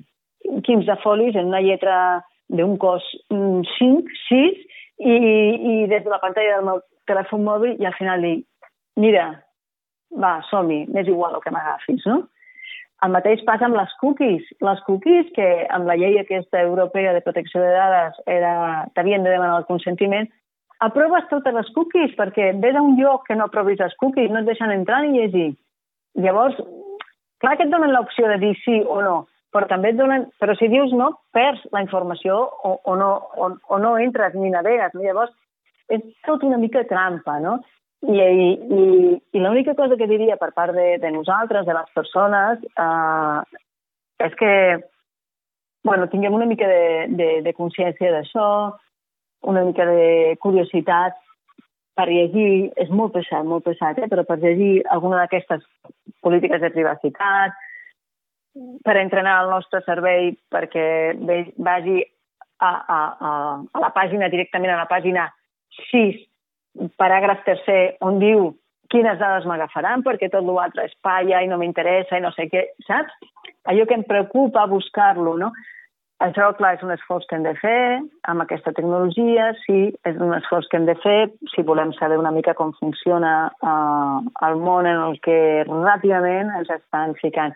15 0.66 0.96
folis 1.04 1.36
en 1.36 1.52
una 1.52 1.62
lletra 1.62 2.24
d'un 2.50 2.78
cos 2.82 3.06
5, 3.30 4.16
6, 4.30 4.64
i, 5.00 5.14
i 5.14 5.76
des 5.92 6.04
de 6.04 6.12
la 6.12 6.20
pantalla 6.24 6.58
del 6.58 6.66
meu 6.66 6.82
telèfon 7.10 7.44
mòbil 7.46 7.80
i 7.82 7.88
al 7.90 7.96
final 7.98 8.24
dic, 8.24 8.46
mira, 9.00 9.30
va, 10.16 10.40
som-hi, 10.50 10.86
m'és 10.94 11.10
igual 11.10 11.38
el 11.38 11.44
que 11.44 11.54
m'agafis, 11.54 12.06
no? 12.10 12.24
El 13.06 13.14
mateix 13.16 13.42
passa 13.48 13.68
amb 13.68 13.78
les 13.80 13.92
cookies. 14.02 14.44
Les 14.66 14.82
cookies, 14.84 15.30
que 15.36 15.48
amb 15.72 15.88
la 15.88 15.96
llei 16.00 16.18
aquesta 16.20 16.60
europea 16.66 17.14
de 17.16 17.24
protecció 17.24 17.62
de 17.64 17.72
dades 17.72 18.18
era 18.28 18.52
t'havien 18.96 19.24
de 19.24 19.32
demanar 19.32 19.62
el 19.62 19.70
consentiment, 19.70 20.28
aproves 20.84 21.28
totes 21.32 21.56
les 21.56 21.72
cookies 21.76 22.16
perquè 22.20 22.52
ve 22.60 22.74
d'un 22.76 22.98
lloc 23.00 23.26
que 23.28 23.38
no 23.40 23.48
aprovis 23.48 23.80
les 23.80 23.96
cookies, 24.04 24.32
no 24.32 24.44
et 24.44 24.52
deixen 24.52 24.72
entrar 24.76 25.02
ni 25.04 25.16
llegir. 25.16 25.54
Llavors, 26.20 26.60
clar 27.40 27.56
que 27.56 27.68
et 27.68 27.72
donen 27.72 27.94
l'opció 27.96 28.28
de 28.28 28.40
dir 28.44 28.56
sí 28.66 28.82
o 28.84 29.00
no, 29.06 29.18
però 29.56 29.68
també 29.70 29.94
et 29.94 30.00
donen... 30.00 30.28
Però 30.42 30.56
si 30.60 30.68
dius 30.72 30.92
no, 30.96 31.14
perds 31.36 31.64
la 31.76 31.84
informació 31.86 32.42
o, 32.44 32.76
o, 32.84 32.96
no, 33.00 33.14
o, 33.36 33.52
o 33.56 33.80
no 33.80 33.96
entres 33.98 34.36
ni 34.36 34.52
navegues. 34.52 34.92
No? 34.96 35.06
Llavors, 35.06 35.32
és 35.90 36.06
tot 36.28 36.44
una 36.46 36.60
mica 36.62 36.86
trampa, 36.90 37.40
no? 37.44 37.60
I, 38.08 38.16
i, 38.16 38.50
i, 38.56 38.84
i 39.36 39.42
l'única 39.44 39.74
cosa 39.76 39.98
que 40.00 40.08
diria 40.08 40.38
per 40.40 40.54
part 40.56 40.72
de, 40.78 40.94
de 41.02 41.10
nosaltres, 41.12 41.66
de 41.68 41.76
les 41.76 41.90
persones, 41.98 42.62
eh, 42.80 43.64
és 44.24 44.38
que 44.40 44.54
bueno, 45.84 46.08
tinguem 46.12 46.34
una 46.34 46.46
mica 46.46 46.68
de, 46.68 47.08
de, 47.10 47.30
de 47.42 47.54
consciència 47.58 48.12
d'això, 48.12 48.76
una 49.48 49.64
mica 49.68 49.86
de 49.88 50.36
curiositat 50.44 51.18
per 51.96 52.08
llegir, 52.08 52.70
és 52.80 52.92
molt 52.92 53.14
pesat, 53.16 53.44
molt 53.48 53.66
pesat, 53.68 54.00
eh? 54.00 54.08
però 54.12 54.24
per 54.28 54.40
llegir 54.40 54.84
alguna 54.92 55.24
d'aquestes 55.24 55.64
polítiques 56.24 56.62
de 56.62 56.72
privacitat, 56.76 57.56
per 58.84 58.96
entrenar 59.00 59.38
el 59.44 59.52
nostre 59.54 59.82
servei 59.86 60.34
perquè 60.52 60.86
vagi 61.64 62.00
a, 62.60 62.70
a, 62.70 63.00
a, 63.00 63.32
a 63.72 63.84
la 63.84 63.92
pàgina, 63.96 64.32
directament 64.32 64.74
a 64.74 64.82
la 64.82 64.88
pàgina 64.90 65.28
6, 65.90 66.20
paràgraf 67.00 67.44
tercer, 67.48 67.96
on 68.06 68.20
diu 68.22 68.54
quines 68.90 69.20
dades 69.22 69.46
m'agafaran 69.46 70.04
perquè 70.06 70.30
tot 70.34 70.46
l'altre 70.46 70.88
és 70.90 70.96
palla 71.06 71.42
i 71.44 71.50
no 71.50 71.60
m'interessa 71.62 72.18
i 72.18 72.24
no 72.24 72.32
sé 72.36 72.48
què, 72.52 72.66
saps? 72.88 73.14
Allò 73.70 73.86
que 73.86 73.98
em 74.00 74.06
preocupa 74.08 74.66
buscar-lo, 74.70 75.36
no? 75.38 75.52
Això, 76.20 76.50
clar, 76.58 76.74
és 76.76 76.82
un 76.84 76.92
esforç 76.92 77.24
que 77.30 77.38
hem 77.38 77.46
de 77.46 77.54
fer 77.62 78.00
amb 78.28 78.44
aquesta 78.44 78.74
tecnologia, 78.76 79.54
sí, 79.62 79.86
és 80.04 80.18
un 80.20 80.34
esforç 80.36 80.68
que 80.68 80.76
hem 80.76 80.88
de 80.90 80.98
fer 81.00 81.30
si 81.54 81.64
volem 81.64 81.94
saber 81.96 82.18
una 82.20 82.34
mica 82.36 82.54
com 82.58 82.74
funciona 82.76 83.34
uh, 83.64 84.20
el 84.50 84.60
món 84.60 84.90
en 84.90 85.00
el 85.06 85.16
que 85.24 85.38
ràpidament 85.70 86.52
ens 86.58 86.74
estan 86.76 87.16
ficant. 87.22 87.56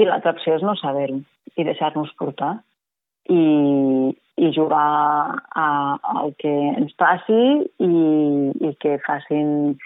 I 0.00 0.08
l'altra 0.08 0.32
opció 0.32 0.56
és 0.56 0.64
no 0.64 0.78
saber-ho 0.80 1.20
i 1.56 1.68
deixar-nos 1.68 2.14
portar 2.16 2.54
i, 3.28 3.42
i 4.36 4.50
jugar 4.52 4.88
a, 5.56 5.68
al 6.20 6.34
que 6.40 6.52
ens 6.76 6.92
passi 7.00 7.42
i, 7.80 7.92
i 8.68 8.72
que 8.82 8.98
facin 9.06 9.78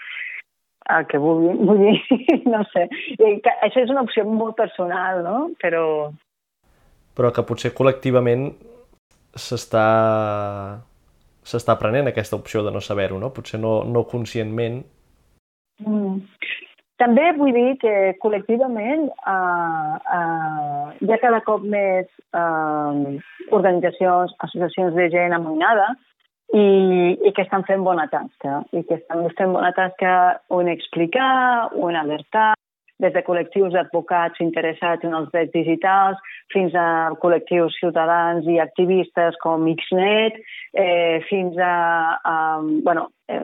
el 0.91 1.07
que 1.07 1.21
vulguin. 1.21 1.61
Vull 1.67 1.85
dir, 1.85 2.41
no 2.51 2.63
sé. 2.73 2.87
I 3.15 3.37
que 3.43 3.55
això 3.67 3.85
és 3.85 3.93
una 3.93 4.03
opció 4.03 4.25
molt 4.27 4.57
personal, 4.59 5.23
no? 5.25 5.37
Però... 5.61 5.85
Però 7.15 7.31
que 7.35 7.43
potser 7.47 7.73
col·lectivament 7.75 8.49
s'està 9.35 9.87
s'està 11.41 11.75
prenent 11.79 12.07
aquesta 12.07 12.37
opció 12.37 12.61
de 12.63 12.71
no 12.71 12.81
saber-ho, 12.83 13.17
no? 13.19 13.31
Potser 13.33 13.59
no, 13.59 13.81
no 13.87 14.05
conscientment. 14.09 14.81
També 17.01 17.31
vull 17.33 17.55
dir 17.55 17.79
que 17.81 17.91
col·lectivament 18.21 19.07
eh, 19.09 19.93
eh, 20.17 20.83
hi 21.01 21.09
ha 21.09 21.19
cada 21.23 21.39
cop 21.47 21.65
més 21.65 22.05
eh, 22.37 23.15
organitzacions, 23.57 24.35
associacions 24.45 24.93
de 24.99 25.07
gent 25.09 25.33
amoïnada 25.33 25.87
i, 26.53 26.65
i 27.25 27.31
que 27.33 27.41
estan 27.47 27.65
fent 27.65 27.81
bona 27.87 28.05
tasca, 28.11 28.59
i 28.77 28.83
que 28.85 28.99
estan 28.99 29.25
fent 29.39 29.55
bona 29.55 29.71
tasca 29.73 30.13
o 30.53 30.61
en 30.61 30.69
explicar 30.69 31.71
o 31.73 31.89
en 31.89 31.97
alertar, 32.03 32.51
des 33.01 33.13
de 33.15 33.23
col·lectius 33.25 33.73
d'advocats 33.73 34.41
interessats 34.45 35.05
en 35.07 35.15
els 35.17 35.29
drets 35.33 35.53
digitals 35.55 36.19
fins 36.53 36.75
a 36.77 36.85
col·lectius 37.23 37.79
ciutadans 37.81 38.45
i 38.45 38.59
activistes 38.61 39.39
com 39.41 39.65
Xnet, 39.65 40.37
eh, 40.77 41.17
fins 41.29 41.57
a, 41.57 41.73
a 42.21 42.35
bueno, 42.85 43.09
eh, 43.27 43.41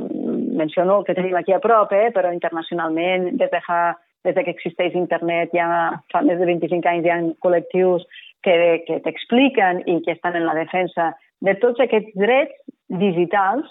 menciono 0.58 0.99
el 0.99 1.08
que 1.08 1.16
tenim 1.18 1.38
aquí 1.38 1.53
a 1.55 1.62
prop, 1.64 1.93
eh, 1.93 2.12
però 2.16 2.34
internacionalment, 2.34 3.32
des 3.39 3.51
de 3.53 3.64
fa 3.66 3.95
des 4.26 4.36
de 4.36 4.43
que 4.43 4.51
existeix 4.51 4.95
internet, 4.97 5.53
ja 5.55 5.68
fa 6.12 6.22
més 6.26 6.39
de 6.39 6.47
25 6.49 6.89
anys 6.89 7.05
hi 7.05 7.12
ha 7.14 7.20
col·lectius 7.43 8.03
que, 8.43 8.84
que 8.88 8.99
t'expliquen 9.05 9.84
i 9.88 10.01
que 10.03 10.18
estan 10.18 10.36
en 10.36 10.47
la 10.49 10.55
defensa 10.58 11.14
de 11.45 11.53
tots 11.62 11.80
aquests 11.84 12.16
drets 12.18 12.58
digitals 13.01 13.70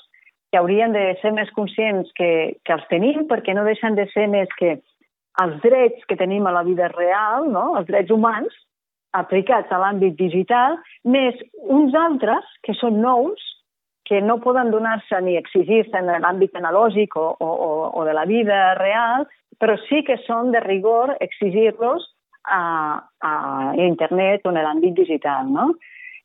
que 0.50 0.60
haurien 0.60 0.94
de 0.94 1.16
ser 1.20 1.32
més 1.36 1.50
conscients 1.56 2.08
que, 2.16 2.30
que 2.64 2.76
els 2.76 2.86
tenim, 2.92 3.26
perquè 3.28 3.54
no 3.56 3.66
deixen 3.66 3.98
de 3.98 4.06
ser 4.14 4.28
més 4.32 4.48
que 4.58 4.78
els 5.42 5.58
drets 5.64 6.06
que 6.08 6.16
tenim 6.16 6.46
a 6.46 6.54
la 6.54 6.64
vida 6.64 6.88
real, 6.94 7.50
no? 7.52 7.74
els 7.76 7.88
drets 7.90 8.14
humans, 8.14 8.54
aplicats 9.16 9.72
a 9.72 9.80
l'àmbit 9.80 10.16
digital, 10.16 10.78
més 11.04 11.36
uns 11.62 11.94
altres 11.96 12.46
que 12.64 12.76
són 12.78 13.00
nous, 13.02 13.42
que 14.06 14.20
no 14.22 14.38
poden 14.40 14.70
donar-se 14.70 15.18
ni 15.26 15.34
exigir-se 15.36 15.98
en 15.98 16.12
l'àmbit 16.22 16.54
analògic 16.54 17.16
o, 17.18 17.32
o, 17.42 17.50
o 17.90 18.04
de 18.06 18.14
la 18.14 18.24
vida 18.24 18.74
real, 18.78 19.26
però 19.58 19.74
sí 19.88 20.04
que 20.06 20.18
són 20.22 20.52
de 20.54 20.60
rigor 20.62 21.16
exigir-los 21.20 22.06
a, 22.46 23.02
a 23.02 23.32
internet 23.82 24.46
o 24.46 24.52
en 24.52 24.60
l'àmbit 24.62 24.94
digital. 24.94 25.50
No? 25.50 25.72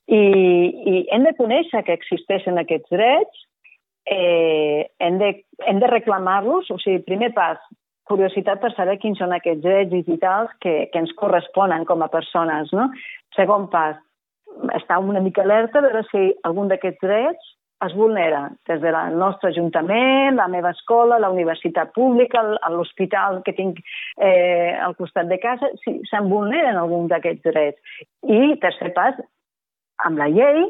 I, 0.05 0.21
I 0.21 0.95
hem 1.09 1.25
de 1.25 1.33
conèixer 1.39 1.81
que 1.87 1.95
existeixen 1.97 2.61
aquests 2.61 2.93
drets, 2.93 3.45
eh, 4.05 4.89
hem 4.99 5.17
de, 5.17 5.31
hem 5.65 5.79
de 5.81 5.89
reclamar-los, 5.89 6.69
o 6.69 6.77
sigui, 6.83 7.01
primer 7.07 7.31
pas, 7.33 7.57
curiositat 8.11 8.61
per 8.61 8.73
saber 8.75 8.97
quins 9.01 9.21
són 9.21 9.33
aquests 9.33 9.63
drets 9.63 9.91
digitals 9.93 10.53
que, 10.61 10.91
que 10.91 11.01
ens 11.01 11.13
corresponen 11.17 11.87
com 11.89 12.03
a 12.03 12.11
persones. 12.13 12.69
No? 12.75 12.89
Segon 13.37 13.69
pas, 13.73 13.97
estar 14.77 14.99
una 14.99 15.23
mica 15.23 15.41
alerta 15.45 15.79
a 15.79 15.87
veure 15.87 16.03
si 16.11 16.27
algun 16.45 16.69
d'aquests 16.69 17.01
drets 17.01 17.51
es 17.85 17.93
vulnera 17.97 18.43
des 18.69 18.81
del 18.81 19.17
nostre 19.17 19.49
ajuntament, 19.49 20.35
la 20.37 20.47
meva 20.47 20.71
escola, 20.75 21.19
la 21.19 21.31
universitat 21.33 21.93
pública, 21.95 22.43
l'hospital 22.69 23.41
que 23.45 23.55
tinc 23.57 23.79
eh, 24.17 24.77
al 24.77 24.95
costat 24.99 25.29
de 25.31 25.39
casa, 25.41 25.71
si 25.83 25.97
se'n 26.09 26.29
vulneren 26.29 26.77
algun 26.77 27.09
d'aquests 27.11 27.47
drets. 27.47 27.97
I 28.21 28.57
tercer 28.61 28.91
pas, 28.97 29.17
amb 30.05 30.21
la 30.21 30.29
llei, 30.29 30.63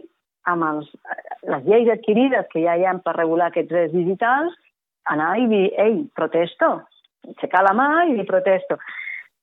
amb 0.49 0.65
els, 0.65 0.87
les 1.51 1.67
lleis 1.67 1.91
adquirides 1.93 2.47
que 2.53 2.63
ja 2.63 2.77
hi 2.77 2.87
ha 2.87 2.95
per 3.03 3.17
regular 3.17 3.51
aquests 3.51 3.71
drets 3.73 3.93
digitals, 3.93 4.55
anar 5.11 5.33
i 5.41 5.47
dir, 5.51 5.67
ei, 5.81 5.99
protesto, 6.15 6.73
aixecar 7.27 7.65
la 7.67 7.75
mà 7.77 7.89
i 8.07 8.15
dir 8.17 8.27
protesto. 8.29 8.79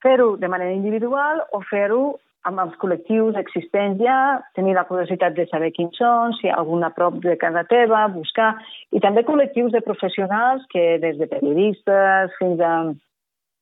Fer-ho 0.02 0.36
de 0.38 0.48
manera 0.48 0.72
individual 0.72 1.42
o 1.52 1.60
fer-ho 1.68 2.02
amb 2.46 2.62
els 2.62 2.76
col·lectius 2.80 3.36
existents 3.40 3.98
ja, 4.02 4.38
tenir 4.56 4.76
la 4.76 4.86
curiositat 4.88 5.34
de 5.36 5.48
saber 5.50 5.72
quins 5.74 5.98
són, 5.98 6.36
si 6.38 6.46
hi 6.46 6.52
ha 6.52 6.60
algun 6.60 6.86
a 6.86 6.92
prop 6.94 7.18
de 7.24 7.34
casa 7.40 7.64
teva, 7.68 8.06
buscar, 8.14 8.54
i 8.94 9.02
també 9.04 9.24
col·lectius 9.26 9.74
de 9.74 9.82
professionals 9.84 10.64
que 10.72 10.98
des 11.02 11.18
de 11.18 11.28
periodistes 11.30 12.36
fins 12.38 12.62
a 12.62 12.72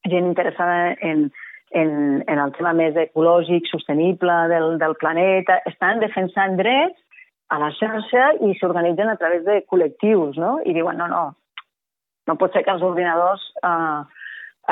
gent 0.07 0.29
interessada 0.29 0.95
en, 1.01 1.31
en, 1.73 1.91
en 2.27 2.39
el 2.39 2.53
tema 2.59 2.75
més 2.77 2.99
ecològic, 3.01 3.67
sostenible 3.73 4.37
del, 4.53 4.77
del 4.83 4.95
planeta, 5.01 5.59
estan 5.73 6.05
defensant 6.05 6.61
drets 6.61 7.01
a 7.49 7.59
la 7.63 7.73
xarxa 7.79 8.31
i 8.43 8.55
s'organitzen 8.59 9.11
a 9.11 9.19
través 9.19 9.45
de 9.47 9.63
col·lectius, 9.71 10.39
no? 10.39 10.59
I 10.67 10.75
diuen, 10.77 10.99
no, 10.99 11.09
no, 11.11 11.25
no 12.27 12.39
pot 12.39 12.55
ser 12.55 12.65
que 12.67 12.75
els 12.75 12.85
ordinadors 12.87 13.43
eh, 13.63 14.01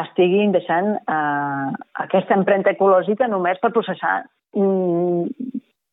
estiguin 0.02 0.52
deixant 0.54 0.94
eh, 0.96 1.68
aquesta 2.04 2.36
empremta 2.38 2.74
ecològica 2.74 3.28
només 3.30 3.60
per 3.62 3.72
processar 3.74 4.16
mm, 4.56 5.26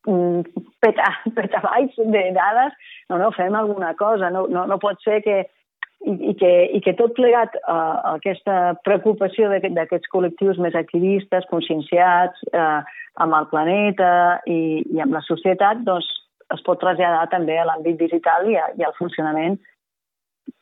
mm, 0.08 0.68
peta, 0.82 1.10
petabytes 1.38 2.12
de 2.16 2.28
dades. 2.38 2.78
No, 3.10 3.20
no, 3.22 3.32
fem 3.38 3.56
alguna 3.56 3.94
cosa. 4.00 4.32
No, 4.34 4.48
no, 4.50 4.66
no 4.70 4.80
pot 4.82 5.02
ser 5.06 5.22
que 5.26 5.44
i, 6.02 6.14
i, 6.32 6.34
que, 6.38 6.52
i 6.74 6.82
que 6.82 6.96
tot 6.98 7.14
plegat 7.18 7.56
a, 7.62 7.76
a 7.76 8.16
aquesta 8.18 8.58
preocupació 8.88 9.52
d'aquests 9.54 10.10
col·lectius 10.14 10.60
més 10.64 10.78
activistes, 10.78 11.46
conscienciats 11.52 12.42
eh, 12.54 12.80
amb 13.22 13.38
el 13.38 13.48
planeta 13.52 14.14
i, 14.50 14.82
i 14.90 15.04
amb 15.04 15.14
la 15.18 15.22
societat, 15.28 15.84
doncs 15.86 16.08
es 16.52 16.64
pot 16.66 16.82
traslladar 16.82 17.28
també 17.32 17.60
a 17.60 17.68
l'àmbit 17.70 18.00
digital 18.00 18.50
i, 18.50 18.58
a, 18.60 18.72
i 18.76 18.84
al 18.88 18.98
funcionament 18.98 19.60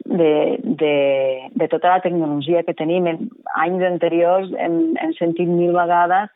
de, 0.06 0.60
de, 0.64 1.50
de 1.52 1.68
tota 1.68 1.96
la 1.96 2.02
tecnologia 2.02 2.64
que 2.64 2.74
tenim. 2.74 3.08
En 3.08 3.28
anys 3.64 3.86
anteriors 3.86 4.52
hem, 4.58 4.96
hem 4.98 5.14
sentit 5.20 5.50
mil 5.50 5.76
vegades 5.76 6.32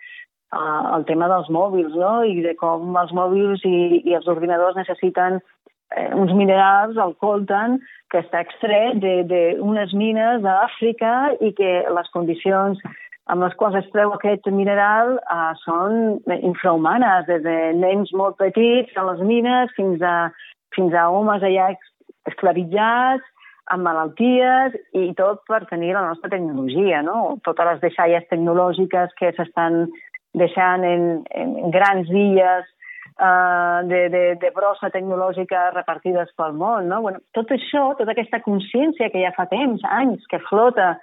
uh, 0.53 0.95
el 0.97 1.05
tema 1.09 1.29
dels 1.31 1.49
mòbils, 1.49 1.95
no? 1.97 2.21
I 2.23 2.43
de 2.45 2.55
com 2.59 2.95
els 2.99 3.13
mòbils 3.15 3.65
i, 3.67 4.03
i 4.03 4.15
els 4.17 4.27
ordinadors 4.31 4.77
necessiten 4.79 5.39
eh, 5.95 6.09
uns 6.15 6.33
minerals, 6.37 6.97
el 6.97 7.15
coltan, 7.23 7.79
que 8.13 8.21
està 8.21 8.43
extret 8.45 8.99
d'unes 9.01 9.93
mines 9.97 10.43
d'Àfrica 10.43 11.13
i 11.41 11.53
que 11.57 11.71
les 11.89 12.11
condicions 12.13 12.77
amb 13.31 13.41
les 13.41 13.53
quals 13.55 13.77
es 13.79 13.87
treu 13.93 14.11
aquest 14.13 14.45
mineral 14.51 15.15
uh, 15.31 15.53
són 15.63 16.19
infrahumanes, 16.35 17.25
des 17.29 17.41
de 17.45 17.57
nens 17.79 18.11
molt 18.13 18.35
petits 18.41 18.91
a 18.99 19.05
les 19.07 19.23
mines 19.23 19.71
fins 19.77 20.03
a, 20.03 20.29
fins 20.75 20.93
a 20.93 21.07
homes 21.09 21.45
allà 21.47 21.71
esclavitzats, 22.29 23.23
amb 23.71 23.85
malalties 23.87 24.75
i 24.97 25.11
tot 25.17 25.43
per 25.47 25.63
tenir 25.69 25.93
la 25.95 26.07
nostra 26.09 26.31
tecnologia, 26.33 27.01
no? 27.05 27.37
Totes 27.45 27.69
les 27.69 27.83
deixalles 27.83 28.27
tecnològiques 28.31 29.15
que 29.19 29.31
s'estan 29.37 29.85
deixant 30.35 30.83
en, 30.83 31.03
en 31.37 31.71
grans 31.71 32.09
illes 32.09 32.67
uh, 33.21 33.85
de, 33.87 34.07
de, 34.13 34.23
de 34.41 34.51
brossa 34.55 34.89
tecnològica 34.93 35.69
repartides 35.77 36.33
pel 36.37 36.57
món, 36.59 36.89
no? 36.91 37.01
Bueno, 37.05 37.21
tot 37.37 37.53
això, 37.55 37.91
tota 37.99 38.15
aquesta 38.15 38.41
consciència 38.43 39.11
que 39.13 39.23
ja 39.23 39.33
fa 39.37 39.47
temps, 39.51 39.85
anys, 40.01 40.25
que 40.31 40.41
flota, 40.49 40.97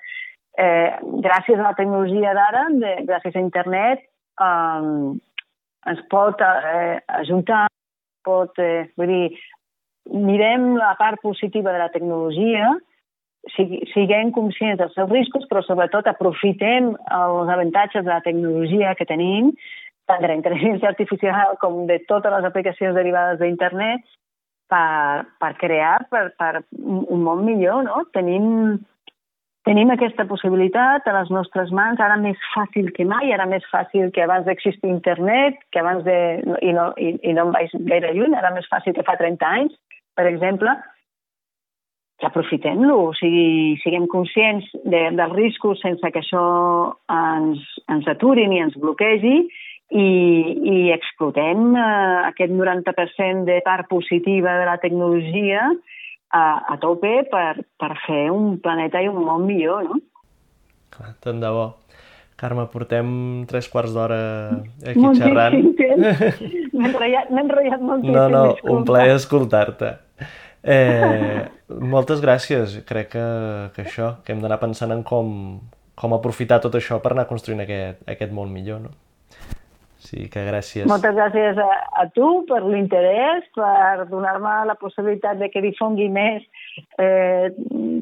eh, 0.58 0.90
gràcies 1.24 1.58
a 1.58 1.70
la 1.70 1.76
tecnologia 1.78 2.34
d'ara, 2.36 2.66
gràcies 3.08 3.36
a 3.36 3.44
internet, 3.44 4.04
eh, 4.42 4.90
ens 5.90 6.02
pot 6.12 6.42
eh, 6.44 6.98
ajuntar, 7.22 7.66
pot, 8.26 8.58
eh, 8.60 8.90
vull 8.98 9.14
dir, 9.14 9.40
mirem 10.12 10.74
la 10.78 10.94
part 10.98 11.20
positiva 11.22 11.72
de 11.72 11.82
la 11.82 11.90
tecnologia, 11.94 12.70
siguem 13.94 14.32
conscients 14.36 14.78
dels 14.80 14.94
seus 14.94 15.08
riscos, 15.10 15.46
però 15.48 15.62
sobretot 15.64 16.08
aprofitem 16.10 16.92
els 16.92 17.52
avantatges 17.54 18.04
de 18.04 18.12
la 18.12 18.20
tecnologia 18.24 18.94
que 18.98 19.08
tenim, 19.08 19.54
tant 20.10 20.20
de 20.20 20.28
la 20.28 20.36
intel·ligència 20.36 20.90
artificial 20.90 21.56
com 21.62 21.86
de 21.88 22.00
totes 22.10 22.34
les 22.34 22.48
aplicacions 22.48 22.96
derivades 22.98 23.40
d'internet, 23.40 24.04
per, 24.70 25.26
per 25.42 25.50
crear 25.58 25.98
per, 26.10 26.30
per 26.38 26.62
un 26.78 27.24
món 27.26 27.42
millor, 27.44 27.82
no? 27.88 28.04
Tenim, 28.14 28.78
tenim 29.66 29.90
aquesta 29.92 30.26
possibilitat 30.30 31.08
a 31.10 31.16
les 31.18 31.32
nostres 31.34 31.72
mans, 31.74 32.00
ara 32.00 32.16
més 32.22 32.38
fàcil 32.54 32.92
que 32.96 33.06
mai, 33.08 33.32
ara 33.34 33.48
més 33.50 33.66
fàcil 33.72 34.12
que 34.14 34.24
abans 34.24 34.46
d'existir 34.46 34.92
internet, 34.92 35.58
que 35.74 35.82
abans 35.82 36.06
de... 36.06 36.18
i 36.62 36.74
no, 36.76 36.90
i, 36.96 37.16
i 37.26 37.34
no 37.36 37.48
em 37.48 37.54
vaig 37.56 37.74
gaire 37.90 38.14
lluny, 38.16 38.36
ara 38.38 38.54
més 38.54 38.68
fàcil 38.70 38.96
que 38.96 39.06
fa 39.06 39.18
30 39.20 39.50
anys, 39.58 39.74
per 40.20 40.28
exemple, 40.28 40.76
que 42.20 42.28
aprofitem-lo, 42.28 42.96
o 43.08 43.12
sigui, 43.16 43.78
siguem 43.80 44.04
conscients 44.12 44.68
de, 44.84 45.06
dels 45.16 45.32
riscos 45.32 45.80
sense 45.80 46.12
que 46.12 46.20
això 46.20 46.44
ens, 47.08 47.64
ens 47.88 48.08
aturi 48.12 48.44
ni 48.50 48.60
ens 48.60 48.76
bloquegi 48.76 49.38
i, 49.40 50.04
i 50.04 50.76
explotem 50.92 51.72
eh, 51.72 52.28
aquest 52.28 52.52
90% 52.52 53.48
de 53.48 53.56
part 53.64 53.88
positiva 53.88 54.58
de 54.60 54.68
la 54.68 54.76
tecnologia 54.84 55.64
a, 56.30 56.44
a 56.74 56.76
tope 56.82 57.22
per, 57.32 57.64
per 57.80 57.94
fer 58.04 58.26
un 58.34 58.58
planeta 58.60 59.00
i 59.00 59.08
un 59.08 59.24
món 59.24 59.48
millor, 59.48 59.88
no? 59.88 60.02
Clar, 60.92 61.14
tant 61.24 61.40
de 61.40 61.54
bo. 61.56 61.70
Carme, 62.40 62.66
portem 62.72 63.08
tres 63.48 63.66
quarts 63.68 63.96
d'hora 63.96 64.20
aquí 64.84 65.00
Molt 65.00 65.18
xerrant. 65.20 65.56
M'he 66.76 66.86
enrotllat, 66.88 67.32
enrotllat 67.32 67.82
moltíssim. 67.84 68.14
No, 68.16 68.28
no, 68.32 68.44
un 68.76 68.86
plaer 68.88 69.16
escoltar-te. 69.18 69.96
Eh, 70.62 71.44
moltes 71.68 72.20
gràcies. 72.20 72.80
Crec 72.88 73.12
que, 73.14 73.26
que 73.76 73.86
això, 73.86 74.14
que 74.24 74.34
hem 74.34 74.42
d'anar 74.44 74.60
pensant 74.62 74.92
en 74.92 75.04
com, 75.06 75.60
com 75.96 76.16
aprofitar 76.16 76.60
tot 76.64 76.76
això 76.76 77.00
per 77.00 77.14
anar 77.14 77.28
construint 77.30 77.64
aquest, 77.64 78.02
aquest 78.08 78.34
món 78.36 78.52
millor, 78.52 78.82
no? 78.84 78.92
Sí, 80.00 80.30
que 80.32 80.42
gràcies. 80.46 80.86
Moltes 80.88 81.12
gràcies 81.12 81.58
a, 81.60 81.68
a 82.02 82.06
tu 82.16 82.28
per 82.48 82.62
l'interès, 82.64 83.44
per 83.52 84.06
donar-me 84.08 84.54
la 84.70 84.76
possibilitat 84.80 85.36
de 85.38 85.50
que 85.52 85.60
difongui 85.60 86.08
més 86.12 86.46
eh, 86.96 87.52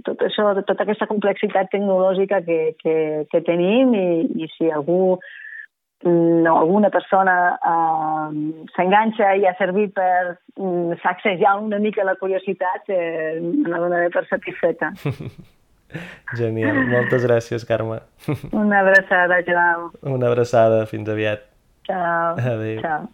tot 0.06 0.22
això, 0.28 0.52
tota 0.62 0.86
aquesta 0.86 1.08
complexitat 1.10 1.72
tecnològica 1.74 2.38
que, 2.46 2.60
que, 2.78 2.94
que 3.32 3.42
tenim 3.42 3.96
i, 3.98 4.06
i 4.44 4.50
si 4.54 4.70
algú 4.70 5.18
no, 6.04 6.58
alguna 6.58 6.90
persona 6.90 7.58
eh, 7.58 8.64
s'enganxa 8.74 9.32
i 9.34 9.46
ha 9.46 9.54
servit 9.58 9.92
per 9.96 10.38
mm, 10.54 11.00
sacsejar 11.02 11.58
una 11.58 11.78
mica 11.82 12.06
la 12.06 12.14
curiositat, 12.20 12.88
eh, 12.88 13.38
me 13.40 13.68
la 13.68 13.82
donaré 13.82 14.08
per 14.14 14.26
satisfeta. 14.30 14.92
Genial. 16.38 16.82
Moltes 16.86 17.24
gràcies, 17.24 17.64
Carme. 17.64 18.02
Una 18.52 18.82
abraçada, 18.84 19.40
Joao. 19.46 19.92
Una 20.02 20.28
abraçada. 20.28 20.84
Fins 20.86 21.08
aviat. 21.08 21.48
Ciao. 21.88 22.36
Adéu. 22.36 22.82
Ciao. 22.84 23.08